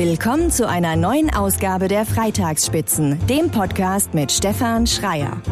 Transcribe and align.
Willkommen 0.00 0.52
zu 0.52 0.68
einer 0.68 0.94
neuen 0.94 1.28
Ausgabe 1.34 1.88
der 1.88 2.06
Freitagsspitzen, 2.06 3.18
dem 3.26 3.50
Podcast 3.50 4.14
mit 4.14 4.30
Stefan 4.30 4.86
Schreier. 4.86 5.42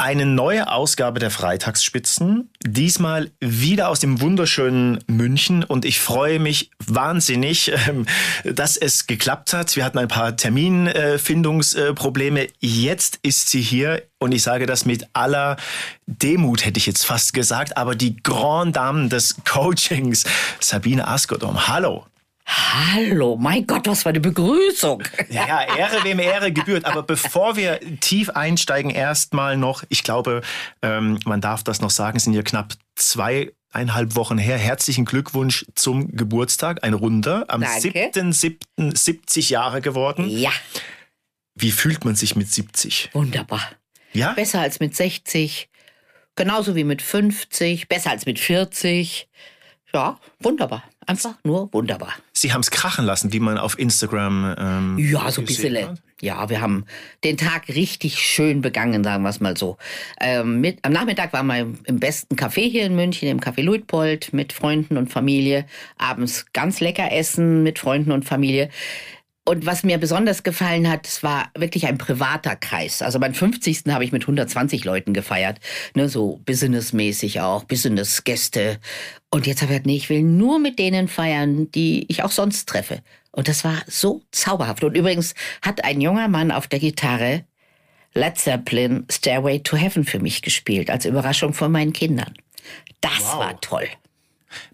Eine 0.00 0.24
neue 0.24 0.72
Ausgabe 0.72 1.20
der 1.20 1.30
Freitagsspitzen, 1.30 2.48
diesmal 2.64 3.30
wieder 3.38 3.90
aus 3.90 4.00
dem 4.00 4.22
wunderschönen 4.22 5.04
München 5.06 5.62
und 5.62 5.84
ich 5.84 6.00
freue 6.00 6.38
mich 6.38 6.70
wahnsinnig, 6.86 7.70
ähm, 7.86 8.06
dass 8.44 8.78
es 8.78 9.06
geklappt 9.06 9.52
hat. 9.52 9.76
Wir 9.76 9.84
hatten 9.84 9.98
ein 9.98 10.08
paar 10.08 10.38
Terminfindungsprobleme. 10.38 12.46
Jetzt 12.60 13.18
ist 13.22 13.50
sie 13.50 13.60
hier 13.60 14.02
und 14.18 14.32
ich 14.32 14.42
sage 14.42 14.64
das 14.64 14.86
mit 14.86 15.06
aller 15.12 15.58
Demut, 16.06 16.64
hätte 16.64 16.78
ich 16.78 16.86
jetzt 16.86 17.04
fast 17.04 17.34
gesagt, 17.34 17.76
aber 17.76 17.94
die 17.94 18.16
Grand 18.22 18.76
Dame 18.76 19.08
des 19.08 19.36
Coachings, 19.44 20.24
Sabine 20.60 21.08
Askodom. 21.08 21.68
Hallo. 21.68 22.06
Hallo, 22.52 23.36
mein 23.36 23.64
Gott, 23.66 23.86
was 23.86 24.02
für 24.02 24.08
eine 24.08 24.18
Begrüßung. 24.20 25.04
Ja, 25.28 25.46
ja, 25.46 25.76
Ehre 25.76 26.02
wem 26.02 26.18
Ehre 26.18 26.52
gebührt. 26.52 26.84
Aber 26.84 27.04
bevor 27.04 27.54
wir 27.56 27.78
tief 28.00 28.30
einsteigen, 28.30 28.90
erstmal 28.90 29.56
noch, 29.56 29.84
ich 29.88 30.02
glaube, 30.02 30.42
ähm, 30.82 31.20
man 31.24 31.40
darf 31.40 31.62
das 31.62 31.80
noch 31.80 31.90
sagen, 31.90 32.16
es 32.16 32.24
sind 32.24 32.32
ja 32.32 32.42
knapp 32.42 32.74
zweieinhalb 32.96 34.16
Wochen 34.16 34.36
her. 34.36 34.58
Herzlichen 34.58 35.04
Glückwunsch 35.04 35.64
zum 35.76 36.16
Geburtstag, 36.16 36.82
ein 36.82 36.94
Runder. 36.94 37.44
Am 37.46 37.60
Danke. 37.60 38.10
7.7. 38.14 38.96
70 38.96 39.50
Jahre 39.50 39.80
geworden. 39.80 40.28
Ja, 40.28 40.50
Wie 41.54 41.70
fühlt 41.70 42.04
man 42.04 42.16
sich 42.16 42.34
mit 42.34 42.50
70? 42.50 43.10
wunderbar. 43.12 43.62
Ja? 44.12 44.32
Besser 44.32 44.60
als 44.60 44.80
mit 44.80 44.96
60, 44.96 45.68
genauso 46.34 46.74
wie 46.74 46.82
mit 46.84 47.00
50, 47.00 47.86
besser 47.86 48.10
als 48.10 48.26
mit 48.26 48.40
40. 48.40 49.28
Ja, 49.92 50.18
wunderbar. 50.40 50.82
Einfach 51.10 51.34
nur 51.42 51.72
wunderbar. 51.72 52.14
Sie 52.32 52.52
haben 52.52 52.60
es 52.60 52.70
krachen 52.70 53.04
lassen, 53.04 53.32
wie 53.32 53.40
man 53.40 53.58
auf 53.58 53.76
Instagram. 53.78 54.54
Ähm, 54.56 54.98
Ja, 54.98 55.28
so 55.32 55.42
ein 55.42 55.44
bisschen. 55.44 55.76
hat. 55.76 56.00
Ja, 56.20 56.48
wir 56.48 56.60
haben 56.60 56.84
den 57.24 57.36
Tag 57.36 57.68
richtig 57.68 58.18
schön 58.18 58.60
begangen, 58.60 59.02
sagen 59.02 59.24
wir 59.24 59.30
es 59.30 59.40
mal 59.40 59.56
so. 59.56 59.76
Ähm, 60.20 60.60
mit, 60.60 60.78
am 60.82 60.92
Nachmittag 60.92 61.32
waren 61.32 61.46
wir 61.46 61.74
im 61.84 61.98
besten 61.98 62.36
Café 62.36 62.70
hier 62.70 62.84
in 62.84 62.94
München, 62.94 63.28
im 63.28 63.40
Café 63.40 63.62
Luitpold, 63.62 64.32
mit 64.32 64.52
Freunden 64.52 64.96
und 64.98 65.10
Familie. 65.10 65.66
Abends 65.98 66.46
ganz 66.52 66.78
lecker 66.78 67.10
essen 67.10 67.64
mit 67.64 67.78
Freunden 67.80 68.12
und 68.12 68.24
Familie. 68.24 68.68
Und 69.46 69.66
was 69.66 69.82
mir 69.82 69.98
besonders 69.98 70.42
gefallen 70.42 70.88
hat, 70.88 71.06
es 71.08 71.22
war 71.22 71.50
wirklich 71.56 71.86
ein 71.86 71.98
privater 71.98 72.56
Kreis. 72.56 73.02
Also 73.02 73.18
beim 73.18 73.34
50. 73.34 73.84
habe 73.88 74.04
ich 74.04 74.12
mit 74.12 74.22
120 74.22 74.84
Leuten 74.84 75.14
gefeiert. 75.14 75.58
Ne, 75.94 76.08
so 76.08 76.40
businessmäßig 76.44 77.40
auch, 77.40 77.64
Businessgäste. 77.64 78.78
Und 79.30 79.46
jetzt 79.46 79.62
habe 79.62 79.72
ich 79.72 79.78
gesagt, 79.78 79.86
nee, 79.86 79.96
ich 79.96 80.10
will 80.10 80.22
nur 80.22 80.58
mit 80.58 80.78
denen 80.78 81.08
feiern, 81.08 81.70
die 81.72 82.04
ich 82.08 82.22
auch 82.22 82.30
sonst 82.30 82.68
treffe. 82.68 83.02
Und 83.32 83.48
das 83.48 83.64
war 83.64 83.82
so 83.86 84.22
zauberhaft. 84.30 84.84
Und 84.84 84.96
übrigens 84.96 85.34
hat 85.62 85.84
ein 85.84 86.00
junger 86.00 86.28
Mann 86.28 86.50
auf 86.50 86.66
der 86.68 86.78
Gitarre 86.78 87.44
Led 88.12 88.36
Zeppelin 88.38 89.06
Stairway 89.10 89.60
to 89.60 89.76
Heaven 89.76 90.04
für 90.04 90.18
mich 90.18 90.42
gespielt, 90.42 90.90
als 90.90 91.06
Überraschung 91.06 91.54
von 91.54 91.70
meinen 91.72 91.92
Kindern. 91.92 92.34
Das 93.00 93.20
Wow. 93.20 93.38
war 93.38 93.60
toll. 93.60 93.88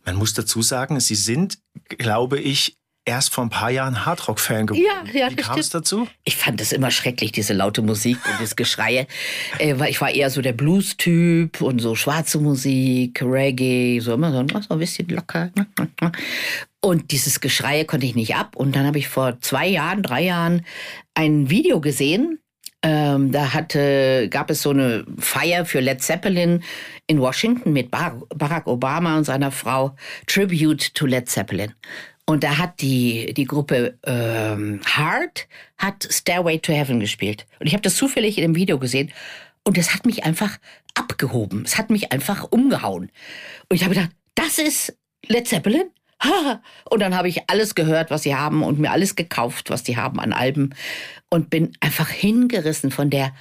Man 0.04 0.16
muss 0.16 0.32
dazu 0.34 0.62
sagen, 0.62 0.98
Sie 1.00 1.14
sind, 1.14 1.58
glaube 1.88 2.40
ich, 2.40 2.76
erst 3.06 3.32
vor 3.32 3.44
ein 3.44 3.50
paar 3.50 3.70
Jahren 3.70 4.04
Hardrock-Fan 4.04 4.66
geworden. 4.66 4.84
Ja, 5.12 5.18
ja, 5.18 5.30
Wie 5.30 5.36
kam 5.36 5.58
es 5.58 5.70
dazu? 5.70 6.06
Ich 6.24 6.36
fand 6.36 6.60
das 6.60 6.72
immer 6.72 6.90
schrecklich, 6.90 7.32
diese 7.32 7.54
laute 7.54 7.80
Musik 7.80 8.18
und 8.26 8.40
das 8.40 8.56
Geschreie. 8.56 9.06
Äh, 9.58 9.74
ich 9.88 10.00
war 10.00 10.10
eher 10.10 10.28
so 10.28 10.42
der 10.42 10.52
Blues-Typ 10.52 11.60
und 11.60 11.78
so 11.78 11.94
schwarze 11.94 12.38
Musik, 12.38 13.22
Reggae, 13.22 14.00
so 14.00 14.14
immer 14.14 14.32
so, 14.32 14.60
so 14.60 14.74
ein 14.74 14.78
bisschen 14.78 15.08
locker. 15.08 15.50
Und 16.80 17.10
dieses 17.12 17.40
Geschreie 17.40 17.84
konnte 17.84 18.06
ich 18.06 18.14
nicht 18.14 18.34
ab. 18.34 18.56
Und 18.56 18.74
dann 18.74 18.86
habe 18.86 18.98
ich 18.98 19.08
vor 19.08 19.40
zwei 19.40 19.66
Jahren, 19.66 20.02
drei 20.02 20.22
Jahren 20.22 20.66
ein 21.14 21.48
Video 21.48 21.80
gesehen. 21.80 22.40
Ähm, 22.82 23.32
da 23.32 23.54
hatte, 23.54 24.28
gab 24.30 24.50
es 24.50 24.62
so 24.62 24.70
eine 24.70 25.04
Feier 25.18 25.64
für 25.64 25.80
Led 25.80 26.02
Zeppelin 26.02 26.62
in 27.06 27.20
Washington 27.20 27.72
mit 27.72 27.90
Bar 27.90 28.20
Barack 28.34 28.66
Obama 28.66 29.16
und 29.16 29.24
seiner 29.24 29.50
Frau 29.50 29.96
Tribute 30.26 30.94
to 30.94 31.06
Led 31.06 31.28
Zeppelin. 31.28 31.72
Und 32.26 32.42
da 32.42 32.58
hat 32.58 32.80
die, 32.80 33.32
die 33.34 33.44
Gruppe 33.44 33.98
ähm, 34.04 34.80
Heart 34.84 35.46
hat 35.78 36.08
Stairway 36.10 36.58
to 36.58 36.72
Heaven 36.72 36.98
gespielt. 36.98 37.46
Und 37.60 37.68
ich 37.68 37.72
habe 37.72 37.82
das 37.82 37.96
zufällig 37.96 38.36
in 38.36 38.42
dem 38.42 38.56
Video 38.56 38.78
gesehen. 38.78 39.12
Und 39.62 39.76
das 39.76 39.94
hat 39.94 40.06
mich 40.06 40.24
einfach 40.24 40.58
abgehoben. 40.94 41.62
Es 41.64 41.78
hat 41.78 41.88
mich 41.88 42.12
einfach 42.12 42.44
umgehauen. 42.50 43.10
Und 43.68 43.76
ich 43.76 43.84
habe 43.84 43.94
gedacht, 43.94 44.10
das 44.34 44.58
ist 44.58 44.96
Led 45.26 45.46
Zeppelin? 45.46 45.90
Und 46.90 47.00
dann 47.00 47.14
habe 47.14 47.28
ich 47.28 47.48
alles 47.48 47.74
gehört, 47.74 48.10
was 48.10 48.22
sie 48.22 48.34
haben 48.34 48.62
und 48.62 48.78
mir 48.78 48.90
alles 48.90 49.16
gekauft, 49.16 49.68
was 49.68 49.82
die 49.82 49.98
haben 49.98 50.18
an 50.18 50.32
Alben. 50.32 50.74
Und 51.28 51.50
bin 51.50 51.72
einfach 51.80 52.08
hingerissen 52.08 52.90
von 52.90 53.10
der, 53.10 53.34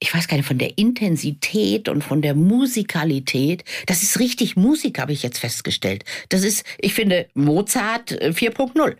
ich 0.00 0.12
weiß 0.14 0.28
gar 0.28 0.36
nicht, 0.36 0.46
von 0.46 0.58
der 0.58 0.76
Intensität 0.76 1.88
und 1.88 2.02
von 2.02 2.20
der 2.22 2.34
Musikalität. 2.34 3.64
Das 3.86 4.02
ist 4.02 4.18
richtig 4.18 4.56
Musik, 4.56 4.98
habe 4.98 5.12
ich 5.12 5.22
jetzt 5.22 5.38
festgestellt. 5.38 6.04
Das 6.28 6.42
ist, 6.42 6.64
ich 6.78 6.94
finde, 6.94 7.28
Mozart 7.34 8.12
äh, 8.12 8.30
4.0. 8.34 8.96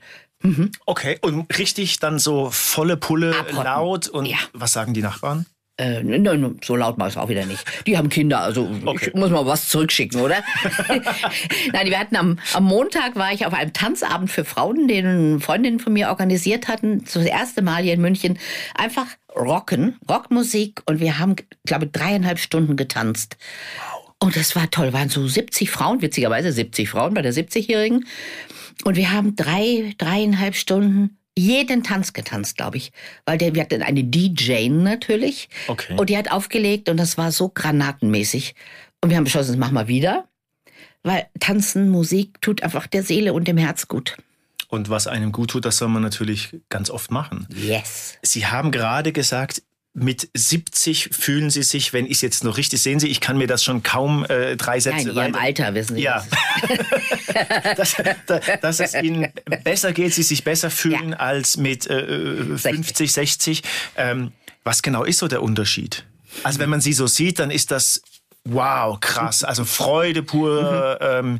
Okay, 0.85 1.19
und 1.23 1.59
richtig 1.59 1.99
dann 2.01 2.19
so 2.19 2.51
volle 2.51 2.99
Pulle, 2.99 3.35
Abrotten. 3.35 3.65
laut 3.65 4.09
und 4.09 4.27
Ja. 4.27 4.37
was 4.53 4.73
sagen 4.75 4.93
die 4.93 5.01
Nachbarn? 5.01 5.47
Äh, 5.77 6.05
nein, 6.05 6.23
nein, 6.23 6.61
so 6.63 6.77
laut 6.77 6.99
mache 6.99 7.09
ich 7.09 7.15
es 7.17 7.21
auch 7.21 7.29
wieder 7.29 7.47
nicht. 7.47 7.65
Die 7.87 7.99
haben 7.99 8.09
Kinder, 8.09 8.41
also 8.41 8.71
Okay. 8.85 9.09
ich 9.09 9.15
muss 9.15 9.31
mal 9.31 9.45
was 9.45 9.69
zurückschicken, 9.69 10.21
oder? 10.21 10.37
nein, 11.73 11.87
wir 11.91 11.99
hatten 11.99 12.15
am, 12.15 12.39
am 12.53 12.65
Montag 12.65 13.17
war 13.17 13.33
ich 13.33 13.45
auf 13.45 13.53
einem 13.53 13.73
Tanzabend 13.73 14.31
für 14.31 14.45
Frauen, 14.45 14.87
den 14.87 15.41
Freundinnen 15.41 15.81
von 15.81 15.93
mir 15.93 16.11
organisiert 16.11 16.69
hatten, 16.69 17.03
das 17.05 17.17
erste 17.17 17.61
Mal 17.63 17.83
hier 17.83 17.95
in 17.95 18.01
München. 18.01 18.39
Einfach 18.77 19.07
rocken, 19.35 19.97
Rockmusik 20.09 20.81
und 20.87 21.01
wir 21.01 21.19
haben, 21.19 21.35
glaube 21.67 21.87
ich, 21.87 21.91
dreieinhalb 21.93 22.39
Stunden 22.39 22.77
getanzt. 22.77 23.37
Und 24.21 24.37
das 24.37 24.55
war 24.55 24.71
toll, 24.71 24.93
waren 24.93 25.09
so 25.09 25.27
70 25.27 25.73
Frauen, 25.73 26.03
witzigerweise 26.03 26.53
70 26.53 26.89
Frauen 26.89 27.15
bei 27.15 27.23
der 27.23 27.35
70-Jährigen. 27.35 28.07
Und 28.85 28.97
wir 28.97 29.11
haben 29.13 29.35
drei, 29.35 29.93
dreieinhalb 29.99 30.55
Stunden 30.55 31.19
jeden 31.37 31.83
Tanz 31.83 32.13
getanzt, 32.13 32.57
glaube 32.57 32.77
ich. 32.77 32.93
Weil 33.27 33.39
der, 33.39 33.55
wir 33.55 33.63
hatten 33.63 33.83
eine 33.83 34.05
DJ 34.05 34.69
natürlich. 34.69 35.49
Okay. 35.69 35.97
Und 35.97 36.11
die 36.11 36.17
hat 36.17 36.31
aufgelegt 36.31 36.89
und 36.89 36.97
das 36.97 37.19
war 37.19 37.33
so 37.33 37.49
granatenmäßig. 37.49 38.55
Und 39.01 39.11
wir 39.11 39.17
haben 39.17 39.25
beschlossen, 39.25 39.53
das 39.53 39.59
machen 39.59 39.75
wir 39.75 39.89
wieder. 39.89 40.29
Weil 41.03 41.27
Tanzen, 41.39 41.91
Musik 41.91 42.41
tut 42.41 42.63
einfach 42.63 42.87
der 42.87 43.03
Seele 43.03 43.35
und 43.35 43.47
dem 43.47 43.59
Herz 43.59 43.89
gut. 43.89 44.17
Und 44.69 44.89
was 44.89 45.07
einem 45.07 45.31
gut 45.31 45.51
tut, 45.51 45.65
das 45.65 45.77
soll 45.77 45.89
man 45.89 46.03
natürlich 46.03 46.57
ganz 46.69 46.91
oft 46.91 47.11
machen. 47.11 47.47
Yes. 47.55 48.19
Sie 48.23 48.47
haben 48.47 48.71
gerade 48.73 49.13
gesagt, 49.13 49.63
mit 49.97 50.29
70 50.35 51.11
fühlen 51.13 51.51
Sie 51.51 51.63
sich, 51.63 51.93
wenn 51.93 52.05
ich 52.07 52.13
es 52.13 52.21
jetzt 52.21 52.43
noch 52.45 52.57
richtig 52.57 52.83
sehen 52.83 52.99
Sie, 52.99 53.07
ich 53.09 53.21
kann 53.21 53.39
mir 53.39 53.47
das 53.47 53.63
schon 53.63 53.83
kaum 53.85 54.25
äh, 54.25 54.57
drei 54.57 54.81
Sätze 54.81 55.09
in 55.11 55.15
ihrem 55.17 55.35
Alter 55.37 55.73
wissen 55.75 55.95
Sie 55.97 56.03
Ja. 56.03 56.25
das. 57.77 57.95
dass, 57.97 57.97
da- 58.27 58.41
dass 58.61 58.81
es 58.81 58.95
ihnen 58.95 59.33
besser 59.63 59.93
geht, 59.93 60.13
sie 60.13 60.23
sich 60.25 60.43
besser 60.45 60.71
fühlen 60.71 61.11
Ja. 61.11 61.17
als 61.19 61.57
mit 61.57 61.87
äh, 61.87 62.57
50, 62.59 63.13
60. 63.13 63.63
Ähm, 63.97 64.33
was 64.65 64.83
genau 64.83 65.05
ist 65.05 65.19
so 65.19 65.29
der 65.29 65.43
Unterschied? 65.43 66.05
Also 66.43 66.59
wenn 66.59 66.71
man 66.71 66.81
sie 66.81 66.93
so 66.93 67.07
sieht, 67.07 67.39
dann 67.39 67.51
ist 67.53 67.71
das 67.71 68.03
wow, 68.45 68.99
krass. 68.99 69.45
Also 69.45 69.65
Freude 69.65 70.23
pur. 70.25 70.99
Ähm, 71.01 71.39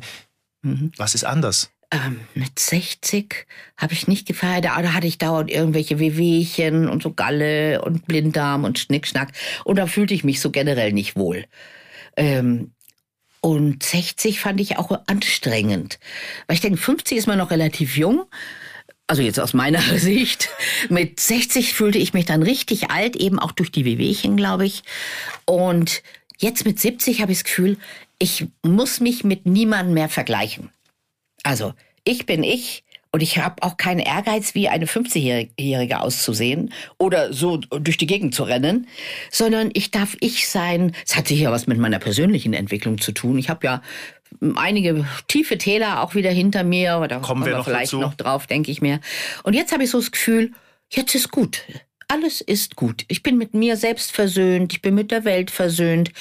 Was 0.97 1.13
ist 1.13 1.25
anders? 1.25 1.69
Ähm, 1.91 2.21
mit 2.33 2.57
60 2.57 3.45
habe 3.77 3.93
ich 3.93 4.07
nicht 4.07 4.27
gefeiert. 4.27 4.65
Da 4.65 4.93
hatte 4.93 5.07
ich 5.07 5.17
dauernd 5.17 5.51
irgendwelche 5.51 5.99
Wehwehchen 5.99 6.89
und 6.89 7.03
so 7.03 7.13
Galle 7.13 7.81
und 7.81 8.05
Blinddarm 8.07 8.63
und 8.63 8.79
Schnickschnack. 8.79 9.31
Und 9.63 9.77
da 9.77 9.87
fühlte 9.87 10.13
ich 10.13 10.23
mich 10.23 10.41
so 10.41 10.51
generell 10.51 10.93
nicht 10.93 11.15
wohl. 11.15 11.45
Ähm, 12.17 12.71
und 13.41 13.83
60 13.83 14.39
fand 14.39 14.59
ich 14.59 14.77
auch 14.77 14.99
anstrengend. 15.05 15.99
Weil 16.47 16.55
ich 16.55 16.61
denke, 16.61 16.79
50 16.79 17.17
ist 17.17 17.27
man 17.27 17.37
noch 17.37 17.51
relativ 17.51 17.95
jung. 17.95 18.25
Also 19.05 19.21
jetzt 19.21 19.39
aus 19.39 19.53
meiner 19.53 19.81
Sicht. 19.99 20.49
Mit 20.89 21.19
60 21.19 21.73
fühlte 21.73 21.99
ich 21.99 22.13
mich 22.13 22.25
dann 22.25 22.41
richtig 22.41 22.89
alt, 22.89 23.15
eben 23.15 23.37
auch 23.37 23.51
durch 23.51 23.71
die 23.71 23.85
Wehwehchen, 23.85 24.35
glaube 24.35 24.65
ich. 24.65 24.83
Und 25.45 26.01
jetzt 26.39 26.65
mit 26.65 26.79
70 26.79 27.21
habe 27.21 27.31
ich 27.31 27.39
das 27.39 27.43
Gefühl, 27.43 27.77
ich 28.17 28.47
muss 28.63 28.99
mich 28.99 29.23
mit 29.23 29.45
niemandem 29.45 29.93
mehr 29.93 30.09
vergleichen. 30.09 30.71
Also, 31.45 31.73
ich 32.05 32.25
bin 32.25 32.43
ich 32.43 32.83
und 33.11 33.21
ich 33.21 33.37
habe 33.37 33.61
auch 33.61 33.77
keinen 33.77 33.99
Ehrgeiz, 33.99 34.55
wie 34.55 34.67
eine 34.67 34.87
50-Jährige 34.87 36.01
auszusehen 36.01 36.73
oder 36.97 37.31
so 37.33 37.57
durch 37.57 37.97
die 37.97 38.07
Gegend 38.07 38.33
zu 38.33 38.43
rennen, 38.43 38.87
sondern 39.29 39.69
ich 39.73 39.91
darf 39.91 40.17
ich 40.21 40.49
sein. 40.49 40.93
Es 41.05 41.15
hat 41.15 41.27
sicher 41.27 41.51
was 41.51 41.67
mit 41.67 41.77
meiner 41.77 41.99
persönlichen 41.99 42.53
Entwicklung 42.53 42.99
zu 42.99 43.11
tun. 43.11 43.37
Ich 43.37 43.49
habe 43.49 43.65
ja 43.67 43.81
einige 44.55 45.07
tiefe 45.27 45.59
Täler 45.59 46.01
auch 46.01 46.15
wieder 46.15 46.31
hinter 46.31 46.63
mir, 46.63 46.93
aber 46.93 47.07
da 47.07 47.17
Kommen 47.17 47.25
kommen 47.27 47.45
wir 47.45 47.51
wir 47.51 47.57
noch 47.59 47.65
vielleicht 47.65 47.93
dazu. 47.93 47.99
noch 47.99 48.15
drauf, 48.15 48.47
denke 48.47 48.71
ich 48.71 48.81
mir. 48.81 48.99
Und 49.43 49.53
jetzt 49.53 49.71
habe 49.71 49.83
ich 49.83 49.91
so 49.91 49.99
das 49.99 50.11
Gefühl, 50.11 50.51
jetzt 50.89 51.13
ist 51.13 51.29
gut. 51.29 51.63
Alles 52.07 52.41
ist 52.41 52.75
gut. 52.75 53.05
Ich 53.07 53.21
bin 53.21 53.37
mit 53.37 53.53
mir 53.53 53.77
selbst 53.77 54.11
versöhnt, 54.11 54.73
ich 54.73 54.81
bin 54.81 54.95
mit 54.95 55.11
der 55.11 55.25
Welt 55.25 55.51
versöhnt. 55.51 56.11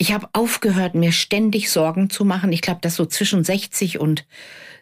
Ich 0.00 0.14
habe 0.14 0.30
aufgehört, 0.32 0.94
mir 0.94 1.12
ständig 1.12 1.70
Sorgen 1.70 2.08
zu 2.08 2.24
machen. 2.24 2.54
Ich 2.54 2.62
glaube, 2.62 2.80
dass 2.80 2.94
so 2.94 3.04
zwischen 3.04 3.44
60 3.44 4.00
und 4.00 4.24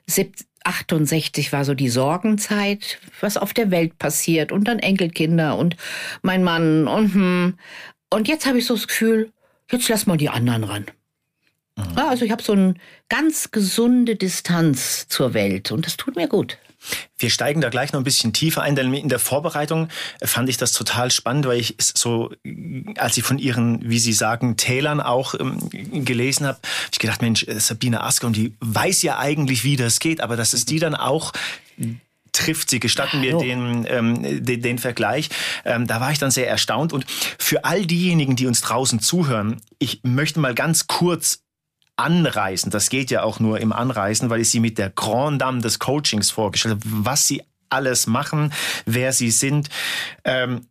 70, 0.06 0.46
68 0.62 1.52
war 1.52 1.64
so 1.64 1.74
die 1.74 1.88
Sorgenzeit, 1.88 3.00
was 3.20 3.36
auf 3.36 3.52
der 3.52 3.72
Welt 3.72 3.98
passiert 3.98 4.52
und 4.52 4.68
dann 4.68 4.78
Enkelkinder 4.78 5.58
und 5.58 5.76
mein 6.22 6.44
Mann 6.44 6.86
und 6.86 7.14
hm. 7.14 7.54
Und 8.10 8.28
jetzt 8.28 8.46
habe 8.46 8.58
ich 8.58 8.66
so 8.66 8.74
das 8.74 8.86
Gefühl, 8.86 9.32
jetzt 9.72 9.88
lass 9.88 10.06
mal 10.06 10.16
die 10.16 10.28
anderen 10.28 10.62
ran. 10.62 10.86
Mhm. 11.76 11.96
Ja, 11.96 12.08
also 12.08 12.24
ich 12.24 12.30
habe 12.30 12.42
so 12.42 12.52
eine 12.52 12.74
ganz 13.08 13.50
gesunde 13.50 14.14
Distanz 14.14 15.08
zur 15.08 15.34
Welt 15.34 15.72
und 15.72 15.84
das 15.84 15.96
tut 15.96 16.14
mir 16.14 16.28
gut. 16.28 16.58
Wir 17.18 17.30
steigen 17.30 17.60
da 17.60 17.68
gleich 17.68 17.92
noch 17.92 18.00
ein 18.00 18.04
bisschen 18.04 18.32
tiefer 18.32 18.62
ein, 18.62 18.76
denn 18.76 18.92
in 18.94 19.08
der 19.08 19.18
Vorbereitung 19.18 19.88
fand 20.22 20.48
ich 20.48 20.56
das 20.56 20.72
total 20.72 21.10
spannend, 21.10 21.46
weil 21.46 21.58
ich 21.58 21.74
so, 21.78 22.30
als 22.96 23.16
ich 23.16 23.24
von 23.24 23.38
ihren, 23.38 23.88
wie 23.88 23.98
Sie 23.98 24.12
sagen, 24.12 24.56
Tälern 24.56 25.00
auch 25.00 25.34
ähm, 25.34 25.68
gelesen 26.04 26.46
habe, 26.46 26.58
habe 26.58 26.90
ich 26.92 26.98
gedacht, 26.98 27.22
Mensch, 27.22 27.44
äh, 27.44 27.58
Sabine 27.58 28.02
Asker, 28.02 28.26
und 28.26 28.36
die 28.36 28.54
weiß 28.60 29.02
ja 29.02 29.18
eigentlich, 29.18 29.64
wie 29.64 29.76
das 29.76 30.00
geht, 30.00 30.20
aber 30.20 30.36
dass 30.36 30.52
es 30.52 30.64
die 30.64 30.78
dann 30.78 30.94
auch 30.94 31.32
trifft. 32.32 32.70
Sie 32.70 32.80
gestatten 32.80 33.20
mir 33.20 33.36
den, 33.38 33.86
ähm, 33.88 34.44
den, 34.44 34.62
den, 34.62 34.78
Vergleich. 34.78 35.28
Ähm, 35.64 35.86
da 35.86 36.00
war 36.00 36.12
ich 36.12 36.18
dann 36.18 36.30
sehr 36.30 36.48
erstaunt. 36.48 36.92
Und 36.92 37.04
für 37.38 37.64
all 37.64 37.84
diejenigen, 37.86 38.36
die 38.36 38.46
uns 38.46 38.60
draußen 38.60 39.00
zuhören, 39.00 39.60
ich 39.78 40.00
möchte 40.04 40.40
mal 40.40 40.54
ganz 40.54 40.86
kurz 40.86 41.40
Anreisen, 41.98 42.70
das 42.70 42.90
geht 42.90 43.10
ja 43.10 43.22
auch 43.22 43.40
nur 43.40 43.60
im 43.60 43.72
Anreisen, 43.72 44.30
weil 44.30 44.40
ich 44.40 44.50
sie 44.50 44.60
mit 44.60 44.78
der 44.78 44.90
Grand 44.90 45.42
Dame 45.42 45.60
des 45.60 45.78
Coachings 45.78 46.30
vorgestellt 46.30 46.76
habe, 46.76 46.84
was 46.84 47.26
sie 47.26 47.42
alles 47.70 48.06
machen, 48.06 48.52
wer 48.86 49.12
sie 49.12 49.30
sind. 49.30 49.68
Ähm, 50.24 50.66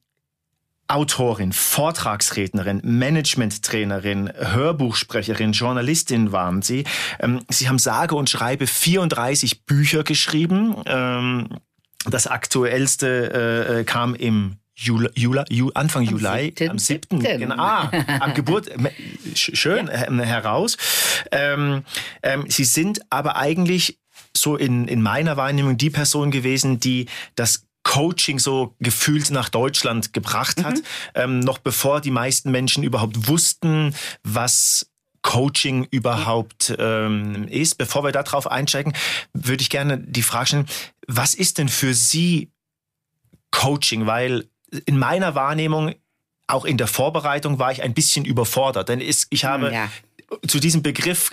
Autorin, 0.90 1.52
Vortragsrednerin, 1.52 2.82
Managementtrainerin, 2.84 4.32
Hörbuchsprecherin, 4.34 5.52
Journalistin 5.52 6.32
waren 6.32 6.62
sie. 6.62 6.86
Ähm, 7.20 7.42
sie 7.50 7.68
haben 7.68 7.80
sage 7.80 8.16
und 8.16 8.30
schreibe 8.30 8.68
34 8.68 9.66
Bücher 9.66 10.04
geschrieben. 10.04 10.76
Ähm, 10.86 11.50
das 12.10 12.28
aktuellste 12.28 13.68
äh, 13.68 13.80
äh 13.80 13.84
kam 13.84 14.16
im 14.16 14.58
Juli, 14.80 15.10
Juli, 15.16 15.44
Juli, 15.50 15.72
Anfang 15.74 16.08
am 16.08 16.14
Juli, 16.14 16.54
7. 16.56 16.70
am 16.70 16.78
7. 16.80 17.20
Genau, 17.20 17.56
ah, 17.58 17.92
am 18.20 18.34
Geburt, 18.36 18.70
schön 19.34 19.88
ja. 19.88 20.08
Ähm, 20.08 20.20
heraus. 20.20 20.78
Ähm, 21.32 21.84
ähm, 22.22 22.46
Sie 22.48 22.64
sind 22.64 23.02
aber 23.10 23.38
eigentlich 23.38 23.98
so 24.36 24.56
in, 24.56 24.88
in 24.88 25.02
meiner 25.02 25.36
Wahrnehmung 25.36 25.78
die 25.78 25.90
Person 25.90 26.30
gewesen, 26.30 26.80
die 26.80 27.08
das 27.36 27.66
Coaching 27.82 28.38
so 28.38 28.76
gefühlt 28.80 29.32
nach 29.32 29.50
Deutschland 29.50 30.14
gebracht 30.14 30.64
hat, 30.64 30.76
mhm. 30.76 30.84
ähm, 31.16 31.40
noch 31.40 31.58
bevor 31.58 32.00
die 32.00 32.12
meisten 32.12 32.52
Menschen 32.52 32.84
überhaupt 32.84 33.28
wussten, 33.28 33.96
was 34.24 34.92
Coaching 35.24 35.88
überhaupt 35.90 36.76
ähm, 36.78 37.48
ist. 37.48 37.80
Bevor 37.80 38.04
wir 38.04 38.12
darauf 38.12 38.50
einsteigen, 38.52 38.94
würde 39.34 39.62
ich 39.62 39.70
gerne 39.70 39.98
die 39.98 40.22
Frage 40.22 40.48
stellen, 40.48 40.66
was 41.08 41.34
ist 41.34 41.58
denn 41.58 41.70
für 41.70 41.94
Sie 41.94 42.52
Coaching? 43.52 44.06
Weil 44.06 44.46
in 44.86 44.98
meiner 44.98 45.36
Wahrnehmung, 45.36 45.94
auch 46.48 46.66
in 46.66 46.78
der 46.78 46.88
Vorbereitung, 46.88 47.60
war 47.60 47.72
ich 47.72 47.84
ein 47.84 47.94
bisschen 47.94 48.26
überfordert. 48.26 48.90
Denn 48.90 49.02
ich 49.02 49.46
habe 49.46 49.72
ja. 49.72 49.90
zu 50.48 50.60
diesem 50.60 50.82
Begriff 50.82 51.32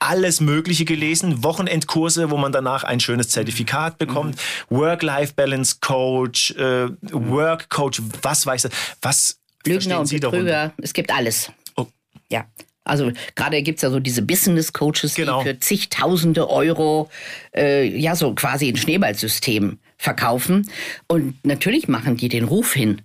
alles 0.00 0.40
Mögliche 0.40 0.84
gelesen, 0.84 1.42
Wochenendkurse, 1.42 2.30
wo 2.30 2.36
man 2.36 2.52
danach 2.52 2.84
ein 2.84 3.00
schönes 3.00 3.30
Zertifikat 3.30 3.98
bekommt, 3.98 4.36
mhm. 4.70 4.76
Work-Life-Balance-Coach, 4.76 6.52
äh, 6.52 6.88
Work-Coach, 7.10 8.02
was 8.22 8.46
weiß 8.46 8.66
ich, 8.66 8.72
was 9.02 9.40
Lügner 9.66 10.00
und 10.00 10.10
Betrüger, 10.10 10.72
es 10.78 10.92
gibt 10.92 11.12
alles. 11.12 11.50
Oh. 11.76 11.86
Ja. 12.30 12.46
Also 12.84 13.12
gerade 13.34 13.62
gibt 13.62 13.78
es 13.78 13.82
ja 13.82 13.90
so 13.90 14.00
diese 14.00 14.22
Business-Coaches, 14.22 15.14
genau. 15.14 15.42
die 15.42 15.50
für 15.50 15.60
zigtausende 15.60 16.48
Euro 16.48 17.10
äh, 17.54 17.86
ja 17.86 18.16
so 18.16 18.34
quasi 18.34 18.68
ein 18.68 18.76
Schneeballsystem 18.76 19.78
verkaufen. 19.98 20.70
Und 21.08 21.44
natürlich 21.44 21.88
machen 21.88 22.16
die 22.16 22.28
den 22.28 22.44
Ruf 22.44 22.72
hin. 22.72 23.02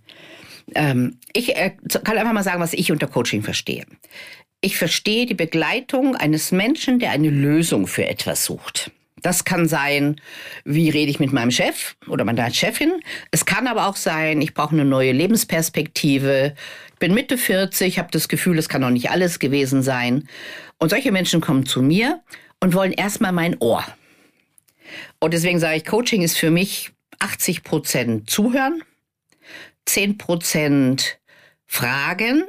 Ähm, 0.76 1.18
ich 1.34 1.56
äh, 1.56 1.76
kann 2.04 2.18
einfach 2.18 2.34
mal 2.34 2.44
sagen, 2.44 2.62
was 2.62 2.74
ich 2.74 2.92
unter 2.92 3.08
Coaching 3.08 3.44
verstehe. 3.44 3.86
Ich 4.62 4.78
verstehe 4.78 5.26
die 5.26 5.34
Begleitung 5.34 6.16
eines 6.16 6.52
Menschen, 6.52 7.00
der 7.00 7.12
eine 7.12 7.30
Lösung 7.30 7.86
für 7.88 8.08
etwas 8.08 8.46
sucht. 8.46 8.92
Das 9.22 9.46
kann 9.46 9.68
sein, 9.68 10.20
wie 10.66 10.90
rede 10.90 11.10
ich 11.10 11.20
mit 11.20 11.32
meinem 11.32 11.52
Chef 11.52 11.96
oder 12.08 12.26
meiner 12.26 12.50
Chefin. 12.52 12.92
Es 13.32 13.46
kann 13.46 13.68
aber 13.68 13.88
auch 13.88 13.96
sein, 13.96 14.42
ich 14.42 14.54
brauche 14.54 14.74
eine 14.74 14.86
neue 14.86 15.14
Lebensperspektive. 15.14 16.54
Ich 16.94 17.00
bin 17.00 17.14
Mitte 17.14 17.38
40, 17.38 18.00
habe 18.00 18.10
das 18.12 18.28
Gefühl, 18.28 18.58
es 18.58 18.70
kann 18.70 18.82
noch 18.82 18.90
nicht 18.90 19.12
alles 19.12 19.40
gewesen 19.40 19.82
sein. 19.82 20.28
Und 20.78 20.90
solche 20.90 21.14
Menschen 21.14 21.40
kommen 21.40 21.66
zu 21.66 21.82
mir 21.82 22.22
und 22.60 22.74
wollen 22.74 22.92
erstmal 22.92 23.32
mein 23.32 23.58
Ohr. 23.60 23.86
Und 25.20 25.34
deswegen 25.34 25.60
sage 25.60 25.78
ich, 25.78 25.86
Coaching 25.86 26.22
ist 26.22 26.38
für 26.38 26.52
mich 26.52 26.92
80 27.20 27.64
Prozent 27.64 28.30
zuhören, 28.30 28.84
10 29.86 30.18
Prozent 30.18 31.20
fragen 31.66 32.44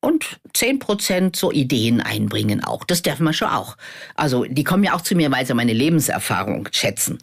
und 0.00 0.40
10 0.54 0.78
Prozent 0.78 1.36
so 1.36 1.50
Ideen 1.50 2.00
einbringen 2.00 2.62
auch. 2.62 2.84
Das 2.84 3.02
darf 3.02 3.20
man 3.20 3.34
schon 3.34 3.48
auch. 3.48 3.76
Also 4.14 4.44
die 4.44 4.64
kommen 4.64 4.84
ja 4.84 4.94
auch 4.94 5.00
zu 5.00 5.14
mir, 5.14 5.30
weil 5.30 5.46
sie 5.46 5.54
meine 5.54 5.72
Lebenserfahrung 5.72 6.68
schätzen. 6.72 7.18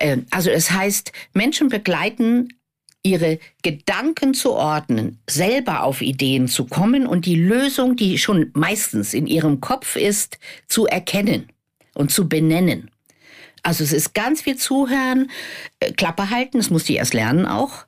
Ähm, 0.00 0.26
also 0.30 0.50
es 0.50 0.70
heißt, 0.70 1.12
Menschen 1.32 1.68
begleiten 1.68 2.48
ihre 3.04 3.38
Gedanken 3.62 4.34
zu 4.34 4.52
ordnen, 4.52 5.20
selber 5.28 5.84
auf 5.84 6.02
Ideen 6.02 6.48
zu 6.48 6.66
kommen 6.66 7.06
und 7.06 7.26
die 7.26 7.36
Lösung, 7.36 7.96
die 7.96 8.18
schon 8.18 8.50
meistens 8.54 9.14
in 9.14 9.26
ihrem 9.26 9.60
Kopf 9.60 9.96
ist, 9.96 10.38
zu 10.66 10.86
erkennen 10.86 11.48
und 11.94 12.10
zu 12.10 12.28
benennen. 12.28 12.90
Also 13.68 13.84
es 13.84 13.92
ist 13.92 14.14
ganz 14.14 14.40
viel 14.40 14.56
Zuhören, 14.56 15.30
äh, 15.80 15.92
Klappe 15.92 16.30
halten, 16.30 16.56
das 16.56 16.70
musste 16.70 16.92
ich 16.92 16.98
erst 16.98 17.12
lernen 17.12 17.44
auch. 17.44 17.84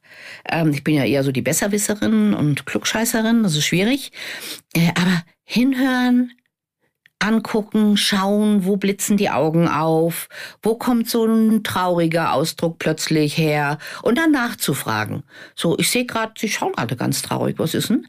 Ähm, 0.46 0.74
ich 0.74 0.84
bin 0.84 0.94
ja 0.94 1.04
eher 1.04 1.24
so 1.24 1.32
die 1.32 1.40
Besserwisserin 1.40 2.34
und 2.34 2.66
Klugscheißerin, 2.66 3.42
das 3.42 3.56
ist 3.56 3.64
schwierig. 3.64 4.12
Äh, 4.74 4.90
aber 4.90 5.22
hinhören, 5.42 6.32
angucken, 7.18 7.96
schauen, 7.96 8.66
wo 8.66 8.76
blitzen 8.76 9.16
die 9.16 9.30
Augen 9.30 9.68
auf, 9.68 10.28
wo 10.62 10.74
kommt 10.74 11.08
so 11.08 11.24
ein 11.24 11.64
trauriger 11.64 12.34
Ausdruck 12.34 12.78
plötzlich 12.78 13.38
her 13.38 13.78
und 14.02 14.18
dann 14.18 14.32
nachzufragen. 14.32 15.22
So, 15.54 15.78
ich 15.78 15.88
sehe 15.88 16.04
gerade, 16.04 16.34
Sie 16.36 16.50
schauen 16.50 16.72
gerade 16.72 16.94
ganz 16.94 17.22
traurig, 17.22 17.58
was 17.58 17.72
ist 17.72 17.88
denn? 17.88 18.06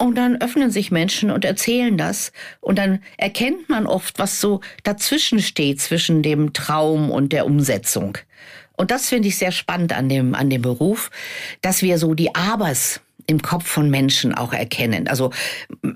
Und 0.00 0.14
dann 0.14 0.40
öffnen 0.40 0.70
sich 0.70 0.90
Menschen 0.90 1.30
und 1.30 1.44
erzählen 1.44 1.98
das. 1.98 2.32
Und 2.62 2.78
dann 2.78 3.02
erkennt 3.18 3.68
man 3.68 3.86
oft, 3.86 4.18
was 4.18 4.40
so 4.40 4.62
dazwischen 4.82 5.40
steht, 5.40 5.78
zwischen 5.78 6.22
dem 6.22 6.54
Traum 6.54 7.10
und 7.10 7.34
der 7.34 7.44
Umsetzung. 7.44 8.16
Und 8.78 8.90
das 8.90 9.10
finde 9.10 9.28
ich 9.28 9.36
sehr 9.36 9.52
spannend 9.52 9.92
an 9.92 10.08
dem, 10.08 10.34
an 10.34 10.48
dem 10.48 10.62
Beruf, 10.62 11.10
dass 11.60 11.82
wir 11.82 11.98
so 11.98 12.14
die 12.14 12.34
Abers 12.34 13.02
im 13.30 13.42
Kopf 13.42 13.66
von 13.66 13.88
Menschen 13.88 14.34
auch 14.34 14.52
erkennen. 14.52 15.06
Also 15.06 15.30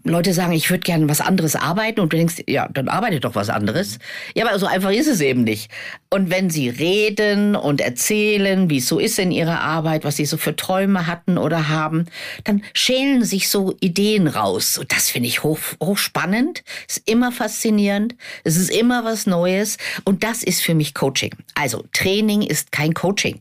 Leute 0.05 0.33
sagen, 0.33 0.53
ich 0.53 0.71
würde 0.71 0.83
gerne 0.83 1.09
was 1.09 1.21
anderes 1.21 1.57
arbeiten 1.57 2.00
und 2.00 2.12
du 2.12 2.17
denkst, 2.17 2.45
ja, 2.47 2.69
dann 2.73 2.88
arbeite 2.88 3.19
doch 3.19 3.35
was 3.35 3.50
anderes. 3.50 3.99
Ja, 4.37 4.47
aber 4.47 4.59
so 4.59 4.67
einfach 4.67 4.93
ist 4.93 5.09
es 5.09 5.21
eben 5.21 5.43
nicht. 5.43 5.71
Und 6.11 6.31
wenn 6.31 6.49
sie 6.49 6.69
reden 6.69 7.57
und 7.57 7.81
erzählen, 7.81 8.71
wie 8.71 8.79
es 8.79 8.87
so 8.87 9.00
ist 9.00 9.19
in 9.19 9.33
ihrer 9.33 9.61
Arbeit, 9.61 10.05
was 10.05 10.17
sie 10.17 10.26
so 10.26 10.37
für 10.37 10.55
Träume 10.55 11.09
hatten 11.09 11.37
oder 11.37 11.69
haben, 11.69 12.07
dann 12.45 12.62
schälen 12.73 13.25
sich 13.25 13.49
so 13.49 13.75
Ideen 13.81 14.29
raus. 14.29 14.79
Und 14.79 14.93
das 14.93 15.11
finde 15.11 15.29
ich 15.29 15.43
hoch, 15.43 15.59
hochspannend, 15.83 16.62
ist 16.88 17.03
immer 17.09 17.33
faszinierend, 17.33 18.14
es 18.45 18.57
ist 18.57 18.71
immer 18.71 19.05
was 19.05 19.26
Neues 19.26 19.76
und 20.05 20.23
das 20.23 20.45
ist 20.45 20.62
für 20.62 20.75
mich 20.75 20.95
Coaching. 20.95 21.33
Also 21.57 21.85
Training 21.93 22.43
ist 22.43 22.71
kein 22.71 22.95
Coaching. 22.95 23.41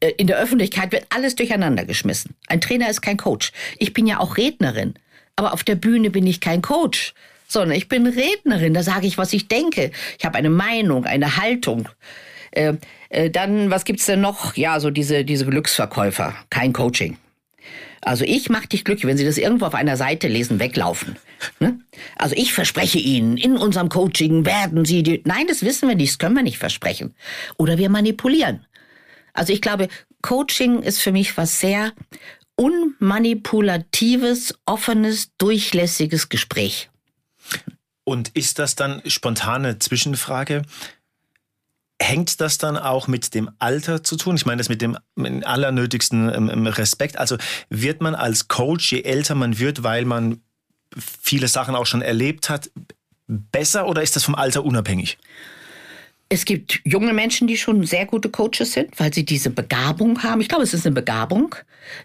Äh, 0.00 0.12
in 0.16 0.26
der 0.26 0.38
Öffentlichkeit 0.38 0.92
wird 0.92 1.06
alles 1.10 1.36
durcheinander 1.36 1.84
geschmissen. 1.84 2.34
Ein 2.46 2.60
Trainer 2.60 2.90
ist 2.90 3.02
kein 3.02 3.16
Coach. 3.16 3.52
Ich 3.78 3.92
bin 3.92 4.06
ja 4.06 4.20
auch 4.20 4.36
Rednerin. 4.36 4.94
Aber 5.36 5.52
auf 5.52 5.64
der 5.64 5.74
Bühne 5.74 6.10
bin 6.10 6.26
ich 6.26 6.40
kein 6.40 6.62
Coach, 6.62 7.12
sondern 7.46 7.76
ich 7.76 7.88
bin 7.88 8.06
Rednerin. 8.06 8.74
Da 8.74 8.82
sage 8.82 9.06
ich, 9.06 9.18
was 9.18 9.32
ich 9.32 9.48
denke. 9.48 9.90
Ich 10.18 10.24
habe 10.24 10.38
eine 10.38 10.50
Meinung, 10.50 11.04
eine 11.04 11.36
Haltung. 11.36 11.88
Äh, 12.52 12.74
äh, 13.10 13.30
dann, 13.30 13.70
was 13.70 13.84
gibt's 13.84 14.06
denn 14.06 14.20
noch? 14.20 14.56
Ja, 14.56 14.80
so 14.80 14.90
diese, 14.90 15.24
diese 15.24 15.46
Glücksverkäufer. 15.46 16.34
Kein 16.50 16.72
Coaching. 16.72 17.18
Also 18.00 18.24
ich 18.24 18.50
mache 18.50 18.68
dich 18.68 18.84
glücklich, 18.84 19.06
wenn 19.06 19.16
Sie 19.16 19.24
das 19.24 19.36
irgendwo 19.36 19.66
auf 19.66 19.74
einer 19.74 19.96
Seite 19.96 20.28
lesen, 20.28 20.60
weglaufen. 20.60 21.16
Ne? 21.58 21.80
Also 22.16 22.36
ich 22.36 22.52
verspreche 22.52 22.98
Ihnen, 22.98 23.36
in 23.36 23.56
unserem 23.56 23.88
Coaching 23.88 24.46
werden 24.46 24.84
Sie 24.84 25.02
die. 25.02 25.22
Nein, 25.24 25.46
das 25.48 25.62
wissen 25.62 25.88
wir 25.88 25.96
nicht, 25.96 26.12
das 26.12 26.18
können 26.18 26.36
wir 26.36 26.42
nicht 26.42 26.58
versprechen. 26.58 27.14
Oder 27.56 27.78
wir 27.78 27.90
manipulieren. 27.90 28.65
Also 29.36 29.52
ich 29.52 29.60
glaube, 29.60 29.88
Coaching 30.22 30.82
ist 30.82 31.00
für 31.00 31.12
mich 31.12 31.36
was 31.36 31.60
sehr 31.60 31.92
unmanipulatives, 32.56 34.54
offenes, 34.64 35.30
durchlässiges 35.38 36.28
Gespräch. 36.28 36.90
Und 38.04 38.30
ist 38.30 38.58
das 38.58 38.74
dann 38.76 39.02
spontane 39.06 39.78
Zwischenfrage? 39.78 40.62
Hängt 42.00 42.40
das 42.40 42.58
dann 42.58 42.76
auch 42.76 43.08
mit 43.08 43.34
dem 43.34 43.50
Alter 43.58 44.02
zu 44.02 44.16
tun? 44.16 44.36
Ich 44.36 44.46
meine 44.46 44.58
das 44.58 44.68
mit 44.68 44.82
dem 44.82 44.98
allernötigsten 45.16 46.32
ähm, 46.32 46.50
ähm, 46.50 46.66
Respekt. 46.66 47.18
Also 47.18 47.36
wird 47.68 48.02
man 48.02 48.14
als 48.14 48.48
Coach, 48.48 48.92
je 48.92 49.02
älter 49.02 49.34
man 49.34 49.58
wird, 49.58 49.82
weil 49.82 50.04
man 50.04 50.40
viele 50.96 51.48
Sachen 51.48 51.74
auch 51.74 51.86
schon 51.86 52.02
erlebt 52.02 52.48
hat, 52.48 52.70
besser 53.26 53.86
oder 53.86 54.02
ist 54.02 54.14
das 54.14 54.24
vom 54.24 54.34
Alter 54.34 54.64
unabhängig? 54.64 55.18
Es 56.28 56.44
gibt 56.44 56.80
junge 56.84 57.12
Menschen, 57.12 57.46
die 57.46 57.56
schon 57.56 57.86
sehr 57.86 58.04
gute 58.04 58.28
Coaches 58.28 58.72
sind, 58.72 58.98
weil 58.98 59.14
sie 59.14 59.24
diese 59.24 59.50
Begabung 59.50 60.24
haben. 60.24 60.40
Ich 60.40 60.48
glaube, 60.48 60.64
es 60.64 60.74
ist 60.74 60.84
eine 60.84 60.94
Begabung, 60.94 61.54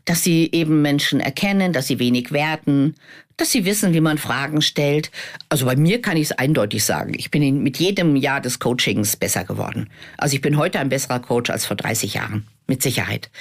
dass 0.05 0.23
sie 0.23 0.49
eben 0.51 0.83
Menschen 0.83 1.19
erkennen, 1.19 1.73
dass 1.73 1.87
sie 1.87 1.97
wenig 1.97 2.31
werten, 2.31 2.95
dass 3.37 3.51
sie 3.51 3.65
wissen, 3.65 3.95
wie 3.95 4.01
man 4.01 4.19
Fragen 4.19 4.61
stellt. 4.61 5.09
Also 5.49 5.65
bei 5.65 5.75
mir 5.75 6.03
kann 6.03 6.17
ich 6.17 6.23
es 6.23 6.31
eindeutig 6.33 6.83
sagen. 6.83 7.13
Ich 7.17 7.31
bin 7.31 7.63
mit 7.63 7.77
jedem 7.77 8.15
Jahr 8.15 8.41
des 8.41 8.59
Coachings 8.59 9.15
besser 9.15 9.43
geworden. 9.43 9.89
Also 10.17 10.35
ich 10.35 10.41
bin 10.41 10.57
heute 10.57 10.79
ein 10.79 10.89
besserer 10.89 11.19
Coach 11.19 11.49
als 11.49 11.65
vor 11.65 11.75
30 11.75 12.13
Jahren. 12.13 12.45
Mit 12.67 12.83
Sicherheit. 12.83 13.31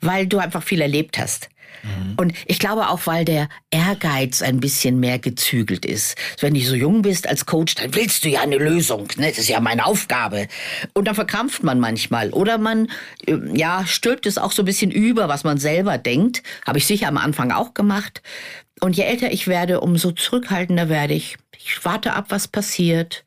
Weil 0.00 0.28
du 0.28 0.38
einfach 0.38 0.62
viel 0.62 0.80
erlebt 0.80 1.18
hast. 1.18 1.50
Mhm. 1.82 2.14
Und 2.16 2.32
ich 2.46 2.58
glaube 2.58 2.88
auch, 2.88 3.06
weil 3.06 3.24
der 3.24 3.48
Ehrgeiz 3.70 4.42
ein 4.42 4.60
bisschen 4.60 5.00
mehr 5.00 5.18
gezügelt 5.18 5.84
ist. 5.84 6.16
Wenn 6.40 6.54
du 6.54 6.60
so 6.60 6.74
jung 6.74 7.02
bist 7.02 7.28
als 7.28 7.46
Coach, 7.46 7.74
dann 7.74 7.94
willst 7.94 8.24
du 8.24 8.28
ja 8.28 8.40
eine 8.40 8.58
Lösung. 8.58 9.08
Ne? 9.16 9.28
Das 9.28 9.38
ist 9.38 9.48
ja 9.48 9.60
meine 9.60 9.86
Aufgabe. 9.86 10.48
Und 10.94 11.06
dann 11.06 11.14
verkrampft 11.14 11.62
man 11.62 11.80
manchmal. 11.80 12.30
Oder 12.30 12.58
man, 12.58 12.88
ähm, 13.26 13.54
ja, 13.54 13.86
stülpt 13.86 14.26
es 14.26 14.38
auch 14.38 14.52
so 14.52 14.62
ein 14.62 14.66
bisschen 14.66 14.90
über, 14.90 15.28
was 15.28 15.44
man 15.44 15.58
selber 15.58 15.98
denkt. 15.98 16.42
Habe 16.66 16.78
ich 16.78 16.86
sicher 16.86 17.08
am 17.08 17.16
Anfang 17.16 17.52
auch 17.52 17.74
gemacht. 17.74 18.22
Und 18.80 18.96
je 18.96 19.04
älter 19.04 19.32
ich 19.32 19.48
werde, 19.48 19.80
umso 19.80 20.12
zurückhaltender 20.12 20.88
werde 20.88 21.14
ich. 21.14 21.36
Ich 21.56 21.84
warte 21.84 22.12
ab, 22.12 22.26
was 22.28 22.48
passiert. 22.48 23.24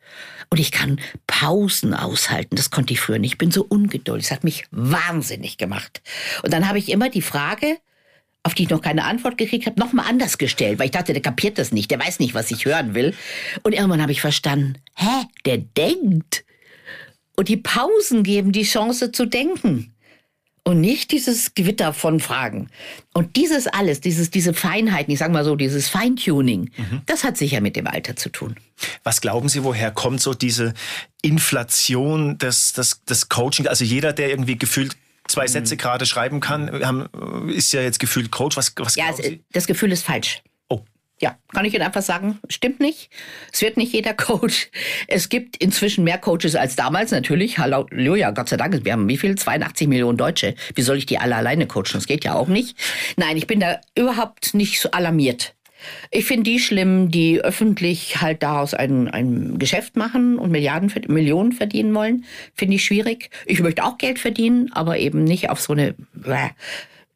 Und 0.49 0.59
ich 0.59 0.71
kann 0.71 0.99
Pausen 1.27 1.93
aushalten. 1.93 2.57
Das 2.57 2.71
konnte 2.71 2.93
ich 2.93 2.99
früher 2.99 3.19
nicht. 3.19 3.33
Ich 3.33 3.37
bin 3.37 3.51
so 3.51 3.65
ungeduldig. 3.67 4.27
Das 4.27 4.35
hat 4.35 4.43
mich 4.43 4.65
wahnsinnig 4.71 5.57
gemacht. 5.57 6.01
Und 6.43 6.51
dann 6.51 6.67
habe 6.67 6.77
ich 6.77 6.89
immer 6.89 7.09
die 7.09 7.21
Frage, 7.21 7.77
auf 8.43 8.53
die 8.55 8.63
ich 8.63 8.69
noch 8.69 8.81
keine 8.81 9.03
Antwort 9.05 9.37
gekriegt 9.37 9.65
habe, 9.67 9.79
nochmal 9.79 10.07
anders 10.07 10.37
gestellt, 10.37 10.79
weil 10.79 10.85
ich 10.85 10.91
dachte, 10.91 11.13
der 11.13 11.21
kapiert 11.21 11.57
das 11.57 11.71
nicht, 11.71 11.91
der 11.91 11.99
weiß 11.99 12.19
nicht, 12.19 12.33
was 12.33 12.51
ich 12.51 12.65
hören 12.65 12.95
will. 12.95 13.13
Und 13.63 13.73
irgendwann 13.73 14.01
habe 14.01 14.11
ich 14.11 14.21
verstanden, 14.21 14.75
hä, 14.95 15.25
der 15.45 15.57
denkt. 15.57 16.43
Und 17.35 17.49
die 17.49 17.57
Pausen 17.57 18.23
geben 18.23 18.51
die 18.51 18.63
Chance 18.63 19.11
zu 19.11 19.25
denken. 19.25 19.93
Und 20.63 20.79
nicht 20.79 21.11
dieses 21.11 21.55
Gewitter 21.55 21.91
von 21.91 22.19
Fragen. 22.19 22.69
Und 23.13 23.35
dieses 23.35 23.65
alles, 23.65 23.99
dieses, 23.99 24.29
diese 24.29 24.53
Feinheiten, 24.53 25.11
ich 25.11 25.17
sage 25.17 25.33
mal 25.33 25.43
so, 25.43 25.55
dieses 25.55 25.89
Feintuning, 25.89 26.69
mhm. 26.77 27.01
das 27.07 27.23
hat 27.23 27.35
sicher 27.35 27.61
mit 27.61 27.75
dem 27.75 27.87
Alter 27.87 28.15
zu 28.15 28.29
tun. 28.29 28.55
Was 29.03 29.21
glauben 29.21 29.49
Sie, 29.49 29.63
woher 29.63 29.89
kommt 29.89 30.21
so 30.21 30.35
diese 30.35 30.75
Inflation 31.23 32.37
des, 32.37 32.73
des, 32.73 33.03
des 33.05 33.27
Coaching? 33.27 33.67
Also 33.67 33.85
jeder, 33.85 34.13
der 34.13 34.29
irgendwie 34.29 34.55
gefühlt 34.55 34.95
zwei 35.31 35.43
mhm. 35.43 35.49
Sätze 35.49 35.77
gerade 35.77 36.05
schreiben 36.05 36.39
kann, 36.39 36.85
haben, 36.85 37.49
ist 37.49 37.73
ja 37.73 37.81
jetzt 37.81 37.99
gefühlt 37.99 38.31
Coach. 38.31 38.57
Was, 38.57 38.73
was 38.77 38.95
ja, 38.95 39.09
das 39.53 39.67
Gefühl 39.67 39.91
ist 39.91 40.05
falsch. 40.05 40.41
Oh. 40.69 40.81
Ja, 41.19 41.37
kann 41.53 41.65
ich 41.65 41.73
Ihnen 41.73 41.83
einfach 41.83 42.01
sagen, 42.01 42.39
stimmt 42.49 42.79
nicht. 42.79 43.09
Es 43.51 43.61
wird 43.61 43.77
nicht 43.77 43.93
jeder 43.93 44.13
Coach. 44.15 44.69
Es 45.07 45.29
gibt 45.29 45.57
inzwischen 45.57 46.03
mehr 46.03 46.17
Coaches 46.17 46.55
als 46.55 46.75
damals, 46.75 47.11
natürlich. 47.11 47.57
Halleluja, 47.57 48.31
Gott 48.31 48.49
sei 48.49 48.57
Dank. 48.57 48.83
Wir 48.83 48.93
haben 48.93 49.07
wie 49.07 49.17
viel? 49.17 49.35
82 49.35 49.87
Millionen 49.87 50.17
Deutsche. 50.17 50.55
Wie 50.75 50.81
soll 50.81 50.97
ich 50.97 51.05
die 51.05 51.17
alle 51.17 51.35
alleine 51.35 51.67
coachen? 51.67 51.93
Das 51.93 52.07
geht 52.07 52.23
ja 52.23 52.35
auch 52.35 52.47
nicht. 52.47 52.77
Nein, 53.17 53.37
ich 53.37 53.47
bin 53.47 53.59
da 53.59 53.79
überhaupt 53.95 54.53
nicht 54.53 54.79
so 54.79 54.91
alarmiert. 54.91 55.55
Ich 56.09 56.25
finde 56.25 56.43
die 56.43 56.59
schlimm, 56.59 57.11
die 57.11 57.41
öffentlich 57.41 58.21
halt 58.21 58.43
daraus 58.43 58.73
ein, 58.73 59.07
ein 59.07 59.59
Geschäft 59.59 59.95
machen 59.95 60.37
und 60.37 60.51
Milliarden, 60.51 60.91
Millionen 61.07 61.51
verdienen 61.51 61.93
wollen. 61.93 62.25
Finde 62.53 62.75
ich 62.75 62.85
schwierig. 62.85 63.29
Ich 63.45 63.59
möchte 63.61 63.83
auch 63.83 63.97
Geld 63.97 64.19
verdienen, 64.19 64.71
aber 64.73 64.97
eben 64.97 65.23
nicht 65.23 65.49
auf 65.49 65.59
so 65.59 65.73
eine 65.73 65.95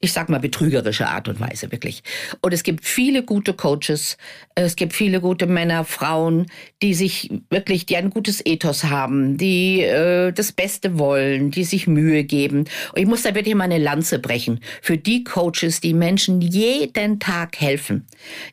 ich 0.01 0.13
sag 0.13 0.29
mal, 0.29 0.39
betrügerische 0.39 1.07
Art 1.07 1.27
und 1.27 1.39
Weise, 1.39 1.71
wirklich. 1.71 2.03
Und 2.41 2.53
es 2.53 2.63
gibt 2.63 2.85
viele 2.85 3.23
gute 3.23 3.53
Coaches, 3.53 4.17
es 4.53 4.75
gibt 4.75 4.93
viele 4.93 5.21
gute 5.21 5.47
Männer, 5.47 5.83
Frauen, 5.83 6.47
die 6.81 6.93
sich 6.93 7.31
wirklich, 7.49 7.85
die 7.85 7.97
ein 7.97 8.09
gutes 8.09 8.45
Ethos 8.45 8.83
haben, 8.83 9.37
die 9.37 9.81
äh, 9.81 10.31
das 10.31 10.51
Beste 10.51 10.99
wollen, 10.99 11.49
die 11.49 11.63
sich 11.63 11.87
Mühe 11.87 12.23
geben. 12.23 12.59
Und 12.59 12.99
ich 12.99 13.07
muss 13.07 13.23
da 13.23 13.33
wirklich 13.33 13.55
mal 13.55 13.63
eine 13.63 13.77
Lanze 13.77 14.19
brechen 14.19 14.59
für 14.81 14.97
die 14.97 15.23
Coaches, 15.23 15.81
die 15.81 15.93
Menschen 15.93 16.41
jeden 16.41 17.19
Tag 17.19 17.59
helfen, 17.59 18.05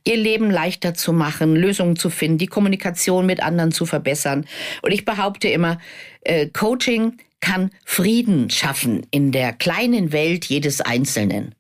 ihr 0.05 0.17
Leben 0.17 0.51
leichter 0.51 0.95
zu 0.95 1.13
machen, 1.13 1.57
Lösungen 1.57 1.97
zu 1.97 2.09
finden, 2.09 2.39
die 2.39 2.47
Kommunikation 2.47 3.27
mit 3.27 3.43
anderen 3.43 3.73
zu 3.73 3.85
verbessern. 3.85 4.47
Und 4.81 4.93
ich 4.93 5.05
behaupte 5.05 5.49
immer, 5.49 5.79
äh, 6.23 6.47
Coaching 6.49 7.19
kann 7.41 7.71
Frieden 7.85 8.51
schaffen 8.51 9.07
in 9.11 9.33
der 9.33 9.53
kleinen 9.53 10.13
Welt 10.13 10.45
jedes 10.45 10.81
Einzelnen. 10.81 11.55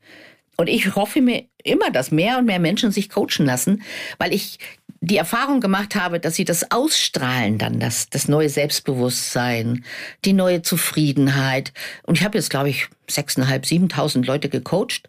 Und 0.57 0.69
ich 0.69 0.95
hoffe 0.95 1.21
mir 1.21 1.45
immer, 1.65 1.91
dass 1.91 2.11
mehr 2.11 2.39
und 2.39 2.45
mehr 2.45 2.61
Menschen 2.61 2.93
sich 2.93 3.09
coachen 3.09 3.47
lassen, 3.47 3.83
weil 4.19 4.33
ich 4.33 4.59
die 5.01 5.17
Erfahrung 5.17 5.61
gemacht 5.61 5.97
habe, 5.97 6.21
dass 6.21 6.37
sie 6.37 6.45
das 6.45 6.71
ausstrahlen 6.71 7.59
dann, 7.59 7.81
das, 7.81 8.09
das 8.09 8.29
neue 8.29 8.49
Selbstbewusstsein, 8.49 9.85
die 10.25 10.33
neue 10.33 10.63
Zufriedenheit. 10.63 11.73
Und 12.05 12.19
ich 12.19 12.25
habe 12.25 12.39
jetzt, 12.39 12.51
glaube 12.51 12.69
ich, 12.69 12.89
sechseinhalb, 13.11 13.67
siebentausend 13.67 14.27
Leute 14.27 14.49
gecoacht 14.49 15.09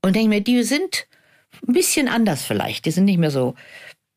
und 0.00 0.16
denke 0.16 0.30
mir, 0.30 0.40
die 0.40 0.62
sind 0.62 1.06
ein 1.68 1.74
bisschen 1.74 2.08
anders 2.08 2.42
vielleicht. 2.42 2.86
Die 2.86 2.90
sind 2.90 3.04
nicht 3.04 3.18
mehr 3.18 3.30
so 3.30 3.54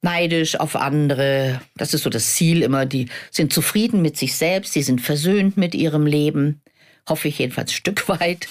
neidisch 0.01 0.59
auf 0.59 0.75
andere. 0.75 1.61
Das 1.75 1.93
ist 1.93 2.03
so 2.03 2.09
das 2.09 2.35
Ziel 2.35 2.61
immer. 2.61 2.85
Die 2.85 3.09
sind 3.31 3.53
zufrieden 3.53 4.01
mit 4.01 4.17
sich 4.17 4.35
selbst, 4.35 4.73
sie 4.73 4.83
sind 4.83 5.01
versöhnt 5.01 5.57
mit 5.57 5.75
ihrem 5.75 6.05
Leben. 6.05 6.61
Hoffe 7.07 7.29
ich 7.29 7.39
jedenfalls 7.39 7.71
ein 7.71 7.75
Stück 7.75 8.09
weit. 8.09 8.47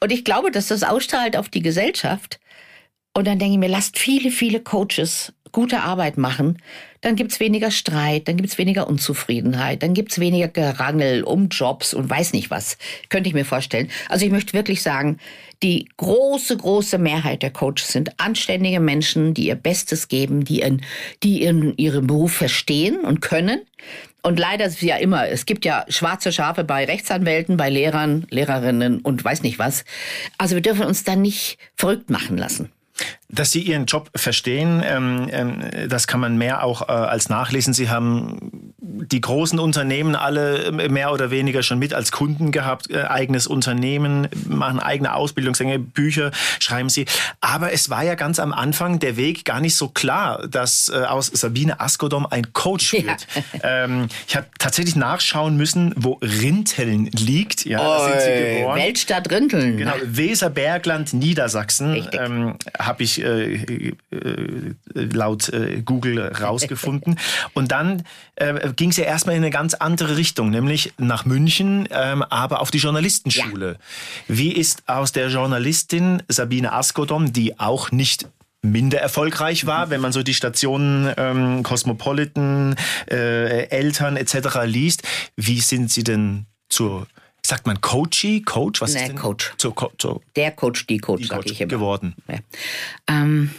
Und 0.00 0.12
ich 0.12 0.24
glaube, 0.24 0.50
dass 0.50 0.68
das 0.68 0.82
ausstrahlt 0.82 1.36
auf 1.36 1.48
die 1.48 1.62
Gesellschaft. 1.62 2.38
Und 3.14 3.26
dann 3.26 3.38
denke 3.38 3.54
ich 3.54 3.58
mir, 3.58 3.68
lasst 3.68 3.98
viele, 3.98 4.30
viele 4.30 4.60
Coaches 4.60 5.32
gute 5.56 5.80
Arbeit 5.80 6.18
machen, 6.18 6.58
dann 7.00 7.16
gibt's 7.16 7.40
weniger 7.40 7.70
Streit, 7.70 8.28
dann 8.28 8.36
gibt's 8.36 8.58
weniger 8.58 8.86
Unzufriedenheit, 8.88 9.82
dann 9.82 9.94
gibt's 9.94 10.20
weniger 10.20 10.48
Gerangel 10.48 11.24
um 11.24 11.48
Jobs 11.48 11.94
und 11.94 12.10
weiß 12.10 12.34
nicht 12.34 12.50
was. 12.50 12.76
Könnte 13.08 13.30
ich 13.30 13.34
mir 13.34 13.46
vorstellen. 13.46 13.88
Also 14.10 14.26
ich 14.26 14.30
möchte 14.30 14.52
wirklich 14.52 14.82
sagen, 14.82 15.16
die 15.62 15.88
große, 15.96 16.58
große 16.58 16.98
Mehrheit 16.98 17.40
der 17.40 17.52
Coaches 17.52 17.88
sind 17.88 18.20
anständige 18.20 18.80
Menschen, 18.80 19.32
die 19.32 19.46
ihr 19.46 19.54
Bestes 19.54 20.08
geben, 20.08 20.44
die, 20.44 20.60
in, 20.60 20.82
die 21.22 21.44
ihren, 21.44 21.74
ihren 21.78 22.06
Beruf 22.06 22.34
verstehen 22.34 23.00
und 23.00 23.22
können. 23.22 23.62
Und 24.22 24.38
leider 24.38 24.66
ist 24.66 24.74
es 24.74 24.80
ja 24.82 24.96
immer, 24.96 25.26
es 25.26 25.46
gibt 25.46 25.64
ja 25.64 25.86
schwarze 25.88 26.32
Schafe 26.32 26.64
bei 26.64 26.84
Rechtsanwälten, 26.84 27.56
bei 27.56 27.70
Lehrern, 27.70 28.26
Lehrerinnen 28.28 29.00
und 29.00 29.24
weiß 29.24 29.42
nicht 29.42 29.58
was. 29.58 29.86
Also 30.36 30.54
wir 30.54 30.62
dürfen 30.62 30.84
uns 30.84 31.02
da 31.02 31.16
nicht 31.16 31.56
verrückt 31.76 32.10
machen 32.10 32.36
lassen. 32.36 32.70
Dass 33.28 33.50
Sie 33.50 33.60
Ihren 33.60 33.86
Job 33.86 34.10
verstehen, 34.14 34.82
ähm, 34.84 35.28
ähm, 35.30 35.88
das 35.88 36.06
kann 36.06 36.20
man 36.20 36.38
mehr 36.38 36.62
auch 36.62 36.88
äh, 36.88 36.92
als 36.92 37.28
nachlesen. 37.28 37.74
Sie 37.74 37.90
haben 37.90 38.72
die 38.78 39.20
großen 39.20 39.58
Unternehmen 39.58 40.14
alle 40.14 40.70
mehr 40.72 41.12
oder 41.12 41.30
weniger 41.30 41.62
schon 41.62 41.78
mit 41.78 41.92
als 41.92 42.12
Kunden 42.12 42.52
gehabt, 42.52 42.90
äh, 42.90 43.02
eigenes 43.02 43.46
Unternehmen, 43.46 44.28
machen 44.48 44.78
eigene 44.78 45.14
Ausbildungsgänge, 45.14 45.78
Bücher 45.78 46.30
schreiben 46.60 46.88
Sie. 46.88 47.06
Aber 47.40 47.72
es 47.72 47.90
war 47.90 48.04
ja 48.04 48.14
ganz 48.14 48.38
am 48.38 48.52
Anfang 48.52 48.98
der 48.98 49.16
Weg 49.16 49.44
gar 49.44 49.60
nicht 49.60 49.76
so 49.76 49.88
klar, 49.88 50.46
dass 50.48 50.88
äh, 50.88 51.04
aus 51.04 51.26
Sabine 51.26 51.80
Askodom 51.80 52.26
ein 52.26 52.52
Coach 52.52 52.92
wird. 52.92 53.06
Ja. 53.06 53.84
Ähm, 53.84 54.08
ich 54.26 54.36
habe 54.36 54.46
tatsächlich 54.58 54.96
nachschauen 54.96 55.56
müssen, 55.56 55.92
wo 55.96 56.18
Rinteln 56.22 57.06
liegt. 57.06 57.64
Ja, 57.64 57.80
Oi, 57.80 58.10
sind 58.10 58.20
Sie 58.20 58.58
geboren. 58.58 58.78
Weltstadt 58.78 59.30
Rinteln. 59.30 59.76
Genau, 59.76 59.94
Weserbergland, 60.04 61.12
Niedersachsen. 61.12 62.08
Ähm, 62.12 62.56
habe 62.78 63.02
ich 63.02 63.15
äh, 63.22 63.94
äh, 64.10 64.74
laut 64.94 65.48
äh, 65.48 65.82
Google 65.82 66.20
rausgefunden. 66.20 67.18
Und 67.54 67.72
dann 67.72 68.02
äh, 68.36 68.72
ging 68.74 68.90
es 68.90 68.96
ja 68.96 69.04
erstmal 69.04 69.36
in 69.36 69.42
eine 69.42 69.50
ganz 69.50 69.74
andere 69.74 70.16
Richtung, 70.16 70.50
nämlich 70.50 70.92
nach 70.98 71.24
München, 71.24 71.88
ähm, 71.90 72.22
aber 72.22 72.60
auf 72.60 72.70
die 72.70 72.78
Journalistenschule. 72.78 73.72
Ja. 74.28 74.36
Wie 74.36 74.52
ist 74.52 74.88
aus 74.88 75.12
der 75.12 75.28
Journalistin 75.28 76.22
Sabine 76.28 76.72
Askodom, 76.72 77.32
die 77.32 77.58
auch 77.58 77.90
nicht 77.92 78.28
minder 78.62 79.00
erfolgreich 79.00 79.66
war, 79.66 79.90
wenn 79.90 80.00
man 80.00 80.12
so 80.12 80.22
die 80.22 80.34
Stationen 80.34 81.12
ähm, 81.16 81.62
Cosmopolitan, 81.62 82.76
äh, 83.10 83.68
Eltern 83.68 84.16
etc. 84.16 84.64
liest. 84.64 85.02
Wie 85.36 85.60
sind 85.60 85.90
Sie 85.90 86.04
denn 86.04 86.46
zur 86.68 87.06
sagt 87.46 87.66
man 87.66 87.80
Coachy, 87.80 88.42
Coach? 88.42 88.80
Was 88.80 88.92
denn? 88.92 89.16
Coach. 89.16 89.54
Zur, 89.58 89.74
zur 89.98 90.20
Der 90.34 90.50
Coach, 90.52 90.86
die 90.86 90.98
Coach, 90.98 91.28
Coach 91.28 91.50
ich 91.52 91.60
immer. 91.60 91.68
geworden. 91.68 92.14
Ja. 92.28 92.38
Ähm, 93.08 93.50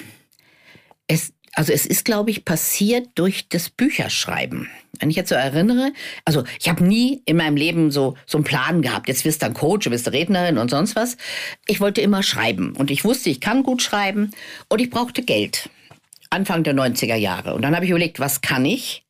es, 1.08 1.34
also 1.54 1.74
es 1.74 1.86
ist, 1.86 2.06
glaube 2.06 2.30
ich, 2.32 2.46
passiert 2.46 3.10
durch 3.16 3.50
das 3.50 3.70
Bücherschreiben. 3.70 4.70
Wenn 5.00 5.10
ich 5.10 5.16
jetzt 5.16 5.30
so 5.30 5.36
erinnere, 5.36 5.92
also 6.26 6.44
ich 6.60 6.70
habe 6.70 6.84
nie 6.84 7.22
in 7.26 7.38
meinem 7.38 7.56
Leben 7.56 7.92
so, 7.92 8.16
so 8.26 8.38
einen 8.38 8.46
Plan 8.46 8.82
gehabt, 8.82 9.08
jetzt 9.08 9.26
wirst 9.26 9.42
du 9.42 9.46
ein 9.46 9.54
Coach, 9.54 9.86
du 9.86 9.92
wirst 9.92 10.12
Rednerin 10.12 10.58
und 10.58 10.70
sonst 10.70 10.96
was. 10.96 11.18
Ich 11.68 11.80
wollte 11.80 12.02
immer 12.02 12.24
schreiben 12.24 12.76
und 12.76 12.92
ich 12.92 13.04
wusste, 13.06 13.30
ich 13.30 13.40
kann 13.40 13.64
gut 13.64 13.82
schreiben 13.82 14.32
und 14.70 14.82
ich 14.82 14.90
brauchte 14.90 15.22
Geld. 15.22 15.70
Anfang 16.30 16.64
der 16.64 16.76
90er 16.76 17.16
Jahre. 17.16 17.54
Und 17.54 17.62
dann 17.62 17.74
habe 17.74 17.86
ich 17.86 17.92
überlegt, 17.92 18.20
was 18.20 18.42
kann 18.42 18.66
ich? 18.66 19.04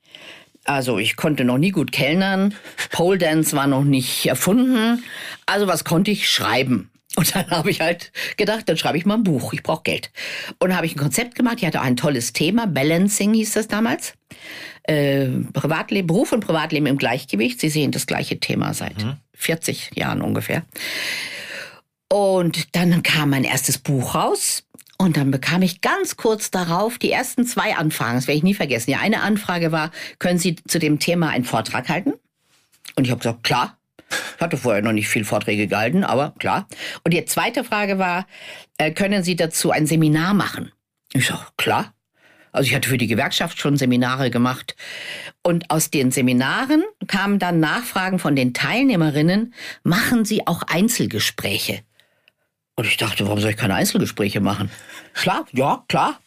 Also 0.67 0.99
ich 0.99 1.15
konnte 1.15 1.45
noch 1.45 1.57
nie 1.57 1.71
gut 1.71 1.91
kellnern, 1.91 2.53
Pole 2.91 3.17
Dance 3.17 3.55
war 3.55 3.67
noch 3.67 3.85
nicht 3.85 4.25
erfunden. 4.25 5.01
Also 5.45 5.65
was 5.65 5.85
konnte 5.85 6.11
ich 6.11 6.29
schreiben? 6.29 6.91
Und 7.15 7.33
dann 7.33 7.49
habe 7.49 7.71
ich 7.71 7.81
halt 7.81 8.11
gedacht, 8.35 8.69
dann 8.69 8.77
schreibe 8.77 8.97
ich 8.97 9.05
mal 9.05 9.15
ein 9.15 9.23
Buch. 9.23 9.53
Ich 9.53 9.63
brauche 9.63 9.81
Geld. 9.83 10.11
Und 10.59 10.75
habe 10.75 10.85
ich 10.85 10.95
ein 10.95 10.99
Konzept 10.99 11.33
gemacht. 11.35 11.55
Ich 11.57 11.65
hatte 11.65 11.81
ein 11.81 11.95
tolles 11.95 12.31
Thema. 12.33 12.67
Balancing 12.67 13.33
hieß 13.33 13.53
das 13.53 13.67
damals. 13.67 14.13
äh, 14.83 15.27
Privatleben, 15.53 16.07
Beruf 16.07 16.31
und 16.31 16.41
Privatleben 16.45 16.85
im 16.85 16.97
Gleichgewicht. 16.97 17.59
Sie 17.59 17.69
sehen 17.69 17.91
das 17.91 18.05
gleiche 18.05 18.39
Thema 18.39 18.73
seit 18.73 19.03
mhm. 19.03 19.17
40 19.33 19.91
Jahren 19.95 20.21
ungefähr. 20.21 20.63
Und 22.09 22.75
dann 22.75 23.03
kam 23.03 23.31
mein 23.31 23.43
erstes 23.43 23.77
Buch 23.77 24.13
raus. 24.15 24.63
Und 24.97 25.15
dann 25.15 25.29
bekam 25.29 25.61
ich 25.61 25.81
ganz 25.81 26.17
kurz 26.17 26.49
darauf 26.49 26.97
die 26.97 27.11
ersten 27.11 27.45
zwei 27.45 27.75
Anfragen. 27.75 28.15
Das 28.15 28.27
werde 28.27 28.37
ich 28.37 28.43
nie 28.43 28.55
vergessen. 28.55 28.89
Die 28.89 28.95
eine 28.95 29.21
Anfrage 29.21 29.71
war, 29.71 29.91
können 30.17 30.39
Sie 30.39 30.55
zu 30.55 30.79
dem 30.79 30.99
Thema 30.99 31.29
einen 31.29 31.45
Vortrag 31.45 31.87
halten? 31.89 32.13
Und 32.95 33.05
ich 33.05 33.11
habe 33.11 33.19
gesagt, 33.19 33.43
klar. 33.43 33.77
Ich 34.09 34.41
hatte 34.41 34.57
vorher 34.57 34.81
noch 34.81 34.93
nicht 34.93 35.09
viel 35.09 35.25
Vorträge 35.25 35.67
gehalten, 35.67 36.03
aber 36.03 36.33
klar. 36.39 36.67
Und 37.03 37.13
die 37.13 37.23
zweite 37.25 37.63
Frage 37.63 37.99
war, 37.99 38.25
äh, 38.77 38.91
können 38.91 39.23
Sie 39.23 39.35
dazu 39.35 39.71
ein 39.71 39.85
Seminar 39.85 40.33
machen? 40.33 40.71
Ich 41.13 41.27
sage, 41.27 41.41
klar. 41.57 41.93
Also 42.51 42.69
ich 42.69 42.75
hatte 42.75 42.89
für 42.89 42.97
die 42.97 43.07
Gewerkschaft 43.07 43.59
schon 43.59 43.77
Seminare 43.77 44.31
gemacht. 44.31 44.75
Und 45.43 45.69
aus 45.69 45.91
den 45.91 46.11
Seminaren 46.11 46.83
kamen 47.07 47.37
dann 47.37 47.59
Nachfragen 47.59 48.17
von 48.17 48.35
den 48.35 48.53
Teilnehmerinnen, 48.53 49.53
machen 49.83 50.25
Sie 50.25 50.47
auch 50.47 50.63
Einzelgespräche? 50.63 51.81
Und 52.77 52.85
ich 52.85 52.97
dachte, 52.97 53.25
warum 53.25 53.39
soll 53.39 53.49
ich 53.51 53.57
keine 53.57 53.73
Einzelgespräche 53.73 54.39
machen? 54.39 54.69
Klar, 55.13 55.45
ja, 55.51 55.83
klar. 55.87 56.19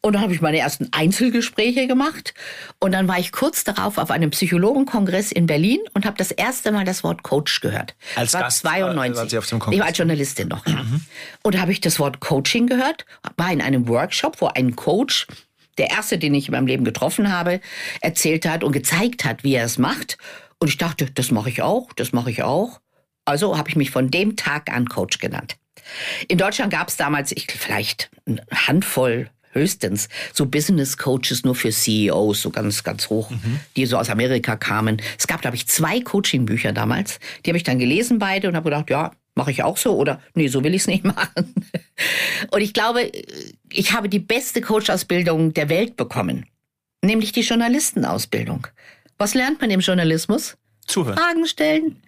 Und 0.00 0.12
dann 0.12 0.22
habe 0.22 0.32
ich 0.32 0.40
meine 0.40 0.58
ersten 0.58 0.88
Einzelgespräche 0.92 1.88
gemacht. 1.88 2.34
Und 2.78 2.92
dann 2.92 3.08
war 3.08 3.18
ich 3.18 3.32
kurz 3.32 3.64
darauf 3.64 3.98
auf 3.98 4.12
einem 4.12 4.30
Psychologenkongress 4.30 5.32
in 5.32 5.46
Berlin 5.46 5.80
und 5.94 6.06
habe 6.06 6.16
das 6.16 6.30
erste 6.30 6.70
Mal 6.70 6.84
das 6.84 7.02
Wort 7.02 7.24
Coach 7.24 7.60
gehört. 7.60 7.96
Als 8.14 8.32
war 8.32 8.42
Gast, 8.42 8.60
92. 8.60 9.24
Äh, 9.24 9.28
Sie 9.28 9.38
auf 9.38 9.46
dem 9.46 9.58
Kongress? 9.58 9.74
ich 9.74 9.80
war 9.80 9.88
als 9.88 9.98
Journalistin 9.98 10.48
noch. 10.48 10.64
Ja. 10.66 10.84
Mhm. 10.84 11.00
Und 11.42 11.56
da 11.56 11.60
habe 11.60 11.72
ich 11.72 11.80
das 11.80 11.98
Wort 11.98 12.20
Coaching 12.20 12.68
gehört, 12.68 13.04
war 13.36 13.50
in 13.50 13.60
einem 13.60 13.88
Workshop, 13.88 14.40
wo 14.40 14.46
ein 14.46 14.76
Coach 14.76 15.26
der 15.78 15.90
erste, 15.90 16.16
den 16.16 16.34
ich 16.34 16.46
in 16.46 16.52
meinem 16.52 16.68
Leben 16.68 16.84
getroffen 16.84 17.32
habe, 17.32 17.60
erzählt 18.00 18.46
hat 18.46 18.62
und 18.62 18.70
gezeigt 18.72 19.24
hat, 19.24 19.42
wie 19.42 19.54
er 19.54 19.64
es 19.64 19.78
macht. 19.78 20.16
Und 20.60 20.68
ich 20.68 20.76
dachte, 20.76 21.06
das 21.10 21.32
mache 21.32 21.50
ich 21.50 21.62
auch, 21.62 21.92
das 21.92 22.12
mache 22.12 22.30
ich 22.30 22.44
auch. 22.44 22.80
Also 23.24 23.58
habe 23.58 23.68
ich 23.68 23.76
mich 23.76 23.90
von 23.90 24.10
dem 24.10 24.36
Tag 24.36 24.72
an 24.72 24.88
Coach 24.88 25.18
genannt. 25.18 25.56
In 26.28 26.38
Deutschland 26.38 26.72
gab 26.72 26.88
es 26.88 26.96
damals 26.96 27.32
ich, 27.32 27.46
vielleicht 27.50 28.10
eine 28.26 28.42
Handvoll 28.50 29.30
höchstens 29.52 30.08
so 30.32 30.46
Business 30.46 30.96
Coaches 30.96 31.44
nur 31.44 31.54
für 31.54 31.70
CEOs, 31.70 32.42
so 32.42 32.50
ganz, 32.50 32.84
ganz 32.84 33.08
hoch, 33.08 33.30
mhm. 33.30 33.60
die 33.76 33.86
so 33.86 33.96
aus 33.96 34.10
Amerika 34.10 34.56
kamen. 34.56 35.00
Es 35.18 35.26
gab, 35.26 35.40
glaube 35.42 35.56
ich, 35.56 35.66
zwei 35.66 36.00
Coaching-Bücher 36.00 36.72
damals. 36.72 37.18
Die 37.44 37.50
habe 37.50 37.58
ich 37.58 37.64
dann 37.64 37.78
gelesen 37.78 38.18
beide 38.18 38.48
und 38.48 38.56
habe 38.56 38.70
gedacht, 38.70 38.90
ja, 38.90 39.12
mache 39.34 39.50
ich 39.50 39.62
auch 39.62 39.76
so 39.76 39.96
oder 39.96 40.20
nee, 40.34 40.48
so 40.48 40.64
will 40.64 40.74
ich 40.74 40.82
es 40.82 40.86
nicht 40.86 41.04
machen. 41.04 41.54
Und 42.50 42.60
ich 42.60 42.72
glaube, 42.72 43.10
ich 43.70 43.92
habe 43.92 44.08
die 44.08 44.18
beste 44.18 44.60
Coach-Ausbildung 44.60 45.54
der 45.54 45.68
Welt 45.68 45.96
bekommen, 45.96 46.46
nämlich 47.02 47.32
die 47.32 47.42
Journalistenausbildung. 47.42 48.66
Was 49.16 49.34
lernt 49.34 49.60
man 49.60 49.70
im 49.70 49.80
Journalismus? 49.80 50.56
Zuhören. 50.86 51.18
Fragen 51.18 51.46
stellen, 51.46 52.02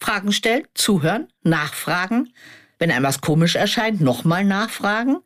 Fragen 0.00 0.32
stellen, 0.32 0.64
zuhören, 0.74 1.28
nachfragen 1.42 2.32
wenn 2.78 2.90
einem 2.90 3.04
was 3.04 3.20
komisch 3.20 3.56
erscheint, 3.56 4.00
nochmal 4.00 4.44
nachfragen. 4.44 5.18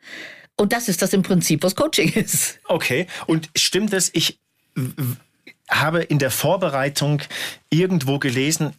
Und 0.57 0.73
das 0.73 0.88
ist 0.88 1.02
das 1.02 1.12
im 1.12 1.23
Prinzip, 1.23 1.62
was 1.62 1.75
Coaching 1.75 2.12
ist. 2.12 2.59
Okay. 2.69 3.07
Und 3.26 3.49
stimmt 3.57 3.92
es, 3.92 4.11
ich 4.12 4.38
habe 5.69 6.02
in 6.02 6.19
der 6.19 6.30
Vorbereitung 6.30 7.23
irgendwo 7.71 8.19
gelesen, 8.19 8.75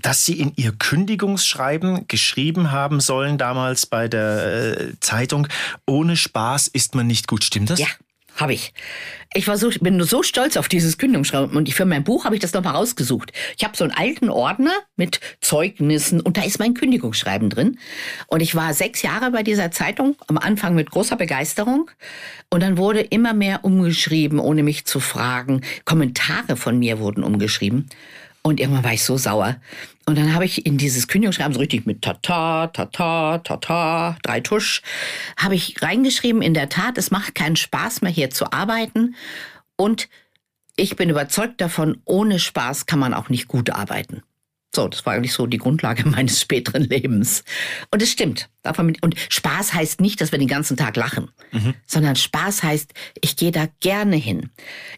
dass 0.00 0.24
Sie 0.24 0.38
in 0.38 0.52
Ihr 0.56 0.72
Kündigungsschreiben 0.72 2.06
geschrieben 2.06 2.70
haben 2.70 3.00
sollen, 3.00 3.38
damals 3.38 3.86
bei 3.86 4.08
der 4.08 4.78
äh, 4.78 5.00
Zeitung, 5.00 5.48
ohne 5.86 6.16
Spaß 6.16 6.68
ist 6.68 6.94
man 6.94 7.06
nicht 7.06 7.26
gut. 7.26 7.44
Stimmt 7.44 7.70
das? 7.70 7.80
Ja. 7.80 7.88
Habe 8.38 8.52
ich. 8.52 8.72
Ich 9.34 9.48
war 9.48 9.58
so, 9.58 9.68
bin 9.80 10.00
so 10.04 10.22
stolz 10.22 10.56
auf 10.56 10.68
dieses 10.68 10.96
Kündigungsschreiben 10.96 11.56
und 11.56 11.70
für 11.72 11.84
mein 11.84 12.04
Buch 12.04 12.24
habe 12.24 12.36
ich 12.36 12.40
das 12.40 12.54
nochmal 12.54 12.76
rausgesucht. 12.76 13.32
Ich 13.56 13.64
habe 13.64 13.76
so 13.76 13.82
einen 13.82 13.92
alten 13.92 14.30
Ordner 14.30 14.72
mit 14.96 15.20
Zeugnissen 15.40 16.20
und 16.20 16.36
da 16.36 16.44
ist 16.44 16.60
mein 16.60 16.74
Kündigungsschreiben 16.74 17.50
drin. 17.50 17.78
Und 18.28 18.40
ich 18.40 18.54
war 18.54 18.72
sechs 18.74 19.02
Jahre 19.02 19.32
bei 19.32 19.42
dieser 19.42 19.72
Zeitung, 19.72 20.16
am 20.28 20.38
Anfang 20.38 20.76
mit 20.76 20.90
großer 20.90 21.16
Begeisterung. 21.16 21.90
Und 22.48 22.62
dann 22.62 22.78
wurde 22.78 23.00
immer 23.00 23.34
mehr 23.34 23.64
umgeschrieben, 23.64 24.38
ohne 24.38 24.62
mich 24.62 24.86
zu 24.86 25.00
fragen. 25.00 25.62
Kommentare 25.84 26.56
von 26.56 26.78
mir 26.78 27.00
wurden 27.00 27.24
umgeschrieben. 27.24 27.88
Und 28.48 28.60
irgendwann 28.60 28.84
war 28.84 28.94
ich 28.94 29.04
so 29.04 29.18
sauer. 29.18 29.56
Und 30.06 30.16
dann 30.16 30.34
habe 30.34 30.46
ich 30.46 30.64
in 30.64 30.78
dieses 30.78 31.06
Kündigungsschreiben 31.06 31.52
so 31.52 31.60
richtig 31.60 31.84
mit 31.84 32.00
Tata, 32.00 32.68
Tata, 32.68 33.38
Tata, 33.38 34.16
drei 34.22 34.40
Tusch, 34.40 34.80
habe 35.36 35.54
ich 35.54 35.82
reingeschrieben, 35.82 36.40
in 36.40 36.54
der 36.54 36.70
Tat, 36.70 36.96
es 36.96 37.10
macht 37.10 37.34
keinen 37.34 37.56
Spaß 37.56 38.00
mehr 38.00 38.10
hier 38.10 38.30
zu 38.30 38.50
arbeiten. 38.50 39.16
Und 39.76 40.08
ich 40.76 40.96
bin 40.96 41.10
überzeugt 41.10 41.60
davon, 41.60 42.00
ohne 42.06 42.38
Spaß 42.38 42.86
kann 42.86 42.98
man 42.98 43.12
auch 43.12 43.28
nicht 43.28 43.48
gut 43.48 43.68
arbeiten. 43.68 44.22
So, 44.74 44.86
das 44.86 45.06
war 45.06 45.14
eigentlich 45.14 45.32
so 45.32 45.46
die 45.46 45.58
Grundlage 45.58 46.06
meines 46.08 46.40
späteren 46.40 46.84
Lebens. 46.84 47.44
Und 47.90 48.02
es 48.02 48.10
stimmt. 48.10 48.48
Und 49.00 49.14
Spaß 49.30 49.72
heißt 49.72 50.00
nicht, 50.00 50.20
dass 50.20 50.30
wir 50.30 50.38
den 50.38 50.48
ganzen 50.48 50.76
Tag 50.76 50.96
lachen, 50.96 51.30
mhm. 51.52 51.74
sondern 51.86 52.16
Spaß 52.16 52.62
heißt, 52.62 52.92
ich 53.20 53.36
gehe 53.36 53.50
da 53.50 53.68
gerne 53.80 54.16
hin. 54.16 54.50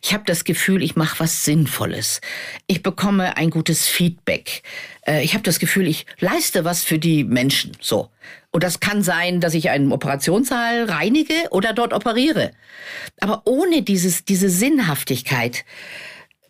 Ich 0.02 0.12
habe 0.12 0.24
das 0.26 0.42
Gefühl, 0.42 0.82
ich 0.82 0.96
mache 0.96 1.20
was 1.20 1.44
Sinnvolles. 1.44 2.20
Ich 2.66 2.82
bekomme 2.82 3.36
ein 3.36 3.50
gutes 3.50 3.86
Feedback. 3.86 4.62
Äh, 5.06 5.22
ich 5.22 5.34
habe 5.34 5.44
das 5.44 5.60
Gefühl, 5.60 5.86
ich 5.86 6.04
leiste 6.18 6.64
was 6.64 6.82
für 6.82 6.98
die 6.98 7.22
Menschen. 7.22 7.76
So. 7.80 8.10
Und 8.50 8.64
das 8.64 8.80
kann 8.80 9.04
sein, 9.04 9.40
dass 9.40 9.54
ich 9.54 9.70
einen 9.70 9.92
Operationssaal 9.92 10.90
reinige 10.90 11.34
oder 11.50 11.72
dort 11.72 11.92
operiere. 11.92 12.50
Aber 13.20 13.42
ohne 13.44 13.82
dieses, 13.82 14.24
diese 14.24 14.50
Sinnhaftigkeit 14.50 15.64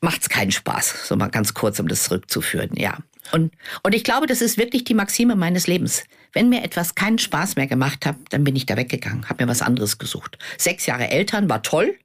macht's 0.01 0.31
keinen 0.31 0.51
Spaß. 0.51 1.07
So 1.09 1.17
mal 1.17 1.29
ganz 1.29 1.53
kurz, 1.53 1.79
um 1.79 1.89
das 1.89 2.05
zurückzuführen. 2.05 2.71
Ja. 2.77 2.99
Und, 3.33 3.53
und 3.83 3.95
ich 3.95 4.05
glaube, 4.05 4.27
das 4.27 4.43
ist 4.43 4.59
wirklich 4.59 4.85
die 4.85 4.95
Maxime 4.95 5.37
meines 5.37 5.67
Lebens. 5.67 6.05
Wenn 6.33 6.49
mir 6.49 6.63
etwas 6.63 6.95
keinen 6.95 7.19
Spaß 7.19 7.57
mehr 7.57 7.67
gemacht 7.67 8.07
hat, 8.07 8.17
dann 8.31 8.45
bin 8.45 8.57
ich 8.57 8.67
da 8.67 8.77
weggegangen, 8.77 9.29
habe 9.29 9.45
mir 9.45 9.51
was 9.51 9.63
anderes 9.63 9.99
gesucht. 9.99 10.39
Sechs 10.59 10.87
Jahre 10.87 11.11
Eltern 11.11 11.49
war 11.49 11.63
toll, 11.63 11.97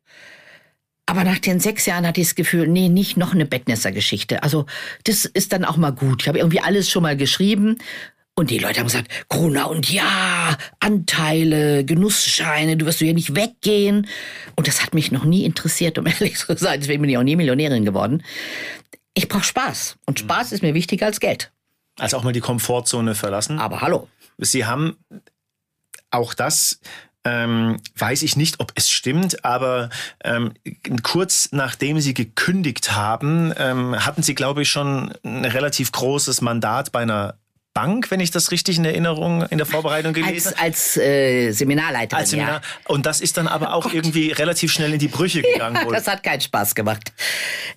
aber 1.05 1.23
nach 1.23 1.39
den 1.39 1.59
sechs 1.59 1.85
Jahren 1.85 2.07
hatte 2.07 2.21
ich 2.21 2.27
das 2.27 2.35
Gefühl, 2.35 2.67
nee, 2.67 2.89
nicht 2.89 3.15
noch 3.17 3.33
eine 3.33 3.45
Bettnässer-Geschichte. 3.45 4.41
Also 4.41 4.65
das 5.03 5.25
ist 5.25 5.53
dann 5.53 5.65
auch 5.65 5.77
mal 5.77 5.91
gut. 5.91 6.23
Ich 6.23 6.27
habe 6.27 6.39
irgendwie 6.39 6.61
alles 6.61 6.89
schon 6.89 7.03
mal 7.03 7.15
geschrieben. 7.15 7.77
Und 8.37 8.49
die 8.49 8.57
Leute 8.57 8.79
haben 8.79 8.87
gesagt, 8.87 9.29
Corona 9.29 9.63
und 9.65 9.89
ja, 9.89 10.57
Anteile, 10.79 11.85
Genussscheine, 11.85 12.75
du 12.75 12.85
wirst 12.85 12.99
hier 12.99 13.13
nicht 13.13 13.33
weggehen. 13.33 14.07
Und 14.55 14.67
das 14.67 14.83
hat 14.83 14.93
mich 14.93 15.11
noch 15.11 15.23
nie 15.23 15.45
interessiert, 15.45 15.97
um 15.97 16.07
ehrlich 16.07 16.37
zu 16.37 16.57
sein. 16.57 16.79
Deswegen 16.79 17.01
bin 17.01 17.11
ich 17.11 17.17
auch 17.17 17.23
nie 17.23 17.35
Millionärin 17.35 17.85
geworden 17.85 18.23
ich 19.15 19.27
brauche 19.27 19.43
Spaß. 19.43 19.97
Und 20.05 20.19
Spaß 20.19 20.51
ist 20.51 20.61
mir 20.61 20.73
wichtiger 20.73 21.07
als 21.07 21.19
Geld. 21.19 21.51
Also 21.97 22.17
auch 22.17 22.23
mal 22.23 22.33
die 22.33 22.41
Komfortzone 22.41 23.15
verlassen. 23.15 23.57
Aber 23.59 23.81
hallo. 23.81 24.07
Sie 24.37 24.65
haben 24.65 24.97
auch 26.11 26.33
das 26.33 26.79
ähm, 27.25 27.79
weiß 27.97 28.21
ich 28.21 28.37
nicht, 28.37 28.59
ob 28.59 28.71
es 28.75 28.89
stimmt, 28.89 29.43
aber 29.43 29.89
ähm, 30.23 30.53
kurz 31.01 31.49
nachdem 31.51 31.99
Sie 31.99 32.13
gekündigt 32.13 32.95
haben, 32.95 33.51
ähm, 33.57 34.05
hatten 34.05 34.21
Sie, 34.21 34.35
glaube 34.35 34.61
ich, 34.61 34.69
schon 34.69 35.11
ein 35.23 35.43
relativ 35.43 35.91
großes 35.91 36.41
Mandat 36.41 36.91
bei 36.91 37.01
einer 37.01 37.39
Bank, 37.75 38.09
wenn 38.09 38.21
ich 38.21 38.31
das 38.31 38.51
richtig 38.51 38.77
in 38.77 38.85
Erinnerung 38.85 39.43
in 39.43 39.57
der 39.57 39.67
Vorbereitung 39.67 40.13
gelesen 40.13 40.53
habe. 40.53 40.59
Als, 40.63 40.95
als 40.95 40.97
äh, 40.97 41.51
Seminarleiterin, 41.51 42.21
als 42.21 42.29
Seminar. 42.31 42.61
Ja. 42.61 42.61
Und 42.87 43.05
das 43.05 43.19
ist 43.19 43.35
dann 43.35 43.47
aber 43.47 43.73
auch 43.73 43.87
oh 43.87 43.89
irgendwie 43.93 44.31
relativ 44.31 44.71
schnell 44.71 44.93
in 44.93 44.99
die 44.99 45.09
Brüche 45.09 45.41
gegangen. 45.41 45.75
Ja, 45.75 45.91
das 45.91 46.07
hat 46.07 46.23
keinen 46.23 46.39
Spaß 46.39 46.73
gemacht. 46.73 47.11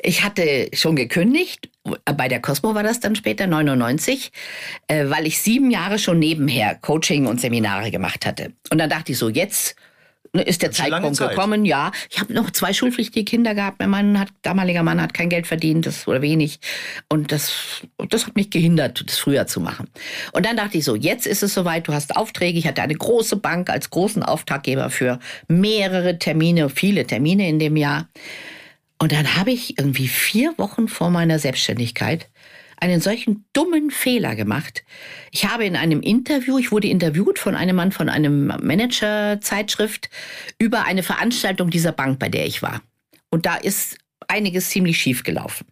Ich 0.00 0.22
hatte 0.22 0.70
schon 0.72 0.94
gekündigt, 0.94 1.68
bei 2.04 2.28
der 2.28 2.40
Cosmo 2.40 2.76
war 2.76 2.84
das 2.84 3.00
dann 3.00 3.16
später, 3.16 3.48
99, 3.48 4.30
äh, 4.86 5.10
weil 5.10 5.26
ich 5.26 5.40
sieben 5.40 5.70
Jahre 5.70 5.98
schon 5.98 6.20
nebenher 6.20 6.76
Coaching 6.76 7.26
und 7.26 7.40
Seminare 7.40 7.90
gemacht 7.90 8.24
hatte. 8.24 8.52
Und 8.70 8.78
dann 8.78 8.88
dachte 8.88 9.12
ich 9.12 9.18
so, 9.18 9.28
jetzt 9.28 9.74
ist 10.32 10.62
der 10.62 10.72
Zeitpunkt 10.72 11.16
Zeit. 11.16 11.30
gekommen, 11.30 11.64
ja. 11.64 11.90
Ich 12.10 12.20
habe 12.20 12.32
noch 12.32 12.50
zwei 12.50 12.72
schulpflichtige 12.72 13.24
Kinder 13.24 13.54
gehabt. 13.54 13.78
Mein 13.80 13.90
Mann 13.90 14.18
hat, 14.18 14.28
damaliger 14.42 14.82
Mann 14.82 15.00
hat 15.00 15.14
kein 15.14 15.28
Geld 15.28 15.46
verdient, 15.46 15.86
das 15.86 16.06
oder 16.06 16.22
wenig. 16.22 16.60
Und 17.08 17.32
das, 17.32 17.82
das 18.10 18.26
hat 18.26 18.36
mich 18.36 18.50
gehindert, 18.50 19.02
das 19.06 19.18
früher 19.18 19.46
zu 19.46 19.60
machen. 19.60 19.88
Und 20.32 20.46
dann 20.46 20.56
dachte 20.56 20.78
ich 20.78 20.84
so, 20.84 20.94
jetzt 20.94 21.26
ist 21.26 21.42
es 21.42 21.54
soweit, 21.54 21.88
du 21.88 21.92
hast 21.92 22.16
Aufträge. 22.16 22.58
Ich 22.58 22.66
hatte 22.66 22.82
eine 22.82 22.94
große 22.94 23.36
Bank 23.36 23.70
als 23.70 23.90
großen 23.90 24.22
Auftraggeber 24.22 24.90
für 24.90 25.18
mehrere 25.48 26.18
Termine, 26.18 26.68
viele 26.68 27.06
Termine 27.06 27.48
in 27.48 27.58
dem 27.58 27.76
Jahr. 27.76 28.08
Und 29.00 29.12
dann 29.12 29.36
habe 29.36 29.52
ich 29.52 29.78
irgendwie 29.78 30.08
vier 30.08 30.54
Wochen 30.58 30.88
vor 30.88 31.10
meiner 31.10 31.38
Selbstständigkeit 31.38 32.28
einen 32.80 33.00
solchen 33.00 33.44
dummen 33.52 33.90
Fehler 33.90 34.34
gemacht. 34.36 34.84
Ich 35.30 35.46
habe 35.46 35.64
in 35.64 35.76
einem 35.76 36.00
Interview, 36.00 36.58
ich 36.58 36.72
wurde 36.72 36.88
interviewt 36.88 37.38
von 37.38 37.54
einem 37.54 37.76
Mann 37.76 37.92
von 37.92 38.08
einem 38.08 38.46
Manager-Zeitschrift 38.46 40.10
über 40.58 40.84
eine 40.84 41.02
Veranstaltung 41.02 41.70
dieser 41.70 41.92
Bank, 41.92 42.18
bei 42.18 42.28
der 42.28 42.46
ich 42.46 42.62
war. 42.62 42.82
Und 43.30 43.46
da 43.46 43.56
ist 43.56 43.98
einiges 44.28 44.70
ziemlich 44.70 44.98
schief 44.98 45.24
gelaufen. 45.24 45.66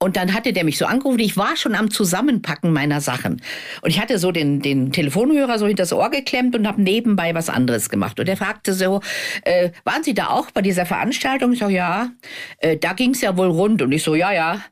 Und 0.00 0.16
dann 0.16 0.32
hatte 0.32 0.52
der 0.52 0.62
mich 0.62 0.78
so 0.78 0.86
angerufen, 0.86 1.18
ich 1.18 1.36
war 1.36 1.56
schon 1.56 1.74
am 1.74 1.90
Zusammenpacken 1.90 2.72
meiner 2.72 3.00
Sachen. 3.00 3.42
Und 3.82 3.90
ich 3.90 4.00
hatte 4.00 4.20
so 4.20 4.30
den, 4.30 4.60
den 4.60 4.92
Telefonhörer 4.92 5.58
so 5.58 5.66
hinters 5.66 5.92
Ohr 5.92 6.08
geklemmt 6.10 6.54
und 6.54 6.68
habe 6.68 6.80
nebenbei 6.80 7.34
was 7.34 7.48
anderes 7.48 7.88
gemacht. 7.88 8.20
Und 8.20 8.28
er 8.28 8.36
fragte 8.36 8.74
so, 8.74 9.00
äh, 9.42 9.70
waren 9.82 10.04
Sie 10.04 10.14
da 10.14 10.28
auch 10.28 10.52
bei 10.52 10.62
dieser 10.62 10.86
Veranstaltung? 10.86 11.52
Ich 11.52 11.58
so, 11.58 11.68
ja. 11.68 12.10
Äh, 12.58 12.76
da 12.76 12.92
ging's 12.92 13.22
ja 13.22 13.36
wohl 13.36 13.48
rund. 13.48 13.82
Und 13.82 13.90
ich 13.90 14.04
so, 14.04 14.14
ja, 14.14 14.32
ja. 14.32 14.62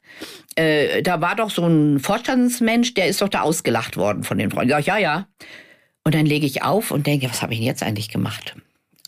Äh, 0.56 1.02
da 1.02 1.20
war 1.20 1.36
doch 1.36 1.50
so 1.50 1.66
ein 1.66 2.00
Vorstandsmensch, 2.00 2.94
der 2.94 3.06
ist 3.06 3.20
doch 3.20 3.28
da 3.28 3.42
ausgelacht 3.42 3.96
worden 3.96 4.24
von 4.24 4.38
den 4.38 4.50
Freunden. 4.50 4.70
Ich 4.70 4.86
sag, 4.86 4.86
ja, 4.86 4.98
ja. 4.98 5.28
Und 6.02 6.14
dann 6.14 6.26
lege 6.26 6.46
ich 6.46 6.62
auf 6.62 6.90
und 6.90 7.06
denke, 7.06 7.28
was 7.28 7.42
habe 7.42 7.52
ich 7.52 7.60
denn 7.60 7.66
jetzt 7.66 7.82
eigentlich 7.82 8.08
gemacht? 8.08 8.56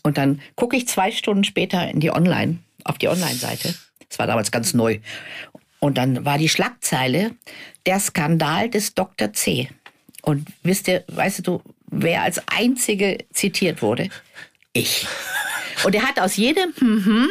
Und 0.03 0.17
dann 0.17 0.41
gucke 0.55 0.77
ich 0.77 0.87
zwei 0.87 1.11
Stunden 1.11 1.43
später 1.43 1.89
in 1.89 1.99
die 1.99 2.11
Online, 2.11 2.59
auf 2.83 2.97
die 2.97 3.07
Online-Seite. 3.07 3.73
Das 4.07 4.19
war 4.19 4.27
damals 4.27 4.51
ganz 4.51 4.73
neu. 4.73 4.99
Und 5.79 5.97
dann 5.97 6.25
war 6.25 6.37
die 6.37 6.49
Schlagzeile 6.49 7.31
der 7.85 7.99
Skandal 7.99 8.69
des 8.69 8.93
Dr. 8.93 9.33
C. 9.33 9.69
Und 10.21 10.47
wisst 10.63 10.87
ihr, 10.87 11.03
weißt 11.07 11.47
du, 11.47 11.61
wer 11.87 12.23
als 12.23 12.41
einzige 12.47 13.17
zitiert 13.33 13.81
wurde? 13.81 14.09
Ich. 14.73 15.07
Und 15.83 15.95
er 15.95 16.03
hat 16.03 16.19
aus 16.19 16.35
jedem 16.35 16.73
mhm 16.79 17.29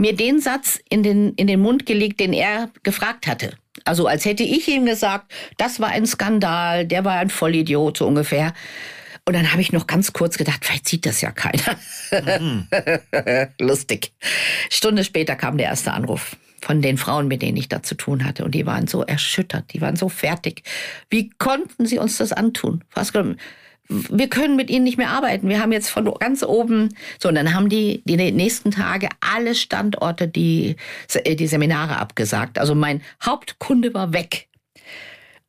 mir 0.00 0.16
den 0.16 0.40
Satz 0.40 0.80
in 0.88 1.02
den, 1.02 1.34
in 1.34 1.46
den 1.46 1.60
Mund 1.60 1.86
gelegt, 1.86 2.20
den 2.20 2.32
er 2.32 2.70
gefragt 2.82 3.26
hatte. 3.26 3.54
Also 3.84 4.06
als 4.06 4.24
hätte 4.24 4.42
ich 4.42 4.66
ihm 4.68 4.86
gesagt, 4.86 5.32
das 5.58 5.78
war 5.78 5.88
ein 5.88 6.06
Skandal, 6.06 6.86
der 6.86 7.04
war 7.04 7.14
ein 7.14 7.30
Vollidiot, 7.30 7.98
so 7.98 8.06
ungefähr. 8.06 8.52
Und 9.26 9.34
dann 9.34 9.52
habe 9.52 9.60
ich 9.60 9.72
noch 9.72 9.86
ganz 9.86 10.12
kurz 10.12 10.38
gedacht, 10.38 10.64
vielleicht 10.64 10.88
sieht 10.88 11.06
das 11.06 11.20
ja 11.20 11.30
keiner. 11.30 11.76
Mhm. 12.40 12.66
Lustig. 13.60 14.12
Stunde 14.70 15.04
später 15.04 15.36
kam 15.36 15.58
der 15.58 15.66
erste 15.66 15.92
Anruf 15.92 16.36
von 16.60 16.82
den 16.82 16.98
Frauen, 16.98 17.28
mit 17.28 17.42
denen 17.42 17.56
ich 17.56 17.68
da 17.68 17.82
zu 17.82 17.94
tun 17.94 18.24
hatte. 18.24 18.44
Und 18.44 18.54
die 18.54 18.66
waren 18.66 18.86
so 18.86 19.02
erschüttert, 19.02 19.72
die 19.72 19.80
waren 19.80 19.96
so 19.96 20.08
fertig. 20.08 20.62
Wie 21.10 21.30
konnten 21.38 21.86
sie 21.86 21.98
uns 21.98 22.18
das 22.18 22.32
antun? 22.32 22.84
Wir 23.90 24.28
können 24.28 24.54
mit 24.54 24.70
ihnen 24.70 24.84
nicht 24.84 24.98
mehr 24.98 25.10
arbeiten. 25.10 25.48
Wir 25.48 25.60
haben 25.60 25.72
jetzt 25.72 25.90
von 25.90 26.04
ganz 26.14 26.44
oben, 26.44 26.94
so, 27.18 27.28
und 27.28 27.34
dann 27.34 27.54
haben 27.54 27.68
die 27.68 28.02
die 28.04 28.16
nächsten 28.16 28.70
Tage 28.70 29.08
alle 29.20 29.56
Standorte, 29.56 30.28
die, 30.28 30.76
äh, 31.12 31.34
die 31.34 31.48
Seminare 31.48 31.96
abgesagt. 31.96 32.58
Also 32.58 32.76
mein 32.76 33.02
Hauptkunde 33.22 33.92
war 33.92 34.12
weg. 34.12 34.48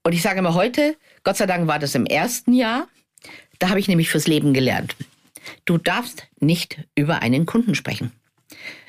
Und 0.03 0.13
ich 0.13 0.23
sage 0.23 0.39
immer 0.39 0.55
heute, 0.55 0.97
Gott 1.23 1.37
sei 1.37 1.45
Dank 1.45 1.67
war 1.67 1.77
das 1.77 1.93
im 1.93 2.07
ersten 2.07 2.53
Jahr. 2.53 2.87
Da 3.59 3.69
habe 3.69 3.79
ich 3.79 3.87
nämlich 3.87 4.09
fürs 4.09 4.27
Leben 4.27 4.53
gelernt. 4.53 4.95
Du 5.65 5.77
darfst 5.77 6.27
nicht 6.39 6.79
über 6.95 7.21
einen 7.21 7.45
Kunden 7.45 7.75
sprechen. 7.75 8.11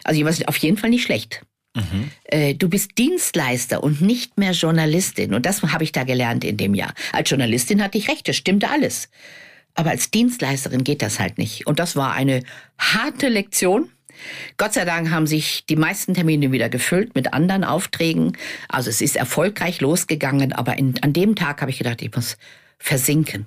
Also 0.02 0.18
ich 0.18 0.26
weiß 0.26 0.48
auf 0.48 0.56
jeden 0.56 0.78
Fall 0.78 0.88
nicht 0.88 1.04
schlecht. 1.04 1.42
Mhm. 1.74 2.10
Äh, 2.24 2.54
du 2.54 2.68
bist 2.68 2.98
Dienstleister 2.98 3.82
und 3.82 4.00
nicht 4.00 4.38
mehr 4.38 4.52
Journalistin. 4.52 5.34
Und 5.34 5.46
das 5.46 5.62
habe 5.62 5.84
ich 5.84 5.92
da 5.92 6.04
gelernt 6.04 6.44
in 6.44 6.56
dem 6.56 6.74
Jahr. 6.74 6.94
Als 7.12 7.30
Journalistin 7.30 7.82
hatte 7.82 7.98
ich 7.98 8.08
recht, 8.08 8.28
das 8.28 8.36
stimmte 8.36 8.68
alles. 8.70 9.08
Aber 9.74 9.90
als 9.90 10.10
Dienstleisterin 10.10 10.84
geht 10.84 11.02
das 11.02 11.18
halt 11.18 11.38
nicht. 11.38 11.66
Und 11.66 11.78
das 11.78 11.96
war 11.96 12.12
eine 12.12 12.42
harte 12.78 13.28
Lektion. 13.28 13.90
Gott 14.58 14.74
sei 14.74 14.84
Dank 14.84 15.10
haben 15.10 15.26
sich 15.26 15.64
die 15.66 15.76
meisten 15.76 16.14
Termine 16.14 16.52
wieder 16.52 16.68
gefüllt 16.68 17.14
mit 17.14 17.32
anderen 17.32 17.64
Aufträgen. 17.64 18.36
Also 18.68 18.90
es 18.90 19.00
ist 19.00 19.16
erfolgreich 19.16 19.80
losgegangen, 19.80 20.52
aber 20.52 20.78
in, 20.78 21.02
an 21.02 21.12
dem 21.12 21.34
Tag 21.34 21.60
habe 21.62 21.70
ich 21.70 21.78
gedacht, 21.78 22.02
ich 22.02 22.14
muss 22.14 22.36
versinken. 22.78 23.46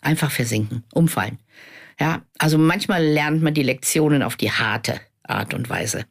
Einfach 0.00 0.30
versinken, 0.30 0.84
umfallen. 0.92 1.38
Ja, 1.98 2.22
also 2.38 2.58
manchmal 2.58 3.04
lernt 3.04 3.42
man 3.42 3.54
die 3.54 3.64
Lektionen 3.64 4.22
auf 4.22 4.36
die 4.36 4.52
harte 4.52 5.00
Art 5.24 5.54
und 5.54 5.68
Weise. 5.68 6.04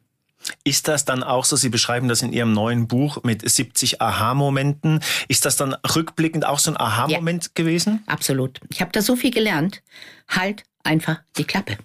Ist 0.64 0.88
das 0.88 1.04
dann 1.04 1.22
auch 1.22 1.44
so, 1.44 1.56
Sie 1.56 1.68
beschreiben 1.68 2.08
das 2.08 2.22
in 2.22 2.32
Ihrem 2.32 2.52
neuen 2.52 2.88
Buch 2.88 3.22
mit 3.22 3.48
70 3.48 4.00
Aha-Momenten, 4.00 5.00
ist 5.28 5.44
das 5.44 5.56
dann 5.56 5.74
rückblickend 5.94 6.46
auch 6.46 6.58
so 6.58 6.70
ein 6.70 6.76
Aha-Moment 6.76 7.44
ja, 7.44 7.50
gewesen? 7.54 8.02
Absolut. 8.06 8.60
Ich 8.70 8.80
habe 8.80 8.92
da 8.92 9.02
so 9.02 9.16
viel 9.16 9.30
gelernt. 9.30 9.82
Halt 10.28 10.64
einfach 10.84 11.20
die 11.36 11.44
Klappe. 11.44 11.78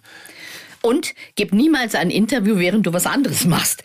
Und 0.82 1.13
gib 1.36 1.54
niemals 1.54 1.95
ein 1.95 2.10
Interview, 2.10 2.58
während 2.58 2.86
du 2.86 2.93
was 2.93 3.06
anderes 3.06 3.45
machst. 3.45 3.84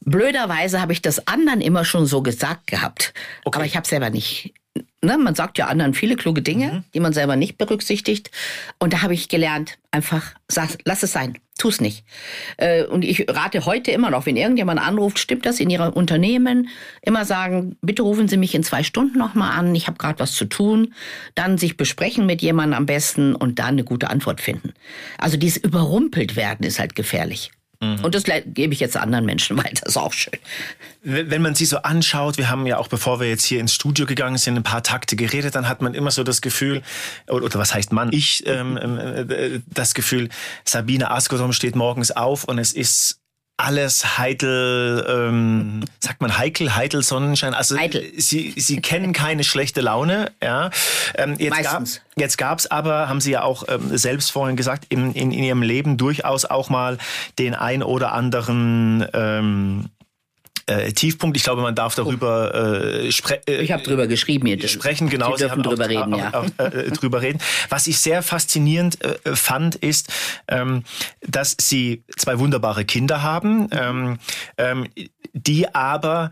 Blöderweise 0.00 0.80
habe 0.80 0.92
ich 0.92 1.00
das 1.00 1.26
anderen 1.26 1.62
immer 1.62 1.84
schon 1.84 2.04
so 2.04 2.22
gesagt 2.22 2.66
gehabt. 2.66 3.14
Okay. 3.44 3.56
Aber 3.56 3.66
ich 3.66 3.76
habe 3.76 3.86
selber 3.86 4.10
nicht 4.10 4.52
Ne, 5.02 5.18
man 5.18 5.34
sagt 5.34 5.58
ja 5.58 5.66
anderen 5.66 5.94
viele 5.94 6.16
kluge 6.16 6.42
Dinge, 6.42 6.72
mhm. 6.72 6.84
die 6.94 7.00
man 7.00 7.12
selber 7.12 7.36
nicht 7.36 7.58
berücksichtigt. 7.58 8.30
Und 8.78 8.92
da 8.92 9.02
habe 9.02 9.14
ich 9.14 9.28
gelernt, 9.28 9.78
einfach, 9.90 10.34
lass 10.84 11.02
es 11.02 11.12
sein, 11.12 11.38
tu 11.58 11.68
es 11.68 11.80
nicht. 11.80 12.04
Äh, 12.56 12.84
und 12.84 13.04
ich 13.04 13.26
rate 13.28 13.64
heute 13.64 13.90
immer 13.90 14.10
noch, 14.10 14.26
wenn 14.26 14.36
irgendjemand 14.36 14.80
anruft, 14.80 15.18
stimmt 15.18 15.46
das 15.46 15.60
in 15.60 15.70
Ihrem 15.70 15.92
Unternehmen, 15.92 16.68
immer 17.02 17.24
sagen, 17.24 17.76
bitte 17.80 18.02
rufen 18.02 18.28
Sie 18.28 18.36
mich 18.36 18.54
in 18.54 18.62
zwei 18.62 18.82
Stunden 18.82 19.18
nochmal 19.18 19.58
an, 19.58 19.74
ich 19.74 19.86
habe 19.86 19.98
gerade 19.98 20.18
was 20.18 20.32
zu 20.32 20.46
tun. 20.46 20.94
Dann 21.34 21.58
sich 21.58 21.76
besprechen 21.76 22.26
mit 22.26 22.42
jemandem 22.42 22.78
am 22.78 22.86
besten 22.86 23.34
und 23.34 23.58
dann 23.58 23.68
eine 23.68 23.84
gute 23.84 24.10
Antwort 24.10 24.40
finden. 24.40 24.72
Also 25.18 25.36
dieses 25.36 25.58
überrumpelt 25.58 26.36
werden 26.36 26.66
ist 26.66 26.78
halt 26.78 26.94
gefährlich. 26.94 27.50
Mhm. 27.84 28.04
Und 28.04 28.14
das 28.14 28.24
gebe 28.24 28.72
ich 28.72 28.80
jetzt 28.80 28.96
anderen 28.96 29.24
Menschen 29.24 29.56
weiter. 29.64 29.82
Das 29.82 29.90
ist 29.90 29.96
auch 29.96 30.12
schön. 30.12 30.38
Wenn 31.02 31.42
man 31.42 31.54
sie 31.54 31.66
so 31.66 31.78
anschaut, 31.78 32.38
wir 32.38 32.48
haben 32.48 32.66
ja 32.66 32.78
auch, 32.78 32.88
bevor 32.88 33.20
wir 33.20 33.28
jetzt 33.28 33.44
hier 33.44 33.60
ins 33.60 33.74
Studio 33.74 34.06
gegangen 34.06 34.38
sind, 34.38 34.56
ein 34.56 34.62
paar 34.62 34.82
Takte 34.82 35.16
geredet, 35.16 35.54
dann 35.54 35.68
hat 35.68 35.82
man 35.82 35.94
immer 35.94 36.10
so 36.10 36.24
das 36.24 36.40
Gefühl, 36.40 36.82
oder, 37.28 37.44
oder 37.44 37.58
was 37.58 37.74
heißt 37.74 37.92
man? 37.92 38.12
Ich 38.12 38.44
ähm, 38.46 38.76
äh, 38.76 39.60
das 39.66 39.94
Gefühl, 39.94 40.28
Sabine 40.64 41.10
Askodom 41.10 41.52
steht 41.52 41.76
morgens 41.76 42.10
auf 42.10 42.44
und 42.44 42.58
es 42.58 42.72
ist 42.72 43.20
alles 43.56 44.18
heitel, 44.18 45.06
ähm, 45.08 45.84
sagt 46.00 46.20
man 46.20 46.36
heikel, 46.36 46.74
heitel 46.74 47.02
Sonnenschein. 47.02 47.54
Also 47.54 47.78
heitel. 47.78 48.04
Sie, 48.16 48.52
Sie 48.56 48.80
kennen 48.80 49.12
keine 49.12 49.44
schlechte 49.44 49.80
Laune. 49.80 50.32
Ja. 50.42 50.70
Ähm, 51.16 51.36
jetzt 51.38 51.50
Meistens. 51.50 51.96
Gab, 51.96 52.20
jetzt 52.20 52.38
gab's 52.38 52.66
aber, 52.66 53.08
haben 53.08 53.20
Sie 53.20 53.30
ja 53.30 53.42
auch 53.42 53.64
ähm, 53.68 53.96
selbst 53.96 54.32
vorhin 54.32 54.56
gesagt, 54.56 54.86
in, 54.88 55.12
in, 55.12 55.30
in 55.30 55.44
Ihrem 55.44 55.62
Leben 55.62 55.96
durchaus 55.96 56.44
auch 56.44 56.68
mal 56.68 56.98
den 57.38 57.54
ein 57.54 57.84
oder 57.84 58.12
anderen 58.12 59.06
ähm, 59.12 59.90
äh, 60.66 60.92
Tiefpunkt. 60.92 61.36
Ich 61.36 61.42
glaube, 61.42 61.62
man 61.62 61.74
darf 61.74 61.94
darüber 61.94 62.54
äh, 62.54 63.12
sprechen. 63.12 63.42
Äh, 63.48 63.62
ich 63.62 63.72
habe 63.72 63.82
drüber 63.82 64.06
geschrieben. 64.06 64.46
Hier. 64.46 64.68
Sprechen, 64.68 65.08
genau. 65.08 65.36
Sie 65.36 65.44
dürfen 65.44 65.62
drüber 65.62 65.84
auch, 65.84 65.88
reden, 65.88 66.14
ja. 66.14 66.34
Auch, 66.34 66.46
äh, 66.58 66.90
drüber 66.90 67.22
reden. 67.22 67.38
Was 67.68 67.86
ich 67.86 67.98
sehr 67.98 68.22
faszinierend 68.22 69.02
äh, 69.04 69.36
fand, 69.36 69.76
ist, 69.76 70.12
ähm, 70.48 70.84
dass 71.26 71.56
Sie 71.60 72.02
zwei 72.16 72.38
wunderbare 72.38 72.84
Kinder 72.84 73.22
haben, 73.22 73.68
ähm, 73.72 74.18
ähm, 74.58 74.88
die 75.32 75.74
aber 75.74 76.30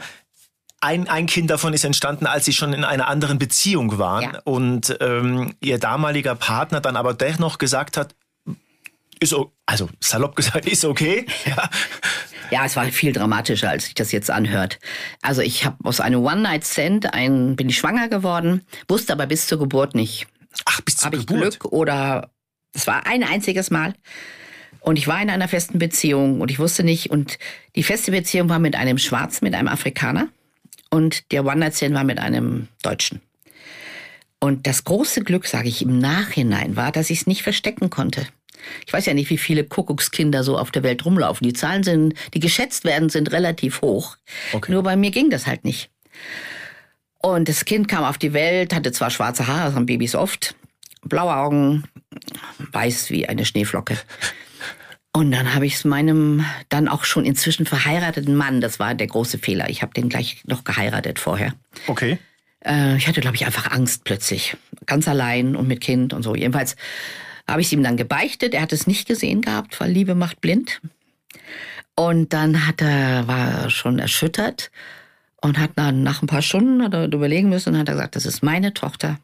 ein, 0.82 1.08
ein 1.08 1.26
Kind 1.26 1.48
davon 1.48 1.72
ist 1.74 1.84
entstanden, 1.84 2.26
als 2.26 2.44
sie 2.44 2.52
schon 2.52 2.72
in 2.72 2.84
einer 2.84 3.06
anderen 3.06 3.38
Beziehung 3.38 3.98
waren 3.98 4.34
ja. 4.34 4.40
und 4.44 4.96
ähm, 5.00 5.54
ihr 5.60 5.78
damaliger 5.78 6.34
Partner 6.34 6.80
dann 6.80 6.96
aber 6.96 7.14
dennoch 7.14 7.58
gesagt 7.58 7.96
hat, 7.96 8.16
ist 9.20 9.34
also 9.64 9.88
salopp 10.00 10.34
gesagt, 10.34 10.66
ist 10.66 10.84
okay. 10.84 11.26
Ja. 11.46 11.70
Ja, 12.52 12.66
es 12.66 12.76
war 12.76 12.84
viel 12.84 13.14
dramatischer, 13.14 13.70
als 13.70 13.86
sich 13.86 13.94
das 13.94 14.12
jetzt 14.12 14.30
anhört. 14.30 14.78
Also 15.22 15.40
ich 15.40 15.64
habe 15.64 15.78
aus 15.84 16.00
einem 16.00 16.22
One-Night-Stand 16.22 17.10
bin 17.56 17.68
ich 17.70 17.78
schwanger 17.78 18.08
geworden, 18.08 18.60
wusste 18.88 19.14
aber 19.14 19.24
bis 19.24 19.46
zur 19.46 19.58
Geburt 19.58 19.94
nicht. 19.94 20.26
Ach, 20.66 20.82
bis 20.82 20.96
zur 20.96 21.06
hab 21.06 21.12
Geburt? 21.12 21.30
ich 21.30 21.58
Glück 21.58 21.72
oder 21.72 22.30
es 22.74 22.86
war 22.86 23.06
ein 23.06 23.24
einziges 23.24 23.70
Mal. 23.70 23.94
Und 24.80 24.98
ich 24.98 25.08
war 25.08 25.22
in 25.22 25.30
einer 25.30 25.48
festen 25.48 25.78
Beziehung 25.78 26.42
und 26.42 26.50
ich 26.50 26.58
wusste 26.58 26.84
nicht. 26.84 27.10
Und 27.10 27.38
die 27.74 27.82
feste 27.82 28.10
Beziehung 28.10 28.50
war 28.50 28.58
mit 28.58 28.76
einem 28.76 28.98
Schwarzen, 28.98 29.46
mit 29.46 29.54
einem 29.54 29.68
Afrikaner. 29.68 30.28
Und 30.90 31.32
der 31.32 31.46
One-Night-Stand 31.46 31.94
war 31.94 32.04
mit 32.04 32.18
einem 32.18 32.68
Deutschen. 32.82 33.22
Und 34.40 34.66
das 34.66 34.84
große 34.84 35.24
Glück, 35.24 35.46
sage 35.46 35.68
ich 35.68 35.80
im 35.80 35.98
Nachhinein, 35.98 36.76
war, 36.76 36.92
dass 36.92 37.08
ich 37.08 37.20
es 37.20 37.26
nicht 37.26 37.44
verstecken 37.44 37.88
konnte. 37.88 38.26
Ich 38.86 38.92
weiß 38.92 39.06
ja 39.06 39.14
nicht, 39.14 39.30
wie 39.30 39.38
viele 39.38 39.64
Kuckuckskinder 39.64 40.44
so 40.44 40.58
auf 40.58 40.70
der 40.70 40.82
Welt 40.82 41.04
rumlaufen. 41.04 41.46
Die 41.46 41.52
Zahlen 41.52 41.82
sind, 41.82 42.14
die 42.34 42.40
geschätzt 42.40 42.84
werden, 42.84 43.08
sind 43.08 43.32
relativ 43.32 43.82
hoch. 43.82 44.16
Okay. 44.52 44.72
Nur 44.72 44.82
bei 44.82 44.96
mir 44.96 45.10
ging 45.10 45.30
das 45.30 45.46
halt 45.46 45.64
nicht. 45.64 45.90
Und 47.18 47.48
das 47.48 47.64
Kind 47.64 47.88
kam 47.88 48.04
auf 48.04 48.18
die 48.18 48.32
Welt, 48.32 48.74
hatte 48.74 48.92
zwar 48.92 49.10
schwarze 49.10 49.46
Haare, 49.46 49.66
das 49.66 49.74
haben 49.74 49.86
Babys 49.86 50.14
oft, 50.14 50.56
blaue 51.02 51.34
Augen, 51.34 51.84
weiß 52.72 53.10
wie 53.10 53.28
eine 53.28 53.44
Schneeflocke. 53.44 53.96
Und 55.14 55.30
dann 55.30 55.54
habe 55.54 55.66
ich 55.66 55.74
es 55.74 55.84
meinem 55.84 56.46
dann 56.70 56.88
auch 56.88 57.04
schon 57.04 57.26
inzwischen 57.26 57.66
verheirateten 57.66 58.34
Mann, 58.34 58.62
das 58.62 58.78
war 58.78 58.94
der 58.94 59.06
große 59.06 59.38
Fehler. 59.38 59.68
Ich 59.68 59.82
habe 59.82 59.92
den 59.92 60.08
gleich 60.08 60.42
noch 60.46 60.64
geheiratet 60.64 61.18
vorher. 61.18 61.52
Okay. 61.86 62.18
Äh, 62.64 62.96
ich 62.96 63.06
hatte, 63.08 63.20
glaube 63.20 63.36
ich, 63.36 63.44
einfach 63.44 63.70
Angst 63.70 64.04
plötzlich. 64.04 64.56
Ganz 64.86 65.06
allein 65.08 65.54
und 65.54 65.68
mit 65.68 65.82
Kind 65.82 66.14
und 66.14 66.22
so. 66.22 66.34
Jedenfalls 66.34 66.76
habe 67.52 67.60
ich 67.60 67.68
es 67.68 67.72
ihm 67.72 67.82
dann 67.82 67.96
gebeichtet. 67.96 68.54
Er 68.54 68.62
hat 68.62 68.72
es 68.72 68.86
nicht 68.86 69.06
gesehen 69.06 69.42
gehabt, 69.42 69.78
weil 69.80 69.90
Liebe 69.92 70.14
macht 70.14 70.40
blind. 70.40 70.80
Und 71.94 72.32
dann 72.32 72.66
hat 72.66 72.80
er, 72.80 73.28
war 73.28 73.64
er 73.64 73.70
schon 73.70 73.98
erschüttert 73.98 74.70
und 75.40 75.58
hat 75.58 75.70
dann 75.76 76.02
nach 76.02 76.22
ein 76.22 76.26
paar 76.26 76.42
Stunden 76.42 76.82
hat 76.82 76.94
er 76.94 77.04
überlegen 77.04 77.48
müssen 77.48 77.74
und 77.74 77.78
hat 77.80 77.88
er 77.88 77.94
gesagt, 77.94 78.16
das 78.16 78.26
ist 78.26 78.42
meine 78.42 78.72
Tochter 78.74 79.18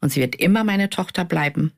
und 0.00 0.12
sie 0.12 0.20
wird 0.20 0.36
immer 0.36 0.64
meine 0.64 0.88
Tochter 0.90 1.24
bleiben 1.24 1.72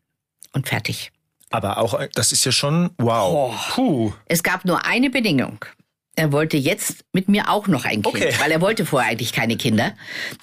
und 0.53 0.69
fertig. 0.69 1.11
Aber 1.51 1.79
auch, 1.79 1.99
das 2.15 2.33
ist 2.33 2.45
ja 2.45 2.53
schon, 2.53 2.91
wow. 2.99 3.55
Oh. 3.55 3.73
Puh. 3.75 4.13
Es 4.27 4.43
gab 4.43 4.65
nur 4.65 4.85
eine 4.85 5.09
Bedingung. 5.11 5.65
er 6.17 6.31
wollte 6.33 6.57
jetzt 6.57 7.05
mit 7.13 7.29
mir 7.29 7.49
auch 7.49 7.67
noch 7.69 7.85
ein 7.85 8.03
Kind, 8.03 8.07
Okay. 8.07 8.35
weil 8.39 8.51
er 8.51 8.61
wollte 8.61 8.85
vorher 8.85 9.11
eigentlich 9.11 9.33
keine 9.33 9.57
Kinder. 9.57 9.95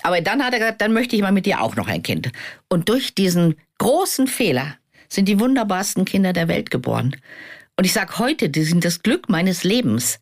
Aber 0.04 0.22
dann 0.22 0.44
hat 0.44 0.54
er 0.54 0.60
gesagt, 0.60 0.82
dann 0.82 0.94
möchte 0.94 1.16
ich 1.16 1.22
mal 1.22 1.32
mit 1.32 1.46
dir 1.46 1.62
auch 1.62 1.76
noch 1.76 1.88
ein 1.88 2.02
Kind. 2.02 2.32
Und 2.70 2.90
durch 2.90 3.14
diesen 3.14 3.56
großen 3.78 4.28
Fehler 4.28 4.76
sind 5.12 5.28
die 5.28 5.40
wunderbarsten 5.40 6.06
Kinder 6.06 6.34
der 6.34 6.48
Welt 6.48 6.72
geboren. 6.72 7.16
Und 7.78 7.86
ich 7.86 7.94
sag 7.94 8.18
heute, 8.18 8.50
die 8.50 8.64
sind 8.64 8.86
das 8.86 9.04
Glück 9.04 9.30
meines 9.30 9.64
Lebens. 9.64 10.20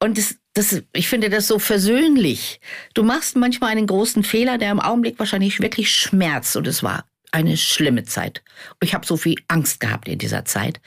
Und 0.00 0.18
das, 0.18 0.36
das, 0.54 0.82
ich 0.92 1.08
finde 1.08 1.30
das 1.30 1.46
so 1.46 1.58
versöhnlich. 1.58 2.60
Du 2.94 3.04
machst 3.04 3.36
manchmal 3.36 3.70
einen 3.70 3.86
großen 3.86 4.22
Fehler, 4.22 4.58
der 4.58 4.70
im 4.70 4.80
Augenblick 4.80 5.18
wahrscheinlich 5.18 5.60
wirklich 5.60 5.94
schmerzt. 5.94 6.56
Und 6.56 6.66
es 6.66 6.82
war 6.82 7.04
eine 7.32 7.56
schlimme 7.56 8.04
Zeit. 8.04 8.42
Ich 8.82 8.94
habe 8.94 9.06
so 9.06 9.16
viel 9.16 9.36
Angst 9.48 9.80
gehabt 9.80 10.06
in 10.06 10.18
dieser 10.18 10.44
Zeit. 10.44 10.80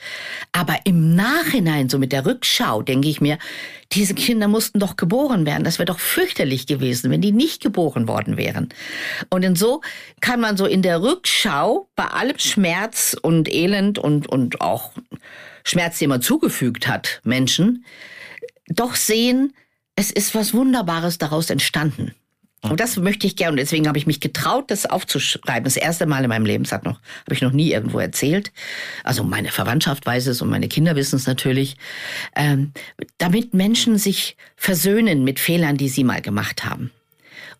Aber 0.52 0.78
im 0.84 1.14
Nachhinein, 1.14 1.88
so 1.88 1.98
mit 1.98 2.12
der 2.12 2.24
Rückschau, 2.24 2.82
denke 2.82 3.08
ich 3.08 3.20
mir, 3.20 3.38
diese 3.92 4.14
Kinder 4.14 4.48
mussten 4.48 4.78
doch 4.78 4.96
geboren 4.96 5.44
werden. 5.44 5.64
Das 5.64 5.78
wäre 5.78 5.86
doch 5.86 5.98
fürchterlich 5.98 6.66
gewesen, 6.66 7.10
wenn 7.10 7.20
die 7.20 7.32
nicht 7.32 7.62
geboren 7.62 8.08
worden 8.08 8.36
wären. 8.36 8.68
Und 9.28 9.44
in 9.44 9.56
so 9.56 9.82
kann 10.20 10.40
man 10.40 10.56
so 10.56 10.66
in 10.66 10.82
der 10.82 11.02
Rückschau 11.02 11.88
bei 11.96 12.06
allem 12.06 12.38
Schmerz 12.38 13.16
und 13.20 13.52
Elend 13.52 13.98
und, 13.98 14.28
und 14.28 14.60
auch 14.60 14.92
Schmerz, 15.64 15.98
den 15.98 16.10
man 16.10 16.22
zugefügt 16.22 16.86
hat, 16.86 17.20
Menschen, 17.24 17.84
doch 18.68 18.94
sehen, 18.94 19.52
es 19.96 20.10
ist 20.10 20.34
was 20.34 20.54
Wunderbares 20.54 21.18
daraus 21.18 21.50
entstanden. 21.50 22.14
Und 22.62 22.80
das 22.80 22.96
möchte 22.96 23.26
ich 23.26 23.36
gerne. 23.36 23.52
Und 23.52 23.58
deswegen 23.58 23.86
habe 23.86 23.98
ich 23.98 24.06
mich 24.06 24.20
getraut, 24.20 24.70
das 24.70 24.86
aufzuschreiben. 24.86 25.64
Das 25.64 25.76
erste 25.76 26.06
Mal 26.06 26.24
in 26.24 26.28
meinem 26.28 26.46
Leben, 26.46 26.64
das 26.64 26.72
hat 26.72 26.84
noch, 26.84 27.00
habe 27.24 27.34
ich 27.34 27.42
noch 27.42 27.52
nie 27.52 27.70
irgendwo 27.72 27.98
erzählt. 27.98 28.52
Also 29.04 29.22
meine 29.24 29.50
Verwandtschaft 29.50 30.04
weiß 30.06 30.26
es 30.26 30.42
und 30.42 30.48
meine 30.48 30.68
Kinder 30.68 30.96
wissen 30.96 31.16
es 31.16 31.26
natürlich. 31.26 31.76
Ähm, 32.34 32.72
damit 33.18 33.54
Menschen 33.54 33.98
sich 33.98 34.36
versöhnen 34.56 35.22
mit 35.22 35.38
Fehlern, 35.38 35.76
die 35.76 35.88
sie 35.88 36.04
mal 36.04 36.22
gemacht 36.22 36.64
haben. 36.64 36.90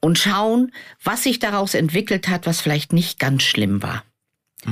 Und 0.01 0.19
schauen, 0.19 0.73
was 1.03 1.23
sich 1.23 1.39
daraus 1.39 1.75
entwickelt 1.75 2.29
hat, 2.29 2.47
was 2.47 2.61
vielleicht 2.61 2.93
nicht 2.93 3.19
ganz 3.19 3.43
schlimm 3.43 3.83
war. 3.83 4.03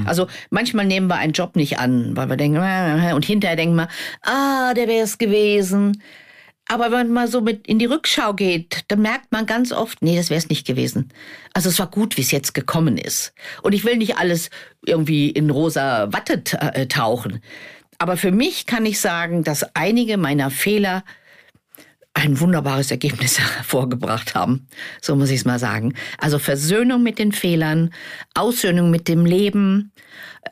Also 0.06 0.26
manchmal 0.50 0.86
nehmen 0.86 1.06
wir 1.06 1.16
einen 1.16 1.32
Job 1.32 1.56
nicht 1.56 1.78
an, 1.78 2.16
weil 2.16 2.28
wir 2.28 2.36
denken, 2.36 2.56
äh, 2.60 3.12
und 3.14 3.24
hinterher 3.24 3.56
denken 3.56 3.76
wir, 3.76 3.88
ah, 4.22 4.74
der 4.74 4.88
wäre 4.88 5.04
es 5.04 5.18
gewesen. 5.18 6.02
Aber 6.66 6.90
wenn 6.90 7.12
man 7.12 7.28
so 7.28 7.40
mit 7.40 7.66
in 7.66 7.78
die 7.78 7.84
Rückschau 7.84 8.32
geht, 8.32 8.84
dann 8.88 9.02
merkt 9.02 9.32
man 9.32 9.44
ganz 9.44 9.70
oft, 9.70 10.00
nee, 10.00 10.16
das 10.16 10.30
wäre 10.30 10.38
es 10.38 10.48
nicht 10.48 10.66
gewesen. 10.66 11.10
Also 11.52 11.68
es 11.68 11.78
war 11.78 11.90
gut, 11.90 12.16
wie 12.16 12.22
es 12.22 12.30
jetzt 12.30 12.54
gekommen 12.54 12.96
ist. 12.96 13.34
Und 13.62 13.74
ich 13.74 13.84
will 13.84 13.96
nicht 13.96 14.16
alles 14.16 14.48
irgendwie 14.84 15.28
in 15.30 15.50
rosa 15.50 16.12
Watte 16.12 16.42
äh, 16.60 16.86
tauchen. 16.86 17.42
Aber 17.98 18.16
für 18.16 18.32
mich 18.32 18.66
kann 18.66 18.86
ich 18.86 19.00
sagen, 19.00 19.44
dass 19.44 19.74
einige 19.74 20.16
meiner 20.16 20.50
Fehler 20.50 21.04
ein 22.14 22.38
wunderbares 22.40 22.90
Ergebnis 22.90 23.38
hervorgebracht 23.56 24.34
haben. 24.34 24.66
So 25.00 25.16
muss 25.16 25.30
ich 25.30 25.40
es 25.40 25.44
mal 25.44 25.58
sagen. 25.58 25.94
Also 26.18 26.38
Versöhnung 26.38 27.02
mit 27.02 27.18
den 27.18 27.32
Fehlern, 27.32 27.92
Aussöhnung 28.34 28.90
mit 28.90 29.08
dem 29.08 29.26
Leben, 29.26 29.90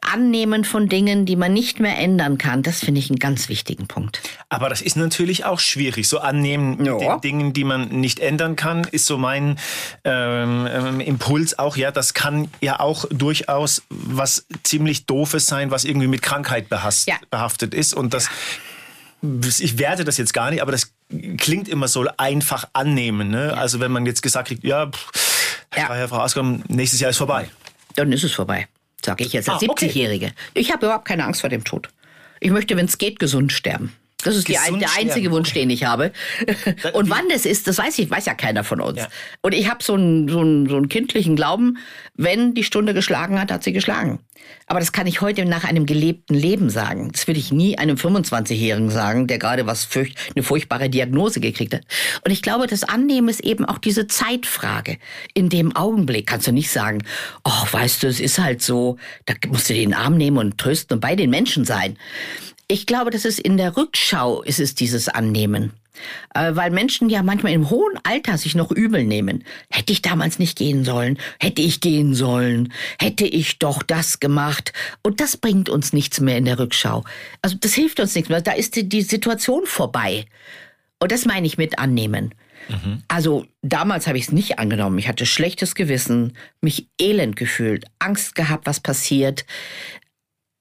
Annehmen 0.01 0.65
von 0.65 0.89
Dingen, 0.89 1.27
die 1.27 1.37
man 1.37 1.53
nicht 1.53 1.79
mehr 1.79 1.97
ändern 1.99 2.39
kann. 2.39 2.63
Das 2.63 2.81
finde 2.81 2.99
ich 2.99 3.11
einen 3.11 3.19
ganz 3.19 3.49
wichtigen 3.49 3.87
Punkt. 3.87 4.21
Aber 4.49 4.69
das 4.69 4.81
ist 4.83 4.97
natürlich 4.97 5.45
auch 5.45 5.61
schwierig. 5.61 6.09
So 6.09 6.19
annehmen 6.19 6.79
mit 6.79 6.87
Ja. 6.87 6.99
den 6.99 7.21
Dingen, 7.21 7.53
die 7.53 7.63
man 7.65 7.89
nicht 8.01 8.19
ändern 8.19 8.57
kann, 8.57 8.85
ist 8.91 9.07
so 9.07 9.17
mein 9.19 9.59
ähm, 10.05 10.67
ähm, 10.69 11.01
Impuls 11.01 11.59
auch. 11.59 11.77
Ja, 11.77 11.93
das 11.93 12.15
kann 12.15 12.49
ja 12.61 12.81
auch 12.81 13.05
durchaus 13.11 13.83
was 13.91 14.47
ziemlich 14.65 15.07
Doofes 15.07 15.47
sein, 15.47 15.71
was 15.71 15.85
irgendwie 15.85 16.09
mit 16.09 16.23
Krankheit 16.23 16.69
behast, 16.69 17.07
Ja. 17.07 17.17
behaftet 17.31 17.75
ist. 17.75 17.93
Und 17.95 18.15
das, 18.15 18.29
ich 19.61 19.79
werte 19.79 20.05
das 20.05 20.17
jetzt 20.17 20.33
gar 20.35 20.51
nicht, 20.51 20.63
aber 20.63 20.73
das 20.73 20.91
klingt 21.39 21.69
immer 21.69 21.89
so 21.89 22.07
einfach 22.17 22.69
annehmen. 22.73 23.31
Ne? 23.31 23.57
Also 23.57 23.81
wenn 23.81 23.93
man 23.93 24.07
jetzt 24.07 24.23
gesagt 24.23 24.49
kriegt, 24.49 24.65
ja, 24.65 24.87
pff, 24.87 25.11
Ja. 25.77 25.87
Frau, 25.87 26.09
Frau 26.09 26.19
Askom, 26.21 26.63
nächstes 26.69 27.01
Jahr 27.01 27.11
ist 27.11 27.17
vorbei. 27.19 27.49
Dann 27.97 28.13
ist 28.13 28.25
es 28.25 28.33
vorbei, 28.33 28.69
sage 29.05 29.25
ich 29.25 29.33
jetzt 29.33 29.49
als 29.49 29.63
Ah, 29.63 29.67
okay. 29.71 29.87
70-Jährige. 29.87 30.33
Ich 30.55 30.73
habe 30.73 30.87
überhaupt 30.87 31.07
keine 31.07 31.25
Angst 31.25 31.41
vor 31.43 31.51
dem 31.51 31.65
Tod. 31.65 31.89
Ich 32.41 32.51
möchte, 32.51 32.77
wenn 32.77 32.87
es 32.87 32.99
geht, 32.99 33.19
gesund 33.19 33.53
sterben. 33.53 33.95
Das 34.25 34.37
ist 34.37 34.49
die, 34.49 34.53
der 34.53 34.63
einzige 34.63 35.11
sterben, 35.11 35.31
Wunsch, 35.33 35.53
den 35.53 35.71
ich 35.71 35.85
habe. 35.85 36.13
Und 36.93 37.11
wann 37.11 37.29
das 37.29 37.47
ist, 37.47 37.67
das 37.67 37.79
weiß 37.79 37.99
ich, 37.99 38.11
weiß 38.11 38.27
ja 38.27 38.35
keiner 38.35 38.65
von 38.65 38.81
uns. 38.81 38.99
Ja. 38.99 39.09
Und 39.41 39.55
ich 39.55 39.69
habe 39.69 39.83
so 39.83 39.95
einen, 39.95 40.29
so, 40.29 40.41
einen, 40.41 40.69
so 40.69 40.77
einen 40.77 40.89
kindlichen 40.89 41.37
Glauben, 41.37 41.79
wenn 42.15 42.55
die 42.55 42.65
Stunde 42.65 42.95
geschlagen 42.95 43.41
hat, 43.41 43.51
hat 43.51 43.65
sie 43.65 43.73
geschlagen. 43.73 44.21
Aber 44.67 44.81
das 44.81 44.93
kann 44.93 45.07
ich 45.07 45.21
heute 45.21 45.45
nach 45.45 45.65
einem 45.65 45.87
gelebten 45.87 46.35
Leben 46.35 46.71
sagen. 46.71 47.11
Das 47.13 47.27
würde 47.27 47.41
ich 47.41 47.53
nie 47.53 47.79
einem 47.79 47.97
25-Jährigen 47.97 48.91
sagen, 48.91 49.27
der 49.27 49.39
gerade 49.39 49.67
was 49.67 49.85
fürcht, 49.85 50.17
eine 50.35 50.43
furchtbare 50.43 50.89
Diagnose 50.89 51.41
gekriegt 51.41 51.75
hat. 51.75 51.83
Und 52.25 52.31
ich 52.31 52.43
glaube, 52.43 52.67
das 52.67 52.85
Annehmen 52.85 53.29
ist 53.29 53.41
eben 53.41 53.65
auch 53.65 53.79
diese 53.79 54.07
Zeitfrage. 54.07 54.99
In 55.35 55.49
dem 55.49 55.75
Augenblick 55.77 56.27
kannst 56.27 56.47
du 56.47 56.53
nicht 56.53 56.71
sagen, 56.71 57.03
oh, 57.45 57.67
weißt 57.71 58.03
du, 58.03 58.07
es 58.07 58.21
ist 58.21 58.39
halt 58.39 58.63
so, 58.63 58.97
da 59.27 59.35
musst 59.49 59.69
du 59.69 59.75
den 59.75 59.95
Arm 59.95 60.17
nehmen 60.17 60.39
und 60.39 60.59
trösten 60.59 60.97
und 60.97 61.01
bei 61.01 61.17
den 61.17 61.31
Menschen 61.31 61.65
sein. 61.65 61.97
Ich 62.69 62.87
glaube, 62.87 63.11
das 63.11 63.25
ist 63.25 63.39
in 63.39 63.57
der 63.57 63.77
Rückschau 63.77 64.43
ist 64.43 64.61
es 64.61 64.75
dieses 64.75 65.09
Annehmen. 65.09 65.73
Äh, 66.35 66.57
weil 66.57 66.71
Menschen 66.71 67.11
ja 67.11 67.23
manchmal 67.23 67.53
im 67.53 67.69
hohen 67.69 67.99
Alter 68.03 68.39
sich 68.39 68.55
noch 68.55 68.71
übel 68.71 69.05
nehmen. 69.05 69.45
Hätte 69.71 69.93
ich 69.93 70.01
damals 70.01 70.39
nicht 70.39 70.57
gehen 70.57 70.85
sollen? 70.85 71.19
Hätte 71.39 71.61
ich 71.61 71.81
gehen 71.81 72.15
sollen? 72.15 72.73
Hätte 72.99 73.27
ich 73.27 73.59
doch 73.59 73.83
das 73.83 74.19
gemacht? 74.21 74.73
Und 75.03 75.21
das 75.21 75.37
bringt 75.37 75.69
uns 75.69 75.93
nichts 75.93 76.21
mehr 76.21 76.39
in 76.39 76.47
der 76.47 76.59
Rückschau. 76.59 77.05
Also 77.43 77.57
das 77.61 77.75
hilft 77.75 78.01
uns 78.01 78.15
nichts 78.15 78.31
mehr. 78.31 78.41
Da 78.41 78.53
ist 78.53 78.77
die, 78.77 78.89
die 78.89 79.03
Situation 79.03 79.67
vorbei. 79.67 80.25
Und 80.99 81.13
das 81.13 81.27
meine 81.27 81.47
ich 81.47 81.59
mit 81.59 81.79
annehmen. 81.79 82.35
Also 83.09 83.45
damals 83.63 84.07
habe 84.07 84.19
ich 84.19 84.25
es 84.25 84.33
nicht 84.33 84.59
angenommen. 84.59 84.99
Ich 84.99 85.09
hatte 85.09 85.27
schlechtes 85.27 85.75
Gewissen, 85.75 86.37
mich 86.61 86.89
elend 87.01 87.37
gefühlt, 87.37 87.87
Angst 87.99 88.35
gehabt, 88.35 88.67
was 88.67 88.81
passiert. 88.81 89.45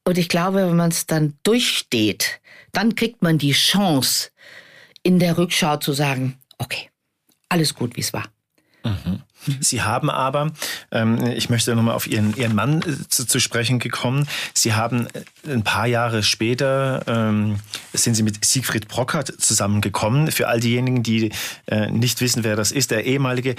Und 0.04 0.18
ich 0.18 0.30
glaube, 0.30 0.68
wenn 0.68 0.76
man 0.76 0.92
es 0.92 1.06
dann 1.06 1.36
durchsteht, 1.44 2.42
dann 2.72 2.96
kriegt 2.96 3.22
man 3.22 3.38
die 3.38 3.52
Chance, 3.52 4.30
in 5.04 5.20
der 5.20 5.38
Rückschau 5.38 5.78
zu 5.78 5.94
sagen, 5.94 6.38
okay, 6.58 6.90
alles 7.50 7.74
gut, 7.74 7.96
wie 7.96 8.02
es 8.02 8.14
war. 8.14 8.26
Sie 9.60 9.82
haben 9.82 10.10
aber, 10.10 10.52
ähm, 10.92 11.26
ich 11.36 11.50
möchte 11.50 11.76
nochmal 11.76 11.96
auf 11.96 12.08
Ihren, 12.08 12.36
Ihren 12.36 12.56
Mann 12.56 12.82
äh, 12.82 13.08
zu, 13.08 13.26
zu 13.26 13.40
sprechen 13.40 13.80
gekommen. 13.80 14.28
Sie 14.54 14.74
haben 14.74 15.08
äh, 15.08 15.52
ein 15.52 15.64
paar 15.64 15.88
Jahre 15.88 16.24
später, 16.24 17.04
ähm, 17.08 17.60
sind 17.94 18.16
Sie 18.16 18.24
mit 18.24 18.44
Siegfried 18.46 18.88
Brockert 18.88 19.42
zusammengekommen. 19.42 20.32
Für 20.32 20.48
all 20.48 20.60
diejenigen, 20.60 21.04
die 21.04 21.32
äh, 21.68 21.90
nicht 21.90 22.22
wissen, 22.22 22.44
wer 22.44 22.56
das 22.56 22.72
ist, 22.72 22.92
der 22.92 23.06
ehemalige 23.06 23.56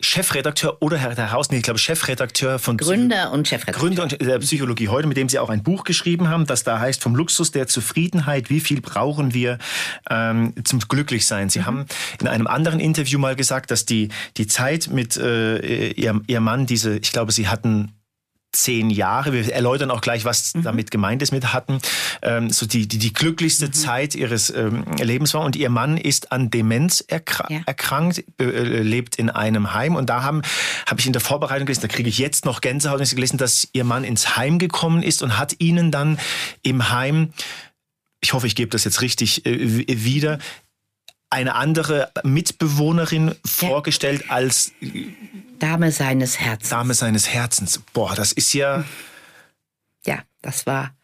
Chefredakteur 0.00 0.80
oder 0.80 0.96
Herr 0.96 1.14
Heraus, 1.16 1.50
nee, 1.50 1.58
ich 1.58 1.62
glaube 1.62 1.78
Chefredakteur 1.78 2.58
von 2.58 2.76
Psy- 2.76 2.84
Gründer 2.84 3.32
und 3.32 3.48
Chefredakteur. 3.48 3.80
Gründer 3.88 4.02
und 4.04 4.20
der 4.20 4.38
Psychologie 4.38 4.88
heute, 4.88 5.08
mit 5.08 5.16
dem 5.16 5.28
Sie 5.28 5.38
auch 5.38 5.50
ein 5.50 5.62
Buch 5.62 5.84
geschrieben 5.84 6.28
haben, 6.28 6.46
das 6.46 6.62
da 6.62 6.78
heißt 6.78 7.02
vom 7.02 7.14
Luxus 7.14 7.50
der 7.50 7.66
Zufriedenheit, 7.66 8.48
wie 8.48 8.60
viel 8.60 8.80
brauchen 8.80 9.34
wir 9.34 9.58
ähm, 10.08 10.54
zum 10.64 10.78
Glücklichsein. 10.80 11.50
Sie 11.50 11.64
haben 11.64 11.86
in 12.20 12.28
einem 12.28 12.46
anderen 12.46 12.80
Interview 12.80 13.18
mal 13.18 13.36
gesagt, 13.36 13.70
dass 13.70 13.84
die, 13.84 14.08
die 14.36 14.46
Zeit 14.46 14.88
mit 14.88 15.16
äh, 15.16 15.90
ihr, 15.90 16.20
ihr 16.26 16.40
Mann, 16.40 16.66
diese, 16.66 16.96
ich 16.98 17.12
glaube, 17.12 17.32
Sie 17.32 17.48
hatten 17.48 17.92
zehn 18.52 18.88
Jahre, 18.90 19.32
wir 19.32 19.52
erläutern 19.52 19.90
auch 19.90 20.00
gleich, 20.00 20.24
was 20.24 20.52
damit 20.54 20.90
gemeint 20.90 21.20
ist 21.22 21.32
mit 21.32 21.52
hatten, 21.52 21.80
ähm, 22.22 22.50
so 22.50 22.66
die, 22.66 22.88
die, 22.88 22.98
die 22.98 23.12
glücklichste 23.12 23.70
Zeit 23.70 24.14
ihres 24.14 24.50
ähm, 24.50 24.84
Lebens 24.98 25.34
war. 25.34 25.42
Und 25.42 25.54
ihr 25.54 25.68
Mann 25.68 25.98
ist 25.98 26.32
an 26.32 26.50
Demenz 26.50 27.04
erkra 27.06 27.46
Ja. 27.50 27.60
erkrankt, 27.66 28.24
äh, 28.40 28.82
lebt 28.82 29.16
in 29.16 29.28
einem 29.30 29.74
Heim. 29.74 29.96
Und 29.96 30.08
da 30.08 30.22
haben 30.22 30.42
habe 30.86 31.00
ich 31.00 31.06
in 31.06 31.12
der 31.12 31.20
Vorbereitung 31.20 31.66
gelesen, 31.66 31.82
da 31.82 31.88
kriege 31.88 32.08
ich 32.08 32.18
jetzt 32.18 32.44
noch 32.44 32.60
Gänsehaut, 32.60 33.00
ich 33.00 33.14
gelesen, 33.14 33.36
dass 33.36 33.68
ihr 33.72 33.84
Mann 33.84 34.04
ins 34.04 34.36
Heim 34.36 34.58
gekommen 34.58 35.02
ist 35.02 35.22
und 35.22 35.38
hat 35.38 35.56
ihnen 35.58 35.90
dann 35.90 36.18
im 36.62 36.90
Heim, 36.90 37.32
ich 38.20 38.32
hoffe, 38.32 38.46
ich 38.46 38.56
gebe 38.56 38.70
das 38.70 38.84
jetzt 38.84 39.02
richtig 39.02 39.44
äh, 39.46 40.04
wieder, 40.04 40.38
eine 41.30 41.54
andere 41.54 42.10
Mitbewohnerin 42.22 43.34
vorgestellt 43.44 44.30
als 44.30 44.72
Dame 45.58 45.92
seines 45.92 46.40
Herzens. 46.40 46.70
Dame 46.70 46.94
seines 46.94 47.28
Herzens. 47.28 47.80
Boah, 47.92 48.14
das 48.14 48.32
ist 48.32 48.52
ja. 48.54 48.84
Ja, 50.06 50.22
das 50.42 50.66
war 50.66 50.94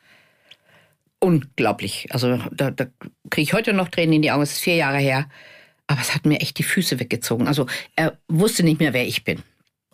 unglaublich. 1.20 2.06
Also 2.10 2.38
da, 2.52 2.70
da 2.70 2.86
kriege 3.30 3.42
ich 3.42 3.52
heute 3.52 3.72
noch 3.72 3.88
Tränen 3.88 4.14
in 4.14 4.22
die 4.22 4.30
Augen. 4.30 4.42
Es 4.42 4.52
ist 4.52 4.60
vier 4.60 4.76
Jahre 4.76 4.98
her. 4.98 5.28
Aber 5.86 6.00
es 6.00 6.14
hat 6.14 6.24
mir 6.24 6.40
echt 6.40 6.58
die 6.58 6.62
Füße 6.62 6.98
weggezogen. 7.00 7.46
Also 7.48 7.66
er 7.96 8.18
wusste 8.28 8.62
nicht 8.62 8.80
mehr, 8.80 8.92
wer 8.92 9.06
ich 9.06 9.24
bin. 9.24 9.42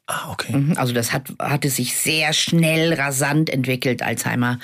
Ah, 0.06 0.30
okay. 0.30 0.56
Mhm, 0.56 0.76
Also 0.76 0.92
das 0.92 1.12
hat, 1.12 1.32
hatte 1.40 1.70
sich 1.70 1.96
sehr 1.96 2.32
schnell, 2.32 2.94
rasant 2.94 3.48
entwickelt, 3.50 4.02
Alzheimer. 4.02 4.58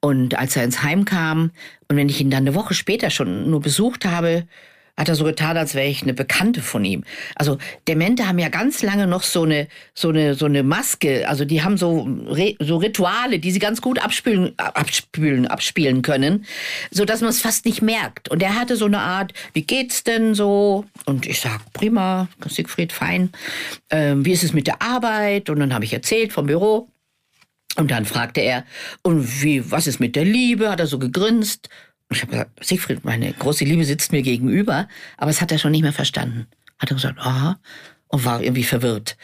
Und 0.00 0.36
als 0.36 0.56
er 0.56 0.64
ins 0.64 0.82
Heim 0.82 1.04
kam 1.04 1.52
und 1.88 1.96
wenn 1.96 2.08
ich 2.08 2.20
ihn 2.20 2.30
dann 2.30 2.44
eine 2.44 2.54
Woche 2.54 2.74
später 2.74 3.10
schon 3.10 3.48
nur 3.50 3.60
besucht 3.60 4.04
habe, 4.04 4.46
hat 4.96 5.08
er 5.08 5.14
so 5.14 5.24
getan, 5.24 5.56
als 5.56 5.74
wäre 5.74 5.88
ich 5.88 6.02
eine 6.02 6.12
Bekannte 6.12 6.60
von 6.60 6.84
ihm. 6.84 7.04
Also 7.34 7.58
Demente 7.88 8.28
haben 8.28 8.38
ja 8.38 8.50
ganz 8.50 8.82
lange 8.82 9.06
noch 9.06 9.22
so 9.22 9.44
eine 9.44 9.68
so 9.94 10.10
eine 10.10 10.34
so 10.34 10.44
eine 10.46 10.62
Maske. 10.62 11.26
Also 11.28 11.44
die 11.44 11.62
haben 11.62 11.78
so 11.78 12.08
so 12.60 12.76
Rituale, 12.76 13.38
die 13.38 13.50
sie 13.50 13.58
ganz 13.58 13.80
gut 13.80 13.98
abspülen 13.98 14.52
abspülen 14.58 15.46
abspielen 15.46 16.02
können, 16.02 16.44
so 16.90 17.04
dass 17.04 17.22
man 17.22 17.30
es 17.30 17.40
fast 17.40 17.64
nicht 17.64 17.80
merkt. 17.80 18.28
Und 18.28 18.42
er 18.42 18.54
hatte 18.54 18.76
so 18.76 18.84
eine 18.84 19.00
Art, 19.00 19.32
wie 19.54 19.62
geht's 19.62 20.04
denn 20.04 20.34
so? 20.34 20.84
Und 21.06 21.26
ich 21.26 21.40
sag 21.40 21.60
prima, 21.72 22.28
Siegfried 22.46 22.92
fein. 22.92 23.30
Ähm, 23.90 24.24
wie 24.26 24.32
ist 24.32 24.44
es 24.44 24.52
mit 24.52 24.66
der 24.66 24.82
Arbeit? 24.82 25.48
Und 25.48 25.58
dann 25.60 25.72
habe 25.72 25.84
ich 25.84 25.92
erzählt 25.92 26.32
vom 26.32 26.46
Büro. 26.46 26.88
Und 27.76 27.90
dann 27.90 28.04
fragte 28.04 28.42
er, 28.42 28.64
und 29.02 29.42
wie, 29.42 29.70
was 29.70 29.86
ist 29.86 29.98
mit 29.98 30.14
der 30.14 30.26
Liebe? 30.26 30.70
Hat 30.70 30.80
er 30.80 30.86
so 30.86 30.98
gegrinst. 30.98 31.70
Ich 32.12 32.22
habe 32.22 32.32
gesagt, 32.32 32.64
Siegfried, 32.64 33.04
meine 33.04 33.32
große 33.32 33.64
Liebe 33.64 33.84
sitzt 33.84 34.12
mir 34.12 34.22
gegenüber, 34.22 34.88
aber 35.16 35.30
es 35.30 35.40
hat 35.40 35.52
er 35.52 35.58
schon 35.58 35.72
nicht 35.72 35.82
mehr 35.82 35.92
verstanden. 35.92 36.46
Hat 36.78 36.90
er 36.90 36.94
gesagt, 36.94 37.18
aha, 37.18 37.58
und 38.08 38.24
war 38.24 38.42
irgendwie 38.42 38.64
verwirrt. 38.64 39.16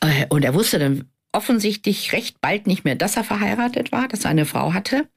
Äh, 0.00 0.26
und 0.28 0.44
er 0.44 0.54
wusste 0.54 0.78
dann 0.78 1.04
offensichtlich 1.32 2.12
recht 2.12 2.40
bald 2.40 2.66
nicht 2.66 2.84
mehr, 2.84 2.94
dass 2.94 3.16
er 3.16 3.24
verheiratet 3.24 3.92
war, 3.92 4.08
dass 4.08 4.24
er 4.24 4.30
eine 4.30 4.46
Frau 4.46 4.72
hatte. 4.72 5.08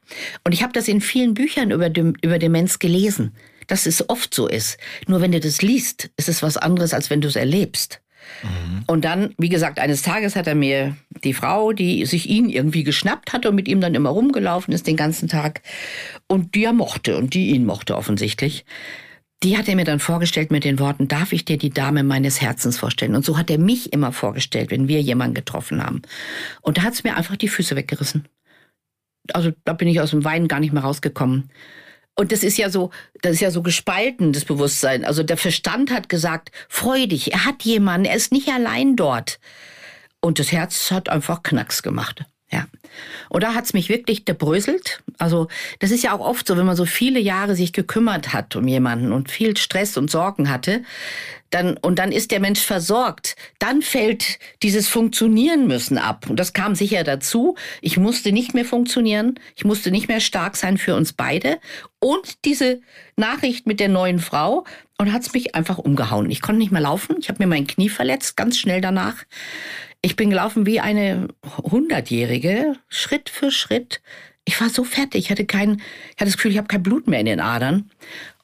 Und 0.43 0.51
ich 0.51 0.63
habe 0.63 0.73
das 0.73 0.88
in 0.88 1.01
vielen 1.01 1.34
Büchern 1.34 1.71
über, 1.71 1.89
Dem 1.89 2.15
über 2.21 2.38
Demenz 2.38 2.80
gelesen, 2.80 3.34
dass 3.67 3.86
es 3.86 4.10
oft 4.10 4.34
so 4.34 4.47
ist. 4.47 4.77
Nur 5.08 5.21
wenn 5.21 5.32
du 5.32 5.39
das 5.39 5.62
liest, 5.62 6.10
ist 6.17 6.30
es 6.30 6.43
was 6.43 6.58
anderes, 6.58 6.93
als 6.93 7.10
wenn 7.10 7.21
du 7.21 7.27
es 7.27 7.36
erlebst. 7.36 8.01
Mhm. 8.43 8.84
Und 8.88 9.05
dann, 9.05 9.34
wie 9.38 9.49
gesagt, 9.49 9.79
eines 9.79 10.01
Tages 10.01 10.36
hat 10.36 10.47
er 10.47 10.55
mir 10.55 10.95
die 11.23 11.34
Frau, 11.34 11.73
die 11.73 12.05
sich 12.05 12.29
ihn 12.29 12.49
irgendwie 12.49 12.84
geschnappt 12.84 13.34
hat 13.34 13.45
und 13.45 13.55
mit 13.55 13.67
ihm 13.67 13.81
dann 13.81 13.95
immer 13.95 14.10
rumgelaufen 14.10 14.73
ist 14.73 14.88
den 14.88 14.97
ganzen 14.97 15.27
Tag 15.27 15.62
und 16.27 16.55
die 16.55 16.63
er 16.63 16.73
mochte 16.73 17.17
und 17.17 17.34
die 17.34 17.49
ihn 17.49 17.65
mochte 17.65 17.95
offensichtlich, 17.95 18.65
die 19.43 19.57
hat 19.57 19.67
er 19.67 19.75
mir 19.75 19.86
dann 19.86 19.99
vorgestellt 19.99 20.51
mit 20.51 20.63
den 20.63 20.79
Worten, 20.79 21.07
darf 21.07 21.34
ich 21.34 21.45
dir 21.45 21.57
die 21.57 21.71
Dame 21.71 22.03
meines 22.03 22.41
Herzens 22.41 22.77
vorstellen? 22.77 23.15
Und 23.15 23.25
so 23.25 23.38
hat 23.38 23.49
er 23.49 23.57
mich 23.57 23.91
immer 23.91 24.12
vorgestellt, 24.12 24.69
wenn 24.69 24.88
wir 24.88 25.01
jemanden 25.01 25.34
getroffen 25.34 25.84
haben. 25.84 26.03
Und 26.62 26.77
da 26.77 26.84
hat 26.84 26.93
es 26.93 27.03
mir 27.03 27.17
einfach 27.17 27.36
die 27.36 27.47
Füße 27.47 27.75
weggerissen. 27.75 28.27
Also 29.34 29.51
da 29.65 29.73
bin 29.73 29.88
ich 29.88 29.99
aus 29.99 30.12
dem 30.12 30.23
Weinen 30.23 30.47
gar 30.47 30.60
nicht 30.60 30.73
mehr 30.73 30.84
rausgekommen. 30.84 31.49
Und 32.15 32.32
das 32.32 32.43
ist 32.43 32.58
ja 32.58 32.69
so, 32.69 32.91
das 33.21 33.34
ist 33.34 33.39
ja 33.39 33.52
so 33.52 33.62
gespalten, 33.62 34.34
das 34.34 34.45
Bewusstsein. 34.45 35.06
Also 35.06 35.24
der 35.24 35.38
Verstand 35.38 35.91
hat 35.91 36.10
gesagt, 36.10 36.52
freu 36.69 37.08
dich, 37.08 37.34
er 37.34 37.45
hat 37.45 37.63
jemanden, 37.63 38.06
er 38.06 38.15
ist 38.15 38.32
nicht 38.32 38.50
allein 38.50 38.95
dort. 38.95 39.39
Und 40.19 40.38
das 40.38 40.52
Herz 40.52 40.91
hat 40.91 41.10
einfach 41.10 41.41
Knacks 41.41 41.82
gemacht. 41.82 42.26
Ja. 42.52 42.66
Und 43.30 43.44
da 43.44 43.54
hat's 43.54 43.74
mich 43.74 43.88
wirklich 43.88 44.26
gebröselt. 44.26 45.02
Also 45.18 45.48
das 45.80 45.92
ist 45.92 46.04
ja 46.04 46.14
auch 46.14 46.20
oft 46.20 46.46
so, 46.46 46.58
wenn 46.58 46.66
man 46.66 46.76
so 46.76 46.86
viele 46.86 47.20
Jahre 47.20 47.56
sich 47.56 47.72
gekümmert 47.72 48.34
hat 48.34 48.56
um 48.56 48.68
jemanden 48.68 49.14
und 49.14 49.32
viel 49.32 49.56
Stress 49.56 49.96
und 49.96 50.12
Sorgen 50.12 50.50
hatte, 50.50 50.84
dann, 51.52 51.78
und 51.78 52.00
dann 52.00 52.12
ist 52.12 52.32
der 52.32 52.40
Mensch 52.40 52.62
versorgt. 52.62 53.36
Dann 53.60 53.82
fällt 53.82 54.40
dieses 54.64 54.88
Funktionieren 54.88 55.68
müssen 55.68 55.98
ab. 55.98 56.30
Und 56.30 56.40
das 56.40 56.54
kam 56.54 56.76
sicher 56.76 57.04
dazu. 57.04 57.56
Ich 57.82 57.98
musste 57.98 58.32
nicht 58.32 58.54
mehr 58.54 58.66
funktionieren. 58.66 59.40
Ich 59.56 59.66
musste 59.66 59.92
nicht 59.92 60.08
mehr 60.08 60.22
stark 60.22 60.56
sein 60.56 60.78
für 60.78 60.96
uns 60.96 61.14
beide. 61.14 61.60
Und 62.00 62.46
diese 62.46 62.82
Nachricht 63.18 63.68
mit 63.68 63.80
der 63.80 63.90
neuen 63.90 64.20
Frau 64.20 64.66
und 64.98 65.12
hat's 65.12 65.34
mich 65.34 65.54
einfach 65.54 65.78
umgehauen. 65.78 66.32
Ich 66.32 66.42
konnte 66.42 66.60
nicht 66.60 66.72
mehr 66.72 66.82
laufen. 66.82 67.18
Ich 67.20 67.28
habe 67.28 67.44
mir 67.44 67.48
mein 67.48 67.68
Knie 67.68 67.90
verletzt, 67.90 68.38
ganz 68.38 68.58
schnell 68.58 68.80
danach. 68.80 69.16
Ich 70.02 70.16
bin 70.16 70.32
gelaufen 70.32 70.66
wie 70.66 70.80
eine 70.80 71.28
Hundertjährige, 71.46 72.76
Schritt 72.88 73.30
für 73.30 73.52
Schritt. 73.52 74.02
Ich 74.46 74.60
war 74.60 74.70
so 74.70 74.84
fertig. 74.84 75.26
Ich 75.26 75.32
hatte 75.32 75.46
kein, 75.46 75.76
ich 75.76 76.16
hatte 76.16 76.26
das 76.26 76.38
Gefühl, 76.38 76.52
ich 76.52 76.58
habe 76.58 76.68
kein 76.68 76.82
Blut 76.82 77.08
mehr 77.08 77.20
in 77.20 77.28
den 77.28 77.40
Adern. 77.40 77.92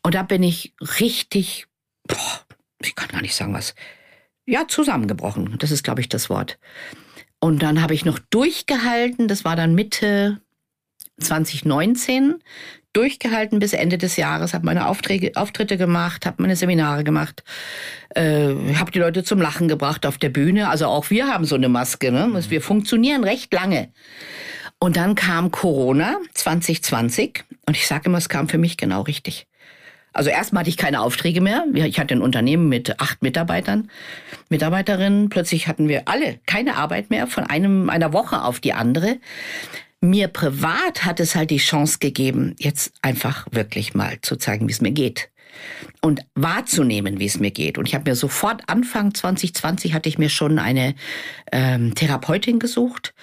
Und 0.03 0.13
da 0.13 0.21
bin 0.21 0.43
ich 0.43 0.73
richtig, 0.99 1.65
boah, 2.07 2.45
ich 2.81 2.95
kann 2.95 3.09
gar 3.09 3.21
nicht 3.21 3.35
sagen 3.35 3.53
was, 3.53 3.73
ja, 4.45 4.67
zusammengebrochen. 4.67 5.57
Das 5.57 5.71
ist, 5.71 5.83
glaube 5.83 6.01
ich, 6.01 6.09
das 6.09 6.29
Wort. 6.29 6.59
Und 7.39 7.63
dann 7.63 7.81
habe 7.81 7.95
ich 7.95 8.05
noch 8.05 8.19
durchgehalten. 8.19 9.27
Das 9.27 9.43
war 9.43 9.55
dann 9.55 9.73
Mitte 9.73 10.41
2019 11.19 12.35
durchgehalten 12.93 13.59
bis 13.59 13.73
Ende 13.73 13.97
des 13.97 14.17
Jahres, 14.17 14.53
habe 14.53 14.65
meine 14.65 14.87
Aufträge, 14.87 15.31
Auftritte 15.35 15.77
gemacht, 15.77 16.25
habe 16.25 16.41
meine 16.41 16.55
Seminare 16.55 17.03
gemacht, 17.03 17.43
äh, 18.09 18.53
habe 18.75 18.91
die 18.91 18.99
Leute 18.99 19.23
zum 19.23 19.39
Lachen 19.39 19.67
gebracht 19.67 20.05
auf 20.05 20.17
der 20.17 20.29
Bühne. 20.29 20.69
Also 20.69 20.87
auch 20.87 21.09
wir 21.09 21.27
haben 21.27 21.45
so 21.45 21.55
eine 21.55 21.69
Maske. 21.69 22.11
Ne? 22.11 22.27
Mhm. 22.27 22.49
Wir 22.49 22.61
funktionieren 22.61 23.23
recht 23.23 23.53
lange. 23.53 23.89
Und 24.79 24.97
dann 24.97 25.15
kam 25.15 25.51
Corona 25.51 26.17
2020 26.33 27.43
und 27.65 27.75
ich 27.75 27.87
sage 27.87 28.05
immer, 28.05 28.17
es 28.17 28.29
kam 28.29 28.47
für 28.47 28.57
mich 28.57 28.77
genau 28.77 29.01
richtig. 29.01 29.47
Also 30.13 30.31
erstmal 30.31 30.61
hatte 30.61 30.69
ich 30.69 30.77
keine 30.77 31.01
Aufträge 31.01 31.41
mehr. 31.41 31.65
Ich 31.73 31.99
hatte 31.99 32.15
ein 32.15 32.23
Unternehmen 32.23 32.69
mit 32.69 32.99
acht 32.99 33.21
Mitarbeitern, 33.21 33.91
Mitarbeiterinnen. 34.49 35.29
Plötzlich 35.29 35.67
hatten 35.67 35.87
wir 35.87 36.07
alle 36.07 36.39
keine 36.47 36.75
Arbeit 36.75 37.11
mehr 37.11 37.27
von 37.27 37.43
einem, 37.43 37.91
einer 37.91 38.13
Woche 38.13 38.41
auf 38.43 38.59
die 38.59 38.73
andere. 38.73 39.17
Mir 39.99 40.27
privat 40.27 41.05
hat 41.05 41.19
es 41.19 41.35
halt 41.35 41.49
die 41.49 41.57
Chance 41.57 41.97
gegeben, 41.99 42.55
jetzt 42.59 42.93
einfach 43.01 43.47
wirklich 43.51 43.95
mal 43.95 44.19
zu 44.21 44.35
zeigen, 44.35 44.67
wie 44.67 44.71
es 44.71 44.81
mir 44.81 44.91
geht 44.91 45.29
und 46.01 46.25
wahrzunehmen, 46.35 47.19
wie 47.19 47.25
es 47.25 47.39
mir 47.39 47.51
geht. 47.51 47.77
Und 47.77 47.87
ich 47.87 47.95
habe 47.95 48.09
mir 48.09 48.15
sofort 48.15 48.61
Anfang 48.67 49.13
2020 49.13 49.93
hatte 49.93 50.09
ich 50.09 50.17
mir 50.17 50.29
schon 50.29 50.59
eine 50.59 50.95
ähm, 51.51 51.95
Therapeutin 51.95 52.59
gesucht. 52.59 53.13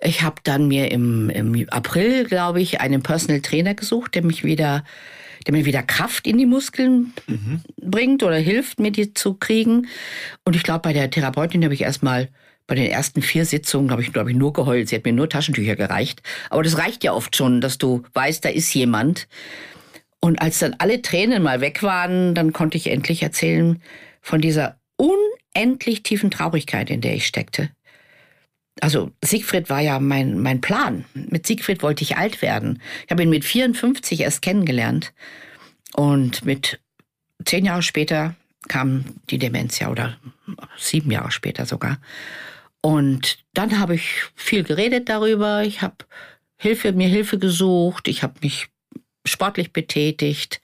Ich 0.00 0.22
habe 0.22 0.36
dann 0.44 0.68
mir 0.68 0.90
im, 0.90 1.30
im 1.30 1.68
April, 1.70 2.24
glaube 2.24 2.60
ich, 2.60 2.80
einen 2.80 3.02
Personal 3.02 3.40
Trainer 3.40 3.74
gesucht, 3.74 4.14
der 4.14 4.24
mich 4.24 4.42
wieder, 4.42 4.84
der 5.46 5.54
mir 5.54 5.64
wieder 5.64 5.82
Kraft 5.82 6.26
in 6.26 6.38
die 6.38 6.46
Muskeln 6.46 7.12
mhm. 7.26 7.60
bringt 7.80 8.22
oder 8.22 8.36
hilft, 8.36 8.80
mir 8.80 8.90
die 8.90 9.14
zu 9.14 9.34
kriegen. 9.34 9.86
Und 10.44 10.56
ich 10.56 10.62
glaube, 10.62 10.80
bei 10.80 10.92
der 10.92 11.10
Therapeutin 11.10 11.62
habe 11.64 11.74
ich 11.74 11.82
erstmal 11.82 12.28
bei 12.72 12.76
den 12.76 12.90
ersten 12.90 13.20
vier 13.20 13.44
Sitzungen 13.44 13.90
habe 13.90 14.00
ich, 14.00 14.14
glaube 14.14 14.30
ich, 14.30 14.36
nur 14.38 14.54
geheult. 14.54 14.88
Sie 14.88 14.96
hat 14.96 15.04
mir 15.04 15.12
nur 15.12 15.28
Taschentücher 15.28 15.76
gereicht. 15.76 16.22
Aber 16.48 16.62
das 16.62 16.78
reicht 16.78 17.04
ja 17.04 17.12
oft 17.12 17.36
schon, 17.36 17.60
dass 17.60 17.76
du 17.76 18.02
weißt, 18.14 18.42
da 18.46 18.48
ist 18.48 18.72
jemand. 18.72 19.28
Und 20.20 20.40
als 20.40 20.60
dann 20.60 20.76
alle 20.78 21.02
Tränen 21.02 21.42
mal 21.42 21.60
weg 21.60 21.82
waren, 21.82 22.34
dann 22.34 22.54
konnte 22.54 22.78
ich 22.78 22.86
endlich 22.86 23.22
erzählen 23.22 23.82
von 24.22 24.40
dieser 24.40 24.80
unendlich 24.96 26.02
tiefen 26.02 26.30
Traurigkeit, 26.30 26.88
in 26.88 27.02
der 27.02 27.14
ich 27.14 27.26
steckte. 27.26 27.68
Also 28.80 29.10
Siegfried 29.22 29.68
war 29.68 29.80
ja 29.80 30.00
mein, 30.00 30.38
mein 30.38 30.62
Plan. 30.62 31.04
Mit 31.12 31.46
Siegfried 31.46 31.82
wollte 31.82 32.04
ich 32.04 32.16
alt 32.16 32.40
werden. 32.40 32.80
Ich 33.04 33.10
habe 33.10 33.22
ihn 33.22 33.28
mit 33.28 33.44
54 33.44 34.20
erst 34.20 34.40
kennengelernt. 34.40 35.12
Und 35.92 36.46
mit 36.46 36.80
zehn 37.44 37.66
Jahre 37.66 37.82
später 37.82 38.34
kam 38.68 39.04
die 39.28 39.36
Demenz 39.36 39.78
ja 39.78 39.90
oder 39.90 40.16
sieben 40.78 41.10
Jahre 41.10 41.32
später 41.32 41.66
sogar. 41.66 41.98
Und 42.82 43.38
dann 43.54 43.78
habe 43.78 43.94
ich 43.94 44.24
viel 44.34 44.64
geredet 44.64 45.08
darüber. 45.08 45.62
Ich 45.62 45.82
habe 45.82 45.96
Hilfe, 46.56 46.92
mir 46.92 47.08
Hilfe 47.08 47.38
gesucht. 47.38 48.08
Ich 48.08 48.22
habe 48.22 48.34
mich 48.42 48.68
sportlich 49.24 49.72
betätigt. 49.72 50.60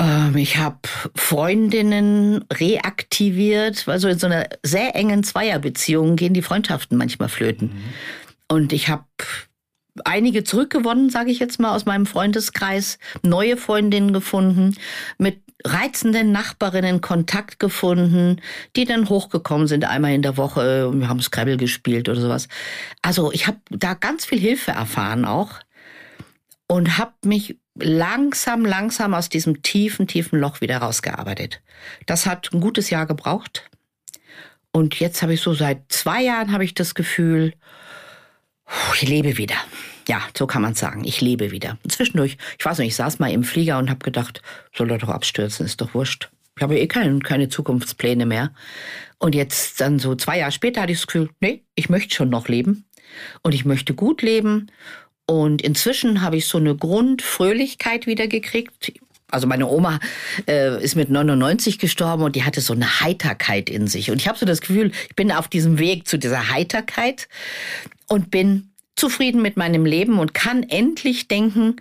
Ähm, 0.00 0.36
ich 0.36 0.56
habe 0.56 0.80
Freundinnen 1.14 2.44
reaktiviert, 2.52 3.86
weil 3.86 3.98
so 3.98 4.08
in 4.08 4.18
so 4.18 4.26
einer 4.26 4.48
sehr 4.62 4.96
engen 4.96 5.22
Zweierbeziehung 5.22 6.16
gehen 6.16 6.34
die 6.34 6.42
Freundschaften 6.42 6.98
manchmal 6.98 7.28
flöten. 7.28 7.68
Mhm. 7.68 7.82
Und 8.48 8.72
ich 8.72 8.88
habe 8.88 9.04
einige 10.04 10.42
zurückgewonnen, 10.42 11.10
sage 11.10 11.30
ich 11.30 11.38
jetzt 11.38 11.60
mal, 11.60 11.74
aus 11.74 11.86
meinem 11.86 12.06
Freundeskreis, 12.06 12.98
neue 13.22 13.56
Freundinnen 13.56 14.12
gefunden, 14.12 14.76
mit 15.18 15.40
reizenden 15.64 16.30
Nachbarinnen 16.30 17.00
Kontakt 17.00 17.58
gefunden, 17.58 18.40
die 18.76 18.84
dann 18.84 19.08
hochgekommen 19.08 19.66
sind 19.66 19.84
einmal 19.84 20.12
in 20.12 20.22
der 20.22 20.36
Woche 20.36 20.90
wir 20.92 21.08
haben 21.08 21.22
Scrabble 21.22 21.56
gespielt 21.56 22.08
oder 22.08 22.20
sowas. 22.20 22.48
Also 23.02 23.32
ich 23.32 23.46
habe 23.46 23.58
da 23.70 23.94
ganz 23.94 24.26
viel 24.26 24.38
Hilfe 24.38 24.72
erfahren 24.72 25.24
auch 25.24 25.60
und 26.66 26.98
habe 26.98 27.14
mich 27.24 27.58
langsam, 27.74 28.64
langsam 28.64 29.14
aus 29.14 29.28
diesem 29.28 29.62
tiefen, 29.62 30.06
tiefen 30.06 30.38
Loch 30.38 30.60
wieder 30.60 30.78
rausgearbeitet. 30.78 31.60
Das 32.06 32.26
hat 32.26 32.52
ein 32.52 32.60
gutes 32.60 32.90
Jahr 32.90 33.06
gebraucht. 33.06 33.68
Und 34.70 34.98
jetzt 35.00 35.22
habe 35.22 35.34
ich 35.34 35.40
so 35.40 35.54
seit 35.54 35.90
zwei 35.90 36.22
Jahren 36.22 36.52
habe 36.52 36.64
ich 36.64 36.74
das 36.74 36.94
Gefühl, 36.94 37.54
ich 38.94 39.08
lebe 39.08 39.36
wieder. 39.36 39.56
Ja, 40.08 40.22
so 40.36 40.46
kann 40.46 40.62
man 40.62 40.74
sagen. 40.74 41.04
Ich 41.04 41.20
lebe 41.20 41.50
wieder. 41.50 41.78
Zwischendurch, 41.88 42.36
ich 42.58 42.64
weiß 42.64 42.78
nicht, 42.78 42.88
ich 42.88 42.96
saß 42.96 43.18
mal 43.18 43.30
im 43.30 43.44
Flieger 43.44 43.78
und 43.78 43.90
habe 43.90 44.04
gedacht, 44.04 44.42
soll 44.74 44.90
er 44.90 44.98
doch 44.98 45.08
abstürzen, 45.08 45.64
ist 45.64 45.80
doch 45.80 45.94
wurscht. 45.94 46.30
Ich 46.56 46.62
habe 46.62 46.78
eh 46.78 46.86
keine, 46.86 47.18
keine 47.18 47.48
Zukunftspläne 47.48 48.26
mehr. 48.26 48.52
Und 49.18 49.34
jetzt 49.34 49.80
dann 49.80 49.98
so 49.98 50.14
zwei 50.14 50.38
Jahre 50.38 50.52
später 50.52 50.82
hatte 50.82 50.92
ich 50.92 50.98
das 50.98 51.06
Gefühl, 51.06 51.30
nee, 51.40 51.62
ich 51.74 51.88
möchte 51.88 52.14
schon 52.14 52.28
noch 52.28 52.48
leben. 52.48 52.84
Und 53.42 53.54
ich 53.54 53.64
möchte 53.64 53.94
gut 53.94 54.22
leben. 54.22 54.70
Und 55.26 55.62
inzwischen 55.62 56.20
habe 56.20 56.36
ich 56.36 56.46
so 56.46 56.58
eine 56.58 56.76
Grundfröhlichkeit 56.76 58.06
wieder 58.06 58.28
gekriegt. 58.28 58.92
Also 59.30 59.46
meine 59.48 59.66
Oma 59.66 59.98
äh, 60.46 60.82
ist 60.82 60.94
mit 60.94 61.10
99 61.10 61.78
gestorben 61.78 62.22
und 62.22 62.36
die 62.36 62.44
hatte 62.44 62.60
so 62.60 62.72
eine 62.72 63.00
Heiterkeit 63.00 63.68
in 63.68 63.88
sich. 63.88 64.10
Und 64.10 64.20
ich 64.20 64.28
habe 64.28 64.38
so 64.38 64.46
das 64.46 64.60
Gefühl, 64.60 64.92
ich 65.08 65.16
bin 65.16 65.32
auf 65.32 65.48
diesem 65.48 65.78
Weg 65.78 66.06
zu 66.06 66.18
dieser 66.18 66.50
Heiterkeit 66.50 67.28
und 68.06 68.30
bin 68.30 68.73
zufrieden 68.96 69.42
mit 69.42 69.56
meinem 69.56 69.86
Leben 69.86 70.18
und 70.18 70.34
kann 70.34 70.62
endlich 70.62 71.28
denken, 71.28 71.76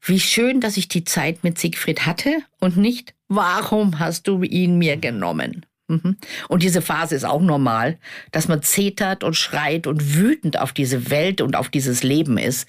wie 0.00 0.20
schön, 0.20 0.60
dass 0.60 0.76
ich 0.76 0.88
die 0.88 1.04
Zeit 1.04 1.44
mit 1.44 1.58
Siegfried 1.58 2.06
hatte 2.06 2.38
und 2.60 2.76
nicht, 2.76 3.14
warum 3.28 3.98
hast 3.98 4.28
du 4.28 4.42
ihn 4.42 4.78
mir 4.78 4.96
genommen? 4.96 5.66
Mhm. 5.88 6.16
Und 6.48 6.62
diese 6.62 6.82
Phase 6.82 7.14
ist 7.14 7.24
auch 7.24 7.40
normal, 7.40 7.98
dass 8.30 8.48
man 8.48 8.62
zetert 8.62 9.24
und 9.24 9.34
schreit 9.34 9.86
und 9.86 10.16
wütend 10.16 10.58
auf 10.58 10.72
diese 10.72 11.10
Welt 11.10 11.40
und 11.40 11.56
auf 11.56 11.68
dieses 11.68 12.02
Leben 12.02 12.38
ist. 12.38 12.68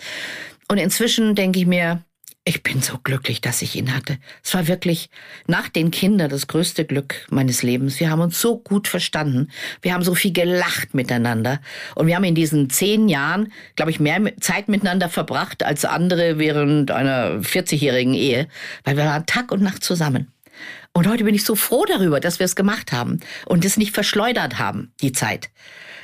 Und 0.70 0.78
inzwischen 0.78 1.36
denke 1.36 1.60
ich 1.60 1.66
mir, 1.66 2.04
ich 2.50 2.64
bin 2.64 2.82
so 2.82 2.98
glücklich, 2.98 3.42
dass 3.42 3.62
ich 3.62 3.76
ihn 3.76 3.94
hatte. 3.96 4.18
Es 4.44 4.56
war 4.56 4.68
wirklich 4.68 5.12
nach 5.46 5.70
den 5.70 5.92
Kindern 5.92 6.32
das 6.32 6.48
größte 6.48 6.84
Glück 6.84 7.28
meines 7.30 7.62
Lebens. 7.62 8.00
Wir 8.00 8.10
haben 8.10 8.22
uns 8.22 8.42
so 8.42 8.58
gut 8.58 8.88
verstanden. 8.88 9.52
Wir 9.84 9.94
haben 9.94 10.04
so 10.04 10.16
viel 10.16 10.34
gelacht 10.34 10.96
miteinander. 10.96 11.62
Und 11.94 12.08
wir 12.08 12.16
haben 12.16 12.24
in 12.24 12.34
diesen 12.34 12.72
zehn 12.72 13.08
Jahren, 13.08 13.54
glaube 13.76 13.92
ich, 13.92 14.00
mehr 14.00 14.20
Zeit 14.40 14.68
miteinander 14.68 15.10
verbracht 15.10 15.62
als 15.62 15.86
andere 15.86 16.40
während 16.40 16.90
einer 16.90 17.40
40-jährigen 17.42 18.16
Ehe, 18.16 18.48
weil 18.84 18.98
wir 18.98 19.06
waren 19.06 19.28
Tag 19.28 19.52
und 19.52 19.62
Nacht 19.62 19.84
zusammen. 19.84 20.32
Und 20.92 21.08
heute 21.08 21.26
bin 21.26 21.36
ich 21.36 21.44
so 21.44 21.54
froh 21.54 21.86
darüber, 21.86 22.20
dass 22.20 22.40
wir 22.40 22.46
es 22.46 22.56
gemacht 22.56 22.92
haben 22.92 23.20
und 23.46 23.64
es 23.64 23.78
nicht 23.78 23.94
verschleudert 23.94 24.58
haben, 24.58 24.92
die 25.02 25.12
Zeit. 25.12 25.52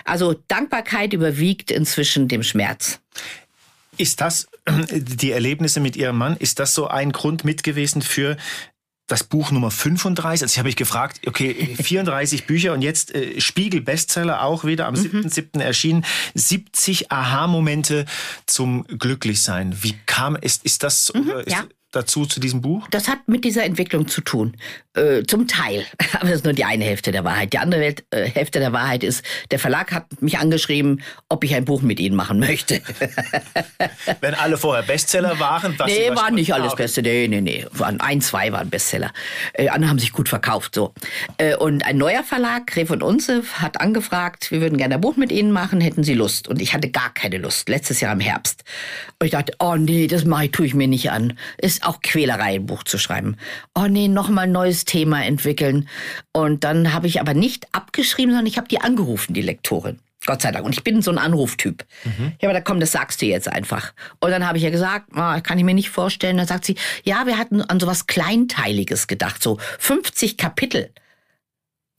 Also 0.03 0.35
Dankbarkeit 0.47 1.13
überwiegt 1.13 1.71
inzwischen 1.71 2.27
dem 2.27 2.43
Schmerz. 2.43 2.99
Ist 3.97 4.21
das 4.21 4.47
die 4.91 5.31
Erlebnisse 5.31 5.79
mit 5.79 5.95
Ihrem 5.95 6.17
Mann, 6.17 6.37
ist 6.37 6.59
das 6.59 6.73
so 6.73 6.87
ein 6.87 7.11
Grund 7.11 7.43
mit 7.43 7.63
gewesen 7.63 8.01
für 8.01 8.37
das 9.07 9.23
Buch 9.23 9.51
Nummer 9.51 9.69
35. 9.69 10.43
Also 10.43 10.53
ich 10.53 10.57
habe 10.57 10.67
mich 10.67 10.75
gefragt, 10.75 11.27
okay, 11.27 11.75
34 11.81 12.45
Bücher 12.47 12.73
und 12.73 12.81
jetzt 12.81 13.13
äh, 13.13 13.39
Spiegel 13.39 13.81
Bestseller 13.81 14.43
auch 14.43 14.63
wieder 14.63 14.87
am 14.87 14.95
7.7. 14.95 15.49
Mhm. 15.53 15.61
erschienen. 15.61 16.05
70 16.33 17.11
Aha-Momente 17.11 18.05
zum 18.47 18.85
Glücklichsein. 18.87 19.83
Wie 19.83 19.95
kam 20.05 20.35
es, 20.39 20.57
ist 20.57 20.83
das, 20.83 21.13
mhm, 21.13 21.29
ist, 21.45 21.51
ja 21.51 21.65
dazu 21.95 22.25
zu 22.25 22.39
diesem 22.39 22.61
Buch? 22.61 22.87
Das 22.91 23.07
hat 23.07 23.27
mit 23.27 23.43
dieser 23.45 23.63
Entwicklung 23.63 24.07
zu 24.07 24.21
tun. 24.21 24.55
Äh, 24.95 25.23
zum 25.23 25.47
Teil. 25.47 25.85
Aber 26.13 26.29
das 26.29 26.37
ist 26.37 26.45
nur 26.45 26.53
die 26.53 26.63
eine 26.63 26.85
Hälfte 26.85 27.11
der 27.11 27.23
Wahrheit. 27.23 27.53
Die 27.53 27.57
andere 27.57 27.81
Welt, 27.81 28.05
äh, 28.11 28.25
Hälfte 28.29 28.59
der 28.59 28.71
Wahrheit 28.73 29.03
ist, 29.03 29.23
der 29.51 29.59
Verlag 29.59 29.91
hat 29.91 30.21
mich 30.21 30.37
angeschrieben, 30.37 31.01
ob 31.27 31.43
ich 31.43 31.53
ein 31.53 31.65
Buch 31.65 31.81
mit 31.81 31.99
ihnen 31.99 32.15
machen 32.15 32.39
möchte. 32.39 32.81
Wenn 34.21 34.33
alle 34.35 34.57
vorher 34.57 34.83
Bestseller 34.83 35.39
waren? 35.39 35.75
Was 35.77 35.87
nee, 35.87 36.09
waren 36.15 36.35
nicht 36.35 36.53
alles 36.53 36.75
Bestseller. 36.75 37.09
Nee, 37.09 37.27
nee, 37.27 37.41
nee. 37.41 37.65
Waren 37.71 37.99
ein, 37.99 38.21
zwei 38.21 38.51
waren 38.51 38.69
Bestseller. 38.69 39.11
Äh, 39.53 39.69
andere 39.69 39.89
haben 39.89 39.99
sich 39.99 40.11
gut 40.11 40.29
verkauft. 40.29 40.75
so. 40.75 40.93
Äh, 41.37 41.55
und 41.55 41.85
ein 41.85 41.97
neuer 41.97 42.23
Verlag, 42.23 42.67
Gref 42.67 42.89
und 42.89 43.03
Unze, 43.03 43.43
hat 43.59 43.81
angefragt, 43.81 44.51
wir 44.51 44.61
würden 44.61 44.77
gerne 44.77 44.95
ein 44.95 45.01
Buch 45.01 45.17
mit 45.17 45.31
ihnen 45.31 45.51
machen, 45.51 45.81
hätten 45.81 46.03
sie 46.03 46.13
Lust. 46.13 46.47
Und 46.47 46.61
ich 46.61 46.73
hatte 46.73 46.89
gar 46.89 47.13
keine 47.13 47.37
Lust. 47.37 47.69
Letztes 47.69 47.99
Jahr 47.99 48.13
im 48.13 48.19
Herbst. 48.19 48.63
Und 49.19 49.25
ich 49.25 49.31
dachte, 49.31 49.53
oh 49.59 49.75
nee, 49.75 50.07
das 50.07 50.25
mache 50.25 50.45
ich, 50.45 50.51
tue 50.51 50.65
ich 50.65 50.73
mir 50.73 50.87
nicht 50.87 51.11
an. 51.11 51.37
Ist 51.57 51.84
auch 51.85 52.01
Quälerei, 52.01 52.55
ein 52.55 52.65
Buch 52.65 52.83
zu 52.83 52.97
schreiben. 52.97 53.37
Oh 53.73 53.87
nee, 53.87 54.07
nochmal 54.07 54.45
ein 54.45 54.51
neues 54.51 54.85
Thema 54.85 55.23
entwickeln. 55.23 55.87
Und 56.33 56.63
dann 56.63 56.93
habe 56.93 57.07
ich 57.07 57.19
aber 57.19 57.33
nicht 57.33 57.73
abgeschrieben, 57.73 58.31
sondern 58.31 58.47
ich 58.47 58.57
habe 58.57 58.67
die 58.67 58.81
angerufen, 58.81 59.33
die 59.33 59.41
Lektorin. 59.41 59.99
Gott 60.25 60.41
sei 60.41 60.51
Dank. 60.51 60.65
Und 60.65 60.73
ich 60.73 60.83
bin 60.83 61.01
so 61.01 61.11
ein 61.11 61.17
Anruftyp. 61.17 61.85
Mhm. 62.03 62.33
Ja, 62.41 62.49
aber 62.49 62.53
da 62.53 62.61
komm, 62.61 62.79
das 62.79 62.91
sagst 62.91 63.21
du 63.21 63.25
jetzt 63.25 63.47
einfach. 63.47 63.93
Und 64.19 64.31
dann 64.31 64.47
habe 64.47 64.57
ich 64.57 64.63
ja 64.63 64.71
gesagt, 64.71 65.07
oh, 65.15 65.39
kann 65.41 65.57
ich 65.57 65.63
mir 65.63 65.73
nicht 65.73 65.89
vorstellen. 65.89 66.37
Dann 66.37 66.47
sagt 66.47 66.65
sie, 66.65 66.75
ja, 67.03 67.25
wir 67.27 67.37
hatten 67.37 67.61
an 67.61 67.79
sowas 67.79 68.07
Kleinteiliges 68.07 69.07
gedacht, 69.07 69.43
so 69.43 69.59
50 69.79 70.37
Kapitel. 70.37 70.91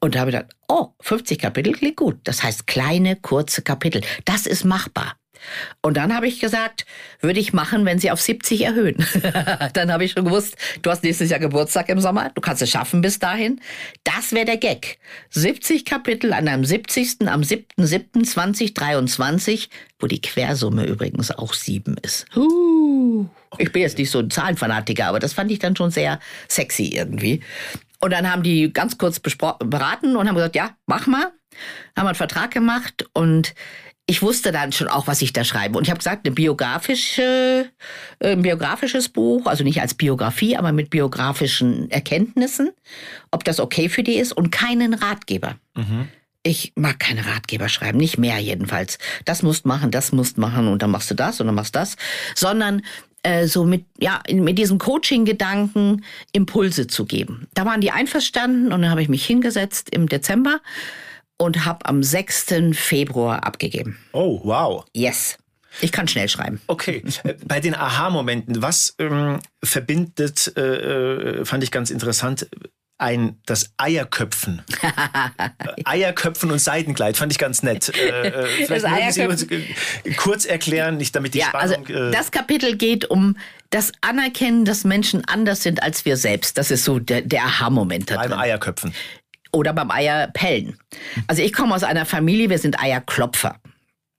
Und 0.00 0.14
da 0.14 0.20
habe 0.20 0.30
ich 0.30 0.36
gedacht, 0.36 0.54
oh, 0.68 0.88
50 1.00 1.38
Kapitel 1.38 1.72
klingt 1.72 1.96
gut. 1.96 2.18
Das 2.24 2.42
heißt 2.42 2.66
kleine, 2.66 3.16
kurze 3.16 3.62
Kapitel. 3.62 4.02
Das 4.24 4.46
ist 4.46 4.64
machbar. 4.64 5.16
Und 5.82 5.96
dann 5.96 6.14
habe 6.14 6.26
ich 6.26 6.40
gesagt, 6.40 6.86
würde 7.20 7.40
ich 7.40 7.52
machen, 7.52 7.84
wenn 7.84 7.98
sie 7.98 8.10
auf 8.10 8.20
70 8.20 8.64
erhöhen. 8.64 9.06
dann 9.72 9.92
habe 9.92 10.04
ich 10.04 10.12
schon 10.12 10.24
gewusst, 10.24 10.56
du 10.82 10.90
hast 10.90 11.02
nächstes 11.02 11.30
Jahr 11.30 11.40
Geburtstag 11.40 11.88
im 11.88 12.00
Sommer, 12.00 12.30
du 12.34 12.40
kannst 12.40 12.62
es 12.62 12.70
schaffen 12.70 13.00
bis 13.00 13.18
dahin. 13.18 13.60
Das 14.04 14.32
wäre 14.32 14.46
der 14.46 14.56
Gag. 14.56 14.98
70 15.30 15.84
Kapitel 15.84 16.32
an 16.32 16.48
einem 16.48 16.64
70. 16.64 17.28
am 17.28 17.42
7.7.2023, 17.42 19.68
wo 19.98 20.06
die 20.06 20.20
Quersumme 20.20 20.86
übrigens 20.86 21.30
auch 21.30 21.54
7 21.54 21.96
ist. 22.02 22.26
Ich 23.58 23.72
bin 23.72 23.82
jetzt 23.82 23.98
nicht 23.98 24.10
so 24.10 24.18
ein 24.18 24.30
Zahlenfanatiker, 24.30 25.06
aber 25.06 25.18
das 25.18 25.32
fand 25.32 25.50
ich 25.50 25.58
dann 25.58 25.76
schon 25.76 25.90
sehr 25.90 26.20
sexy 26.48 26.88
irgendwie. 26.88 27.42
Und 28.00 28.12
dann 28.12 28.30
haben 28.30 28.42
die 28.42 28.72
ganz 28.72 28.98
kurz 28.98 29.20
beraten 29.20 30.16
und 30.16 30.28
haben 30.28 30.34
gesagt, 30.34 30.56
ja, 30.56 30.76
mach 30.86 31.06
mal. 31.06 31.32
Haben 31.96 32.08
einen 32.08 32.14
Vertrag 32.14 32.50
gemacht 32.50 33.06
und 33.14 33.54
ich 34.06 34.22
wusste 34.22 34.52
dann 34.52 34.72
schon 34.72 34.88
auch, 34.88 35.08
was 35.08 35.20
ich 35.20 35.32
da 35.32 35.42
schreibe. 35.42 35.76
Und 35.76 35.84
ich 35.84 35.90
habe 35.90 35.98
gesagt, 35.98 36.26
eine 36.26 36.34
biografische, 36.34 37.70
äh, 38.20 38.32
ein 38.32 38.42
biografisches 38.42 39.08
Buch, 39.08 39.46
also 39.46 39.64
nicht 39.64 39.80
als 39.80 39.94
Biografie, 39.94 40.56
aber 40.56 40.72
mit 40.72 40.90
biografischen 40.90 41.90
Erkenntnissen, 41.90 42.70
ob 43.32 43.44
das 43.44 43.58
okay 43.58 43.88
für 43.88 44.04
die 44.04 44.14
ist 44.14 44.32
und 44.32 44.52
keinen 44.52 44.94
Ratgeber. 44.94 45.56
Mhm. 45.74 46.08
Ich 46.44 46.72
mag 46.76 47.00
keine 47.00 47.26
Ratgeber 47.26 47.68
schreiben, 47.68 47.98
nicht 47.98 48.18
mehr 48.18 48.38
jedenfalls. 48.38 48.98
Das 49.24 49.42
musst 49.42 49.66
machen, 49.66 49.90
das 49.90 50.12
musst 50.12 50.38
machen 50.38 50.68
und 50.68 50.82
dann 50.82 50.92
machst 50.92 51.10
du 51.10 51.14
das 51.16 51.40
und 51.40 51.46
dann 51.46 51.56
machst 51.56 51.74
du 51.74 51.80
das, 51.80 51.96
sondern 52.36 52.82
äh, 53.24 53.48
so 53.48 53.64
mit 53.64 53.84
ja 53.98 54.22
mit 54.30 54.56
diesem 54.56 54.78
Coaching-Gedanken 54.78 56.04
Impulse 56.30 56.86
zu 56.86 57.04
geben. 57.04 57.48
Da 57.54 57.66
waren 57.66 57.80
die 57.80 57.90
einverstanden 57.90 58.72
und 58.72 58.82
dann 58.82 58.90
habe 58.92 59.02
ich 59.02 59.08
mich 59.08 59.26
hingesetzt 59.26 59.90
im 59.90 60.08
Dezember 60.08 60.60
und 61.38 61.64
habe 61.64 61.86
am 61.86 62.02
6. 62.02 62.46
Februar 62.72 63.44
abgegeben. 63.44 63.98
Oh, 64.12 64.40
wow. 64.42 64.84
Yes. 64.92 65.38
Ich 65.80 65.92
kann 65.92 66.08
schnell 66.08 66.28
schreiben. 66.28 66.60
Okay. 66.66 67.02
Äh, 67.24 67.34
bei 67.44 67.60
den 67.60 67.74
Aha-Momenten, 67.74 68.62
was 68.62 68.94
ähm, 68.98 69.40
verbindet, 69.62 70.52
äh, 70.56 70.60
äh, 70.60 71.44
fand 71.44 71.62
ich 71.64 71.70
ganz 71.70 71.90
interessant, 71.90 72.48
ein 72.98 73.38
das 73.44 73.74
Eierköpfen. 73.76 74.62
Eierköpfen 75.84 76.50
und 76.50 76.58
Seidenkleid 76.60 77.18
fand 77.18 77.30
ich 77.30 77.38
ganz 77.38 77.62
nett. 77.62 77.94
Äh, 77.94 78.28
äh 78.28 78.68
mögen 78.68 79.12
Sie 79.12 79.26
uns 79.26 79.46
kurz 80.16 80.46
erklären, 80.46 80.96
nicht 80.96 81.14
damit 81.14 81.34
die 81.34 81.40
ja, 81.40 81.48
Spannung. 81.48 81.86
Also 81.86 82.10
das 82.10 82.30
Kapitel 82.30 82.76
geht 82.76 83.04
um 83.04 83.36
das 83.68 83.92
Anerkennen, 84.00 84.64
dass 84.64 84.84
Menschen 84.84 85.26
anders 85.26 85.62
sind 85.62 85.82
als 85.82 86.06
wir 86.06 86.16
selbst. 86.16 86.56
Das 86.56 86.70
ist 86.70 86.84
so 86.84 86.98
der, 86.98 87.20
der 87.20 87.44
Aha-Moment. 87.44 88.06
Beim 88.06 88.32
Eierköpfen 88.32 88.94
oder 89.56 89.72
beim 89.72 89.90
Eierpellen. 89.90 90.78
Also 91.26 91.42
ich 91.42 91.52
komme 91.52 91.74
aus 91.74 91.82
einer 91.82 92.04
Familie, 92.04 92.50
wir 92.50 92.58
sind 92.58 92.80
Eierklopfer. 92.80 93.56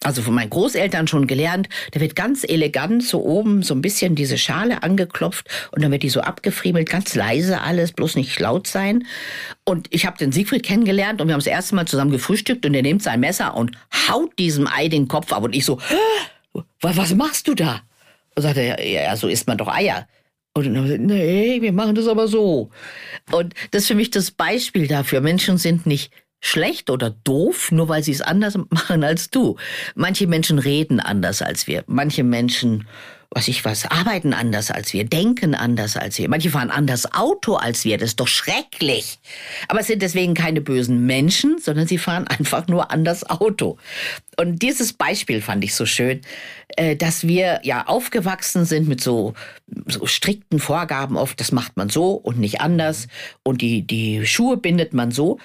Also 0.04 0.22
von 0.22 0.36
meinen 0.36 0.52
Großeltern 0.52 1.08
schon 1.08 1.26
gelernt, 1.26 1.70
da 1.92 2.00
wird 2.00 2.16
ganz 2.16 2.44
elegant 2.44 3.04
so 3.04 3.24
oben 3.24 3.64
so 3.64 3.74
ein 3.74 3.82
bisschen 3.82 4.14
diese 4.14 4.38
Schale 4.38 4.84
angeklopft 4.84 5.50
und 5.72 5.84
dann 5.84 5.92
wird 5.92 6.04
die 6.04 6.10
so 6.10 6.22
abgefriemelt, 6.22 6.88
ganz 6.88 7.16
leise 7.16 7.62
alles, 7.62 7.94
bloß 7.94 8.16
nicht 8.16 8.40
laut 8.40 8.68
sein. 8.68 9.08
Und 9.64 9.88
ich 9.90 10.06
habe 10.06 10.18
den 10.18 10.32
Siegfried 10.32 10.64
kennengelernt 10.64 11.20
und 11.20 11.28
wir 11.28 11.34
haben 11.34 11.40
das 11.40 11.48
erste 11.48 11.74
Mal 11.74 11.88
zusammen 11.88 12.12
gefrühstückt 12.12 12.64
und 12.66 12.76
er 12.76 12.84
nimmt 12.84 13.02
sein 13.02 13.20
Messer 13.20 13.56
und 13.56 13.76
haut 14.08 14.38
diesem 14.38 14.68
Ei 14.68 14.88
den 14.88 15.08
Kopf 15.08 15.34
ab 15.34 15.44
und 15.44 15.56
ich 15.56 15.66
so, 15.66 15.80
was 16.82 17.16
machst 17.16 17.48
du 17.48 17.56
da? 17.56 17.82
Und 18.36 18.44
sagt 18.44 18.58
er, 18.58 18.88
ja, 18.88 19.16
so 19.16 19.28
isst 19.28 19.48
man 19.48 19.58
doch 19.58 19.68
Eier. 19.68 20.08
Und 20.58 20.66
dann 20.74 20.78
haben 20.78 20.88
sie, 20.88 20.97
nee, 20.97 21.62
wir 21.62 21.72
machen 21.72 21.95
das 21.95 22.08
aber 22.08 22.28
so. 22.28 22.70
Und 23.32 23.53
das 23.72 23.84
ist 23.84 23.88
für 23.88 23.95
mich 23.95 24.10
das 24.10 24.32
Beispiel 24.32 24.88
dafür. 24.88 25.22
Menschen 25.22 25.58
sind 25.58 25.86
nicht 25.86 26.12
schlecht 26.40 26.90
oder 26.90 27.10
doof, 27.10 27.72
nur 27.72 27.90
weil 27.90 28.04
sie 28.04 28.12
es 28.12 28.22
anders 28.22 28.58
machen 28.70 29.04
als 29.04 29.30
du. 29.30 29.58
Manche 29.96 30.28
Menschen 30.28 30.60
reden 30.60 31.00
anders 31.00 31.42
als 31.42 31.68
wir. 31.68 31.84
Manche 31.88 32.24
Menschen 32.24 32.88
was 33.30 33.48
ich 33.48 33.66
was, 33.66 33.86
arbeiten 33.86 34.34
anders 34.34 34.72
als 34.72 34.94
wir, 34.94 35.04
denken 35.04 35.54
anders 35.54 35.98
als 35.98 36.18
wir. 36.18 36.30
Manche 36.30 36.50
fahren 36.50 36.72
anders 36.72 37.14
Auto 37.14 37.56
als 37.56 37.84
wir. 37.84 37.98
Das 37.98 38.10
ist 38.10 38.20
doch 38.20 38.28
schrecklich. 38.28 39.20
Aber 39.68 39.82
es 39.82 39.88
sind 39.88 40.02
deswegen 40.02 40.34
keine 40.34 40.62
bösen 40.62 41.06
Menschen, 41.06 41.60
sondern 41.60 41.88
sie 41.88 41.98
fahren 41.98 42.28
einfach 42.40 42.68
nur 42.68 42.90
anders 42.92 43.30
Auto. 43.30 43.78
Und 44.38 44.62
dieses 44.62 44.94
Beispiel 44.94 45.42
fand 45.42 45.64
ich 45.64 45.76
so 45.76 45.86
schön, 45.86 46.22
äh, 46.78 46.96
dass 46.96 47.28
wir 47.28 47.60
ja 47.64 47.86
aufgewachsen 47.88 48.66
sind 48.66 48.88
mit 48.88 49.02
so, 49.02 49.34
so 49.88 50.06
strikten 50.06 50.60
Vorgaben 50.60 51.18
oft, 51.18 51.40
das 51.40 51.52
macht 51.52 51.76
man 51.76 51.90
so 51.90 52.12
und 52.14 52.40
nicht 52.40 52.62
anders. 52.62 53.08
Und 53.44 53.62
die, 53.62 53.86
die 53.86 54.26
Schuhe 54.26 54.58
bindet 54.58 54.94
man 54.94 55.12
so. 55.12 55.38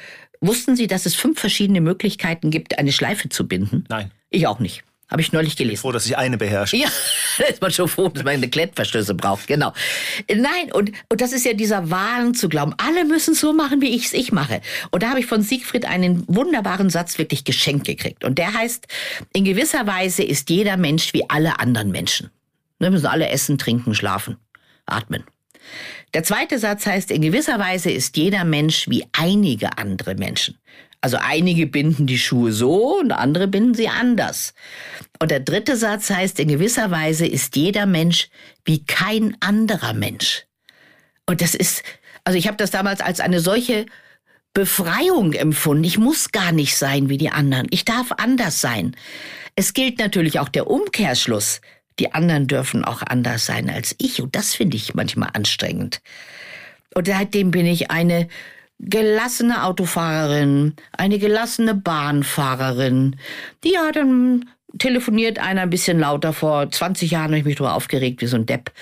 Wussten 0.42 0.74
Sie, 0.74 0.88
dass 0.88 1.06
es 1.06 1.14
fünf 1.14 1.38
verschiedene 1.38 1.80
Möglichkeiten 1.80 2.50
gibt, 2.50 2.76
eine 2.78 2.90
Schleife 2.90 3.28
zu 3.28 3.46
binden? 3.46 3.84
Nein. 3.88 4.10
Ich 4.28 4.48
auch 4.48 4.58
nicht. 4.58 4.82
Habe 5.08 5.22
ich 5.22 5.30
neulich 5.30 5.56
gelesen. 5.56 5.74
Ich 5.74 5.80
bin 5.82 5.82
froh, 5.82 5.92
dass 5.92 6.06
ich 6.06 6.16
eine 6.16 6.36
beherrsche. 6.36 6.76
Ja, 6.76 6.88
da 7.38 7.44
ist 7.44 7.60
man 7.60 7.70
schon 7.70 7.86
froh, 7.86 8.08
dass 8.08 8.24
man 8.24 8.34
eine 8.34 8.48
Klettverstöße 8.48 9.14
braucht. 9.14 9.46
Genau. 9.46 9.72
Nein, 10.28 10.72
und, 10.72 10.90
und 11.08 11.20
das 11.20 11.32
ist 11.32 11.44
ja 11.44 11.52
dieser 11.52 11.90
Wahn 11.90 12.34
zu 12.34 12.48
glauben, 12.48 12.74
alle 12.78 13.04
müssen 13.04 13.34
so 13.34 13.52
machen, 13.52 13.80
wie 13.80 13.94
ich 13.94 14.06
es 14.06 14.14
ich 14.14 14.32
mache. 14.32 14.62
Und 14.90 15.04
da 15.04 15.10
habe 15.10 15.20
ich 15.20 15.26
von 15.26 15.42
Siegfried 15.42 15.84
einen 15.84 16.24
wunderbaren 16.26 16.90
Satz 16.90 17.18
wirklich 17.18 17.44
geschenkt 17.44 17.86
gekriegt. 17.86 18.24
Und 18.24 18.38
der 18.38 18.52
heißt, 18.52 18.88
in 19.32 19.44
gewisser 19.44 19.86
Weise 19.86 20.24
ist 20.24 20.50
jeder 20.50 20.76
Mensch 20.76 21.12
wie 21.12 21.28
alle 21.30 21.60
anderen 21.60 21.92
Menschen. 21.92 22.30
Wir 22.80 22.90
müssen 22.90 23.06
alle 23.06 23.28
essen, 23.28 23.58
trinken, 23.58 23.94
schlafen, 23.94 24.38
atmen. 24.86 25.22
Der 26.14 26.22
zweite 26.24 26.58
Satz 26.58 26.86
heißt, 26.86 27.10
in 27.10 27.22
gewisser 27.22 27.58
Weise 27.58 27.90
ist 27.90 28.16
jeder 28.16 28.44
Mensch 28.44 28.88
wie 28.88 29.04
einige 29.12 29.78
andere 29.78 30.14
Menschen. 30.14 30.58
Also 31.00 31.16
einige 31.20 31.66
binden 31.66 32.06
die 32.06 32.18
Schuhe 32.18 32.52
so 32.52 33.00
und 33.00 33.12
andere 33.12 33.48
binden 33.48 33.74
sie 33.74 33.88
anders. 33.88 34.54
Und 35.18 35.30
der 35.30 35.40
dritte 35.40 35.76
Satz 35.76 36.10
heißt, 36.10 36.38
in 36.38 36.48
gewisser 36.48 36.90
Weise 36.90 37.26
ist 37.26 37.56
jeder 37.56 37.86
Mensch 37.86 38.28
wie 38.64 38.84
kein 38.84 39.36
anderer 39.40 39.94
Mensch. 39.94 40.44
Und 41.26 41.40
das 41.40 41.54
ist, 41.54 41.82
also 42.24 42.38
ich 42.38 42.46
habe 42.46 42.56
das 42.56 42.70
damals 42.70 43.00
als 43.00 43.20
eine 43.20 43.40
solche 43.40 43.86
Befreiung 44.54 45.32
empfunden. 45.32 45.84
Ich 45.84 45.98
muss 45.98 46.30
gar 46.30 46.52
nicht 46.52 46.76
sein 46.76 47.08
wie 47.08 47.18
die 47.18 47.30
anderen. 47.30 47.66
Ich 47.70 47.84
darf 47.84 48.12
anders 48.12 48.60
sein. 48.60 48.94
Es 49.56 49.72
gilt 49.72 49.98
natürlich 49.98 50.38
auch 50.38 50.48
der 50.48 50.68
Umkehrschluss. 50.68 51.62
Die 51.98 52.12
anderen 52.12 52.46
dürfen 52.46 52.84
auch 52.84 53.02
anders 53.02 53.46
sein 53.46 53.70
als 53.70 53.94
ich. 53.98 54.22
Und 54.22 54.34
das 54.34 54.54
finde 54.54 54.76
ich 54.76 54.94
manchmal 54.94 55.30
anstrengend. 55.32 56.00
Und 56.94 57.06
seitdem 57.06 57.50
bin 57.50 57.66
ich 57.66 57.90
eine 57.90 58.28
gelassene 58.78 59.64
Autofahrerin, 59.64 60.74
eine 60.92 61.18
gelassene 61.18 61.74
Bahnfahrerin. 61.74 63.16
Die 63.64 63.78
hat 63.78 63.96
dann 63.96 64.50
telefoniert 64.78 65.38
einer 65.38 65.62
ein 65.62 65.70
bisschen 65.70 65.98
lauter. 65.98 66.32
Vor 66.32 66.70
20 66.70 67.10
Jahren 67.10 67.26
habe 67.26 67.38
ich 67.38 67.44
mich 67.44 67.56
darüber 67.56 67.74
aufgeregt 67.74 68.22
wie 68.22 68.26
so 68.26 68.36
ein 68.36 68.46
Depp. 68.46 68.72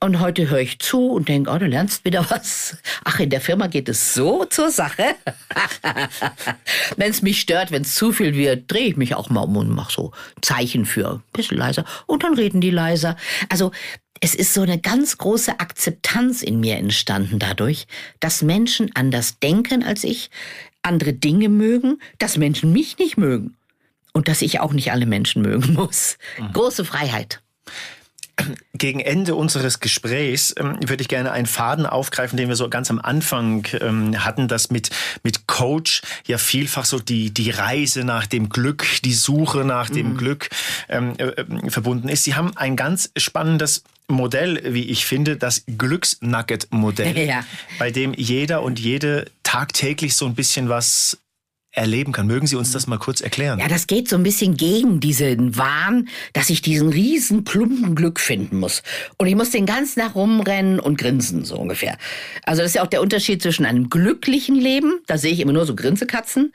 Und 0.00 0.20
heute 0.20 0.50
höre 0.50 0.60
ich 0.60 0.78
zu 0.78 1.08
und 1.08 1.28
denke, 1.28 1.50
oh, 1.50 1.58
du 1.58 1.66
lernst 1.66 2.04
wieder 2.04 2.28
was. 2.30 2.76
Ach, 3.04 3.18
in 3.18 3.30
der 3.30 3.40
Firma 3.40 3.66
geht 3.66 3.88
es 3.88 4.14
so 4.14 4.44
zur 4.44 4.70
Sache. 4.70 5.14
wenn 6.96 7.10
es 7.10 7.22
mich 7.22 7.40
stört, 7.40 7.70
wenn 7.70 7.82
es 7.82 7.94
zu 7.94 8.12
viel 8.12 8.34
wird, 8.34 8.70
drehe 8.70 8.88
ich 8.88 8.96
mich 8.96 9.14
auch 9.14 9.30
mal 9.30 9.42
um 9.42 9.56
und 9.56 9.70
mache 9.70 9.92
so 9.92 10.12
Zeichen 10.42 10.84
für 10.84 11.14
ein 11.14 11.22
bisschen 11.32 11.58
leiser. 11.58 11.84
Und 12.06 12.24
dann 12.24 12.34
reden 12.34 12.60
die 12.60 12.70
leiser. 12.70 13.16
Also 13.48 13.72
es 14.20 14.34
ist 14.34 14.54
so 14.54 14.62
eine 14.62 14.78
ganz 14.78 15.18
große 15.18 15.60
Akzeptanz 15.60 16.42
in 16.42 16.60
mir 16.60 16.76
entstanden 16.76 17.38
dadurch, 17.38 17.86
dass 18.20 18.42
Menschen 18.42 18.90
anders 18.94 19.38
denken 19.38 19.82
als 19.82 20.04
ich, 20.04 20.30
andere 20.82 21.12
Dinge 21.12 21.48
mögen, 21.48 22.00
dass 22.18 22.36
Menschen 22.36 22.72
mich 22.72 22.98
nicht 22.98 23.16
mögen 23.16 23.56
und 24.12 24.28
dass 24.28 24.42
ich 24.42 24.60
auch 24.60 24.72
nicht 24.72 24.92
alle 24.92 25.06
Menschen 25.06 25.42
mögen 25.42 25.74
muss. 25.74 26.18
Mhm. 26.38 26.52
Große 26.52 26.84
Freiheit. 26.84 27.42
Gegen 28.74 29.00
Ende 29.00 29.34
unseres 29.34 29.80
Gesprächs 29.80 30.54
ähm, 30.58 30.78
würde 30.86 31.00
ich 31.00 31.08
gerne 31.08 31.32
einen 31.32 31.46
Faden 31.46 31.86
aufgreifen, 31.86 32.36
den 32.36 32.48
wir 32.48 32.56
so 32.56 32.68
ganz 32.68 32.90
am 32.90 32.98
Anfang 32.98 33.66
ähm, 33.80 34.24
hatten, 34.24 34.46
dass 34.46 34.70
mit, 34.70 34.90
mit 35.22 35.46
Coach 35.46 36.02
ja 36.26 36.36
vielfach 36.36 36.84
so 36.84 36.98
die, 36.98 37.32
die 37.32 37.50
Reise 37.50 38.04
nach 38.04 38.26
dem 38.26 38.50
Glück, 38.50 38.84
die 39.04 39.14
Suche 39.14 39.64
nach 39.64 39.88
dem 39.88 40.12
mhm. 40.12 40.16
Glück 40.18 40.50
ähm, 40.90 41.14
äh, 41.16 41.24
äh, 41.24 41.70
verbunden 41.70 42.08
ist. 42.08 42.24
Sie 42.24 42.34
haben 42.34 42.54
ein 42.56 42.76
ganz 42.76 43.10
spannendes 43.16 43.84
Modell, 44.08 44.74
wie 44.74 44.84
ich 44.84 45.06
finde, 45.06 45.36
das 45.36 45.64
Glücksnugget-Modell, 45.66 47.18
ja. 47.26 47.44
bei 47.78 47.90
dem 47.90 48.12
jeder 48.12 48.62
und 48.62 48.78
jede 48.78 49.30
tagtäglich 49.42 50.14
so 50.14 50.26
ein 50.26 50.34
bisschen 50.34 50.68
was 50.68 51.18
erleben 51.76 52.12
kann. 52.12 52.26
Mögen 52.26 52.46
Sie 52.46 52.56
uns 52.56 52.72
das 52.72 52.86
mal 52.86 52.98
kurz 52.98 53.20
erklären? 53.20 53.58
Ja, 53.58 53.68
das 53.68 53.86
geht 53.86 54.08
so 54.08 54.16
ein 54.16 54.22
bisschen 54.22 54.56
gegen 54.56 55.00
diesen 55.00 55.56
Wahn, 55.56 56.08
dass 56.32 56.50
ich 56.50 56.62
diesen 56.62 56.88
riesen 56.88 57.44
Klumpen 57.44 57.94
Glück 57.94 58.18
finden 58.18 58.58
muss. 58.58 58.82
Und 59.18 59.26
ich 59.26 59.36
muss 59.36 59.50
den 59.50 59.66
ganzen 59.66 60.00
Tag 60.00 60.14
rumrennen 60.14 60.80
und 60.80 60.98
grinsen, 60.98 61.44
so 61.44 61.56
ungefähr. 61.56 61.98
Also 62.44 62.62
das 62.62 62.70
ist 62.70 62.74
ja 62.76 62.82
auch 62.82 62.88
der 62.88 63.02
Unterschied 63.02 63.42
zwischen 63.42 63.66
einem 63.66 63.90
glücklichen 63.90 64.56
Leben, 64.56 65.00
da 65.06 65.18
sehe 65.18 65.32
ich 65.32 65.40
immer 65.40 65.52
nur 65.52 65.66
so 65.66 65.76
Grinsekatzen, 65.76 66.52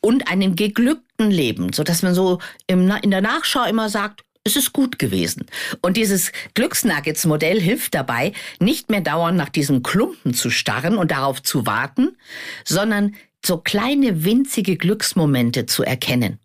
und 0.00 0.30
einem 0.30 0.54
geglückten 0.54 1.30
Leben, 1.30 1.72
so 1.72 1.82
dass 1.82 2.02
man 2.02 2.14
so 2.14 2.38
im, 2.66 2.92
in 3.02 3.10
der 3.10 3.22
Nachschau 3.22 3.64
immer 3.64 3.88
sagt, 3.88 4.22
es 4.44 4.56
ist 4.56 4.72
gut 4.72 4.98
gewesen. 4.98 5.46
Und 5.82 5.96
dieses 5.96 6.32
Glücksnuggets-Modell 6.54 7.60
hilft 7.60 7.94
dabei, 7.94 8.32
nicht 8.60 8.90
mehr 8.90 9.02
dauernd 9.02 9.36
nach 9.36 9.50
diesem 9.50 9.82
Klumpen 9.82 10.32
zu 10.32 10.50
starren 10.50 10.96
und 10.96 11.10
darauf 11.10 11.42
zu 11.42 11.66
warten, 11.66 12.16
sondern 12.64 13.14
so 13.44 13.58
kleine 13.58 14.24
winzige 14.24 14.76
Glücksmomente 14.76 15.66
zu 15.66 15.82
erkennen 15.82 16.38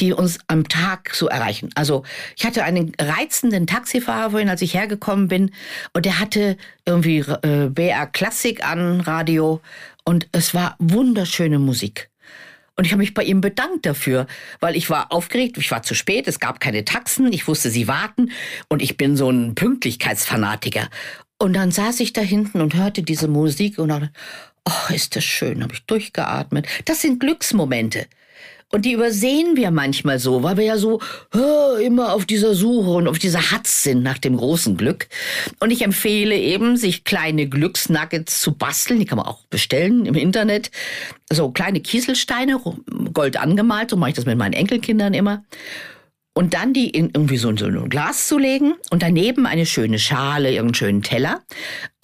die 0.00 0.12
uns 0.12 0.38
am 0.46 0.68
Tag 0.68 1.14
so 1.14 1.28
erreichen. 1.28 1.70
Also 1.74 2.04
ich 2.36 2.44
hatte 2.44 2.64
einen 2.64 2.92
reizenden 2.98 3.66
Taxifahrer 3.66 4.30
vorhin, 4.30 4.48
als 4.48 4.62
ich 4.62 4.74
hergekommen 4.74 5.28
bin, 5.28 5.50
und 5.92 6.04
der 6.04 6.18
hatte 6.18 6.56
irgendwie 6.84 7.18
äh, 7.18 7.68
BR 7.68 8.06
Klassik 8.06 8.64
an 8.64 9.00
Radio 9.00 9.60
und 10.04 10.28
es 10.32 10.54
war 10.54 10.76
wunderschöne 10.78 11.58
Musik. 11.58 12.10
Und 12.78 12.84
ich 12.84 12.92
habe 12.92 13.00
mich 13.00 13.14
bei 13.14 13.24
ihm 13.24 13.40
bedankt 13.40 13.86
dafür, 13.86 14.26
weil 14.60 14.76
ich 14.76 14.90
war 14.90 15.10
aufgeregt, 15.10 15.56
ich 15.56 15.70
war 15.70 15.82
zu 15.82 15.94
spät, 15.94 16.28
es 16.28 16.40
gab 16.40 16.60
keine 16.60 16.84
Taxen, 16.84 17.32
ich 17.32 17.48
wusste, 17.48 17.70
sie 17.70 17.88
warten 17.88 18.30
und 18.68 18.82
ich 18.82 18.98
bin 18.98 19.16
so 19.16 19.30
ein 19.30 19.54
Pünktlichkeitsfanatiker. 19.54 20.88
Und 21.38 21.54
dann 21.54 21.70
saß 21.70 22.00
ich 22.00 22.12
da 22.12 22.20
hinten 22.20 22.60
und 22.60 22.74
hörte 22.74 23.02
diese 23.02 23.28
Musik 23.28 23.78
und 23.78 23.88
dachte, 23.88 24.10
Oh, 24.68 24.92
ist 24.92 25.14
das 25.14 25.24
schön, 25.24 25.62
habe 25.62 25.74
ich 25.74 25.84
durchgeatmet. 25.84 26.66
Das 26.84 27.00
sind 27.00 27.20
Glücksmomente. 27.20 28.06
Und 28.72 28.84
die 28.84 28.92
übersehen 28.92 29.56
wir 29.56 29.70
manchmal 29.70 30.18
so, 30.18 30.42
weil 30.42 30.56
wir 30.56 30.64
ja 30.64 30.76
so 30.76 31.00
immer 31.80 32.12
auf 32.12 32.26
dieser 32.26 32.54
Suche 32.54 32.90
und 32.90 33.06
auf 33.06 33.20
dieser 33.20 33.52
Hatz 33.52 33.84
sind 33.84 34.02
nach 34.02 34.18
dem 34.18 34.36
großen 34.36 34.76
Glück. 34.76 35.06
Und 35.60 35.70
ich 35.70 35.82
empfehle 35.82 36.36
eben, 36.36 36.76
sich 36.76 37.04
kleine 37.04 37.48
Glücksnuggets 37.48 38.40
zu 38.40 38.54
basteln. 38.54 38.98
Die 38.98 39.06
kann 39.06 39.18
man 39.18 39.26
auch 39.26 39.46
bestellen 39.46 40.04
im 40.04 40.16
Internet. 40.16 40.72
So 41.32 41.50
kleine 41.50 41.80
Kieselsteine, 41.80 42.60
gold 43.14 43.36
angemalt. 43.36 43.90
So 43.90 43.96
mache 43.96 44.10
ich 44.10 44.16
das 44.16 44.26
mit 44.26 44.36
meinen 44.36 44.52
Enkelkindern 44.52 45.14
immer 45.14 45.44
und 46.36 46.52
dann 46.52 46.74
die 46.74 46.90
in 46.90 47.06
irgendwie 47.14 47.38
so 47.38 47.48
ein 47.48 47.88
Glas 47.88 48.28
zu 48.28 48.36
legen 48.36 48.74
und 48.90 49.02
daneben 49.02 49.46
eine 49.46 49.64
schöne 49.64 49.98
Schale, 49.98 50.50
irgendeinen 50.50 50.74
schönen 50.74 51.02
Teller 51.02 51.40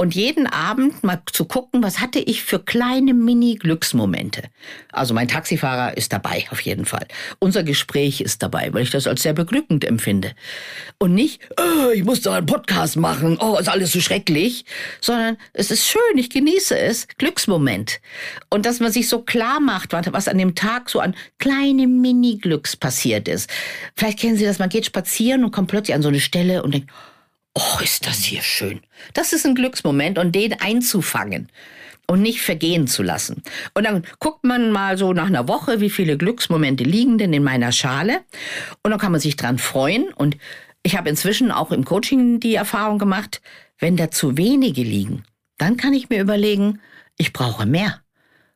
und 0.02 0.16
jeden 0.16 0.48
Abend 0.48 1.04
mal 1.04 1.22
zu 1.32 1.44
gucken, 1.44 1.80
was 1.84 2.00
hatte 2.00 2.18
ich 2.18 2.42
für 2.42 2.58
kleine 2.58 3.14
Mini-Glücksmomente. 3.14 4.42
Also 4.90 5.14
mein 5.14 5.28
Taxifahrer 5.28 5.96
ist 5.96 6.12
dabei, 6.12 6.44
auf 6.50 6.60
jeden 6.62 6.86
Fall. 6.86 7.06
Unser 7.38 7.62
Gespräch 7.62 8.20
ist 8.20 8.42
dabei, 8.42 8.70
weil 8.72 8.82
ich 8.82 8.90
das 8.90 9.06
als 9.06 9.22
sehr 9.22 9.32
beglückend 9.32 9.84
empfinde. 9.84 10.32
Und 10.98 11.14
nicht, 11.14 11.40
oh, 11.56 11.90
ich 11.94 12.02
muss 12.02 12.20
da 12.20 12.34
einen 12.34 12.46
Podcast 12.46 12.96
machen, 12.96 13.38
oh, 13.40 13.56
ist 13.58 13.68
alles 13.68 13.92
so 13.92 14.00
schrecklich, 14.00 14.64
sondern 15.00 15.36
es 15.52 15.70
ist 15.70 15.86
schön, 15.86 16.18
ich 16.18 16.30
genieße 16.30 16.76
es, 16.76 17.06
Glücksmoment. 17.18 18.00
Und 18.50 18.66
dass 18.66 18.80
man 18.80 18.90
sich 18.90 19.08
so 19.08 19.20
klar 19.20 19.60
macht, 19.60 19.92
was 19.92 20.26
an 20.26 20.36
dem 20.36 20.56
Tag 20.56 20.90
so 20.90 20.98
an 20.98 21.14
kleine 21.38 21.86
Mini-Glücks 21.86 22.74
passiert 22.74 23.28
ist. 23.28 23.48
Vielleicht 23.94 24.18
kennen 24.18 24.36
Sie 24.36 24.46
das, 24.46 24.58
man 24.58 24.68
geht 24.68 24.84
spazieren 24.84 25.44
und 25.44 25.52
kommt 25.52 25.68
plötzlich 25.68 25.94
an 25.94 26.02
so 26.02 26.08
eine 26.08 26.18
Stelle 26.18 26.64
und 26.64 26.74
denkt, 26.74 26.90
oh, 27.54 27.82
ist 27.82 28.06
das 28.06 28.24
hier 28.24 28.42
schön. 28.42 28.80
Das 29.14 29.32
ist 29.32 29.46
ein 29.46 29.54
Glücksmoment 29.54 30.18
und 30.18 30.34
den 30.34 30.60
einzufangen 30.60 31.48
und 32.06 32.22
nicht 32.22 32.42
vergehen 32.42 32.86
zu 32.86 33.02
lassen. 33.02 33.42
Und 33.74 33.84
dann 33.84 34.04
guckt 34.18 34.44
man 34.44 34.70
mal 34.70 34.98
so 34.98 35.12
nach 35.12 35.26
einer 35.26 35.48
Woche, 35.48 35.80
wie 35.80 35.90
viele 35.90 36.16
Glücksmomente 36.16 36.84
liegen 36.84 37.18
denn 37.18 37.32
in 37.32 37.44
meiner 37.44 37.72
Schale 37.72 38.20
und 38.82 38.90
dann 38.90 39.00
kann 39.00 39.12
man 39.12 39.20
sich 39.20 39.36
dran 39.36 39.58
freuen 39.58 40.12
und 40.12 40.36
ich 40.82 40.96
habe 40.96 41.08
inzwischen 41.08 41.52
auch 41.52 41.70
im 41.70 41.84
Coaching 41.84 42.40
die 42.40 42.54
Erfahrung 42.54 42.98
gemacht, 42.98 43.40
wenn 43.78 43.96
da 43.96 44.10
zu 44.10 44.36
wenige 44.36 44.82
liegen, 44.82 45.24
dann 45.58 45.76
kann 45.76 45.92
ich 45.92 46.08
mir 46.08 46.20
überlegen, 46.20 46.80
ich 47.16 47.32
brauche 47.32 47.66
mehr. 47.66 48.01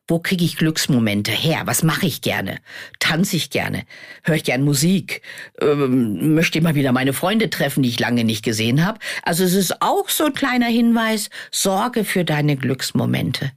Wo 0.07 0.19
kriege 0.19 0.45
ich 0.45 0.55
Glücksmomente 0.55 1.31
her? 1.31 1.63
Was 1.65 1.83
mache 1.83 2.05
ich 2.05 2.21
gerne? 2.21 2.59
Tanze 2.99 3.35
ich 3.35 3.49
gerne? 3.49 3.83
Höre 4.23 4.35
ich 4.35 4.45
gern 4.45 4.63
Musik? 4.63 5.21
Ähm, 5.59 6.33
möchte 6.33 6.57
ich 6.57 6.63
mal 6.63 6.75
wieder 6.75 6.93
meine 6.93 7.11
Freunde 7.11 7.49
treffen, 7.49 7.83
die 7.83 7.89
ich 7.89 7.99
lange 7.99 8.23
nicht 8.23 8.43
gesehen 8.43 8.85
habe? 8.85 8.99
Also 9.23 9.43
es 9.43 9.53
ist 9.53 9.81
auch 9.81 10.07
so 10.07 10.25
ein 10.25 10.33
kleiner 10.33 10.67
Hinweis, 10.67 11.29
sorge 11.51 12.05
für 12.05 12.23
deine 12.23 12.55
Glücksmomente. 12.55 13.51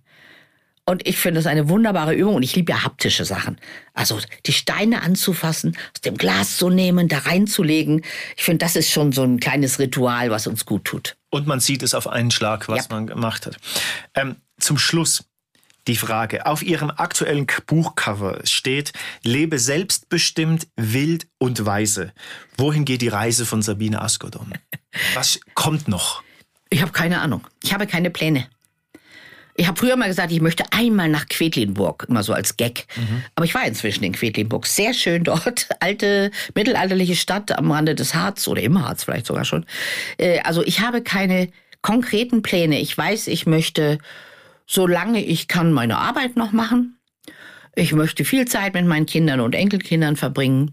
Und 0.86 1.06
ich 1.06 1.18
finde 1.18 1.38
es 1.38 1.46
eine 1.46 1.68
wunderbare 1.68 2.14
Übung 2.14 2.34
und 2.34 2.42
ich 2.42 2.56
liebe 2.56 2.72
ja 2.72 2.82
haptische 2.82 3.24
Sachen. 3.24 3.60
Also 3.94 4.18
die 4.46 4.52
Steine 4.52 5.02
anzufassen, 5.02 5.76
aus 5.94 6.00
dem 6.00 6.16
Glas 6.16 6.56
zu 6.56 6.68
nehmen, 6.68 7.06
da 7.06 7.18
reinzulegen. 7.18 8.02
Ich 8.36 8.42
finde, 8.42 8.64
das 8.64 8.74
ist 8.74 8.90
schon 8.90 9.12
so 9.12 9.22
ein 9.22 9.38
kleines 9.38 9.78
Ritual, 9.78 10.32
was 10.32 10.48
uns 10.48 10.66
gut 10.66 10.84
tut. 10.84 11.16
Und 11.30 11.46
man 11.46 11.60
sieht 11.60 11.84
es 11.84 11.94
auf 11.94 12.08
einen 12.08 12.32
Schlag, 12.32 12.68
was 12.68 12.88
ja. 12.88 12.96
man 12.96 13.06
gemacht 13.06 13.46
hat. 13.46 13.56
Ähm, 14.14 14.36
zum 14.58 14.78
Schluss 14.78 15.24
die 15.86 15.96
Frage. 15.96 16.46
Auf 16.46 16.62
Ihrem 16.62 16.90
aktuellen 16.90 17.46
Buchcover 17.66 18.40
steht, 18.44 18.92
lebe 19.22 19.58
selbstbestimmt, 19.58 20.66
wild 20.76 21.26
und 21.38 21.64
weise. 21.64 22.12
Wohin 22.56 22.84
geht 22.84 23.02
die 23.02 23.08
Reise 23.08 23.46
von 23.46 23.62
Sabine 23.62 24.00
Askodom? 24.00 24.52
Was 25.14 25.40
kommt 25.54 25.88
noch? 25.88 26.22
Ich 26.70 26.82
habe 26.82 26.92
keine 26.92 27.20
Ahnung. 27.20 27.46
Ich 27.62 27.72
habe 27.74 27.86
keine 27.86 28.10
Pläne. 28.10 28.46
Ich 29.56 29.66
habe 29.66 29.78
früher 29.78 29.96
mal 29.96 30.08
gesagt, 30.08 30.32
ich 30.32 30.40
möchte 30.40 30.64
einmal 30.70 31.08
nach 31.08 31.28
Quedlinburg, 31.28 32.06
immer 32.08 32.22
so 32.22 32.32
als 32.32 32.56
Gag. 32.56 32.86
Mhm. 32.96 33.22
Aber 33.34 33.44
ich 33.44 33.54
war 33.54 33.66
inzwischen 33.66 34.04
in 34.04 34.12
Quedlinburg. 34.12 34.66
Sehr 34.66 34.94
schön 34.94 35.24
dort. 35.24 35.68
Alte, 35.80 36.30
mittelalterliche 36.54 37.16
Stadt 37.16 37.52
am 37.58 37.70
Rande 37.70 37.94
des 37.94 38.14
Harz 38.14 38.48
oder 38.48 38.62
im 38.62 38.80
Harz 38.82 39.04
vielleicht 39.04 39.26
sogar 39.26 39.44
schon. 39.44 39.66
Äh, 40.16 40.40
also 40.40 40.64
ich 40.64 40.80
habe 40.80 41.02
keine 41.02 41.50
konkreten 41.82 42.42
Pläne. 42.42 42.80
Ich 42.80 42.96
weiß, 42.96 43.26
ich 43.26 43.46
möchte 43.46 43.98
solange 44.70 45.22
ich 45.24 45.48
kann, 45.48 45.72
meine 45.72 45.98
Arbeit 45.98 46.36
noch 46.36 46.52
machen. 46.52 46.96
Ich 47.74 47.92
möchte 47.92 48.24
viel 48.24 48.46
Zeit 48.46 48.74
mit 48.74 48.86
meinen 48.86 49.06
Kindern 49.06 49.40
und 49.40 49.54
Enkelkindern 49.54 50.14
verbringen. 50.14 50.72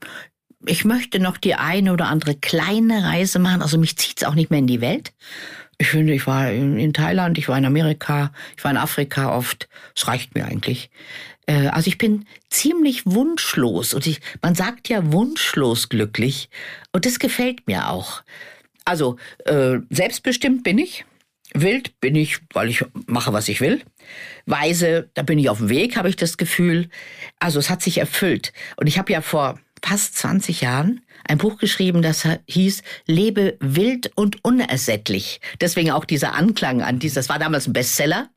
Ich 0.66 0.86
möchte 0.86 1.20
noch 1.20 1.38
die 1.38 1.56
eine 1.56 1.94
oder 1.94 2.08
andere 2.08 2.36
kleine 2.36 3.04
Reise 3.04 3.40
machen. 3.40 3.62
Also 3.62 3.78
mich 3.80 3.98
zieht 3.98 4.22
es 4.22 4.24
auch 4.24 4.36
nicht 4.36 4.52
mehr 4.52 4.60
in 4.60 4.68
die 4.68 4.82
Welt. 4.82 5.14
Ich 5.80 5.88
finde, 5.88 6.14
ich 6.14 6.28
war 6.28 6.52
in, 6.52 6.94
Thailand, 6.94 7.38
ich 7.38 7.50
war 7.50 7.58
in 7.58 7.66
Amerika, 7.66 8.32
ich 8.56 8.64
war 8.64 8.72
in 8.72 8.78
Afrika 8.78 9.36
oft. 9.36 9.68
Es 9.96 10.08
reicht 10.08 10.36
mir 10.36 10.46
eigentlich. 10.46 10.92
Äh, 11.48 11.68
also 11.68 11.88
ich 11.88 11.98
bin 11.98 12.26
ziemlich 12.50 13.06
wunschlos 13.06 13.96
und 13.96 14.06
ich, 14.06 14.22
man 14.42 14.54
sagt 14.54 14.90
ja 14.90 15.12
wunschlos 15.12 15.90
glücklich 15.90 16.50
und 16.92 17.06
das 17.06 17.18
gefällt 17.18 17.66
mir 17.68 17.90
auch. 17.90 18.22
Also 18.86 19.18
äh, 19.46 19.80
selbstbestimmt 19.90 20.64
bin 20.64 20.78
ich, 20.78 21.06
wild 21.62 22.00
bin 22.00 22.16
ich, 22.16 22.40
weil 22.54 22.70
ich 22.70 22.84
mache, 23.06 23.34
was 23.34 23.48
ich 23.48 23.62
will. 23.62 23.82
Weise, 24.46 25.10
da 25.14 25.24
bin 25.24 25.40
ich 25.40 25.50
auf 25.50 25.58
dem 25.58 25.70
Weg, 25.70 25.98
habe 25.98 26.10
ich 26.10 26.16
das 26.16 26.38
Gefühl. 26.38 26.90
Also 27.40 27.60
es 27.60 27.70
hat 27.70 27.82
sich 27.82 27.98
erfüllt. 27.98 28.54
Und 28.78 28.88
ich 28.88 28.98
habe 28.98 29.12
ja 29.12 29.22
vor 29.22 29.60
fast 29.84 30.18
20 30.18 30.62
Jahren 30.62 31.02
ein 31.28 31.38
Buch 31.38 31.58
geschrieben, 31.58 32.02
das 32.02 32.28
hieß 32.48 32.84
Lebe 33.06 33.58
wild 33.60 34.12
und 34.16 34.44
unersättlich. 34.44 35.42
Deswegen 35.62 35.92
auch 35.92 36.06
dieser 36.06 36.34
Anklang 36.34 36.82
an 36.82 37.00
dieses, 37.00 37.16
das 37.16 37.30
war 37.30 37.40
damals 37.40 37.68
ein 37.68 37.74
Bestseller. 37.74 38.30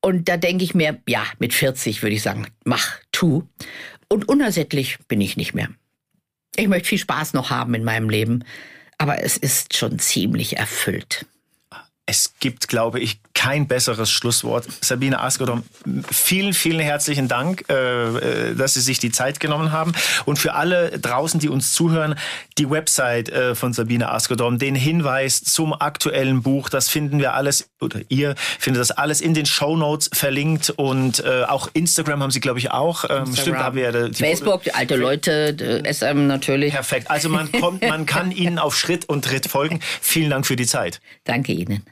Und 0.00 0.28
da 0.28 0.36
denke 0.36 0.64
ich 0.64 0.74
mir, 0.74 1.00
ja, 1.06 1.24
mit 1.38 1.52
40 1.52 2.02
würde 2.02 2.14
ich 2.14 2.22
sagen, 2.22 2.46
mach, 2.64 2.98
tu. 3.12 3.46
Und 4.08 4.28
unersättlich 4.28 4.98
bin 5.08 5.20
ich 5.20 5.36
nicht 5.36 5.54
mehr. 5.54 5.68
Ich 6.56 6.68
möchte 6.68 6.88
viel 6.88 6.98
Spaß 6.98 7.34
noch 7.34 7.50
haben 7.50 7.74
in 7.74 7.84
meinem 7.84 8.08
Leben, 8.08 8.44
aber 8.98 9.22
es 9.22 9.36
ist 9.36 9.76
schon 9.76 9.98
ziemlich 9.98 10.56
erfüllt. 10.56 11.26
Es 12.06 12.34
gibt, 12.40 12.66
glaube 12.66 12.98
ich, 12.98 13.20
kein 13.40 13.66
besseres 13.66 14.10
Schlusswort. 14.10 14.66
Sabine 14.82 15.20
Askodom, 15.20 15.62
vielen, 16.10 16.52
vielen 16.52 16.80
herzlichen 16.80 17.26
Dank, 17.26 17.64
äh, 17.70 18.50
äh, 18.50 18.54
dass 18.54 18.74
Sie 18.74 18.82
sich 18.82 18.98
die 18.98 19.10
Zeit 19.10 19.40
genommen 19.40 19.72
haben. 19.72 19.92
Und 20.26 20.38
für 20.38 20.52
alle 20.52 20.98
draußen, 20.98 21.40
die 21.40 21.48
uns 21.48 21.72
zuhören, 21.72 22.16
die 22.58 22.68
Website 22.68 23.30
äh, 23.30 23.54
von 23.54 23.72
Sabine 23.72 24.10
Askodom, 24.10 24.58
den 24.58 24.74
Hinweis 24.74 25.42
zum 25.42 25.72
aktuellen 25.72 26.42
Buch, 26.42 26.68
das 26.68 26.90
finden 26.90 27.18
wir 27.18 27.32
alles, 27.32 27.70
oder 27.80 28.00
ihr 28.10 28.34
findet 28.58 28.82
das 28.82 28.90
alles 28.90 29.22
in 29.22 29.32
den 29.32 29.46
Show 29.46 29.74
Notes 29.74 30.10
verlinkt. 30.12 30.68
Und 30.76 31.24
auch 31.24 31.70
Instagram 31.72 32.22
haben 32.22 32.30
Sie, 32.30 32.40
glaube 32.40 32.58
ich, 32.58 32.70
auch. 32.70 33.04
Ähm, 33.08 33.34
stimmt, 33.34 33.58
da 33.58 33.74
wir 33.74 34.10
die 34.10 34.14
Facebook, 34.14 34.64
die 34.64 34.74
alte 34.74 34.96
Leute, 34.96 35.82
SM 35.90 36.26
natürlich. 36.26 36.74
Perfekt. 36.74 37.10
Also 37.10 37.30
man 37.30 37.50
kommt, 37.52 37.82
man 37.88 38.04
kann 38.04 38.32
Ihnen 38.40 38.58
auf 38.58 38.76
Schritt 38.76 39.08
und 39.08 39.24
Tritt 39.24 39.46
folgen. 39.46 39.80
Vielen 40.02 40.28
Dank 40.28 40.46
für 40.46 40.56
die 40.56 40.66
Zeit. 40.66 41.00
Danke 41.24 41.52
Ihnen. 41.52 41.84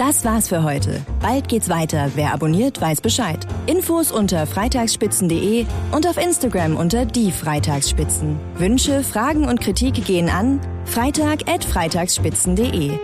Das 0.00 0.24
war's 0.24 0.48
für 0.48 0.62
heute. 0.62 1.04
Bald 1.20 1.50
geht's 1.50 1.68
weiter. 1.68 2.12
Wer 2.14 2.32
abonniert, 2.32 2.80
weiß 2.80 3.02
Bescheid. 3.02 3.46
Infos 3.66 4.10
unter 4.10 4.46
freitagsspitzen.de 4.46 5.66
und 5.92 6.06
auf 6.06 6.16
Instagram 6.16 6.78
unter 6.78 7.04
die 7.04 7.30
Freitagsspitzen. 7.30 8.40
Wünsche, 8.54 9.02
Fragen 9.02 9.46
und 9.46 9.60
Kritik 9.60 10.02
gehen 10.06 10.30
an 10.30 10.58
freitag@freitagsspitzen.de. 10.86 12.98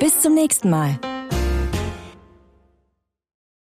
Bis 0.00 0.20
zum 0.20 0.34
nächsten 0.34 0.68
Mal. 0.68 0.98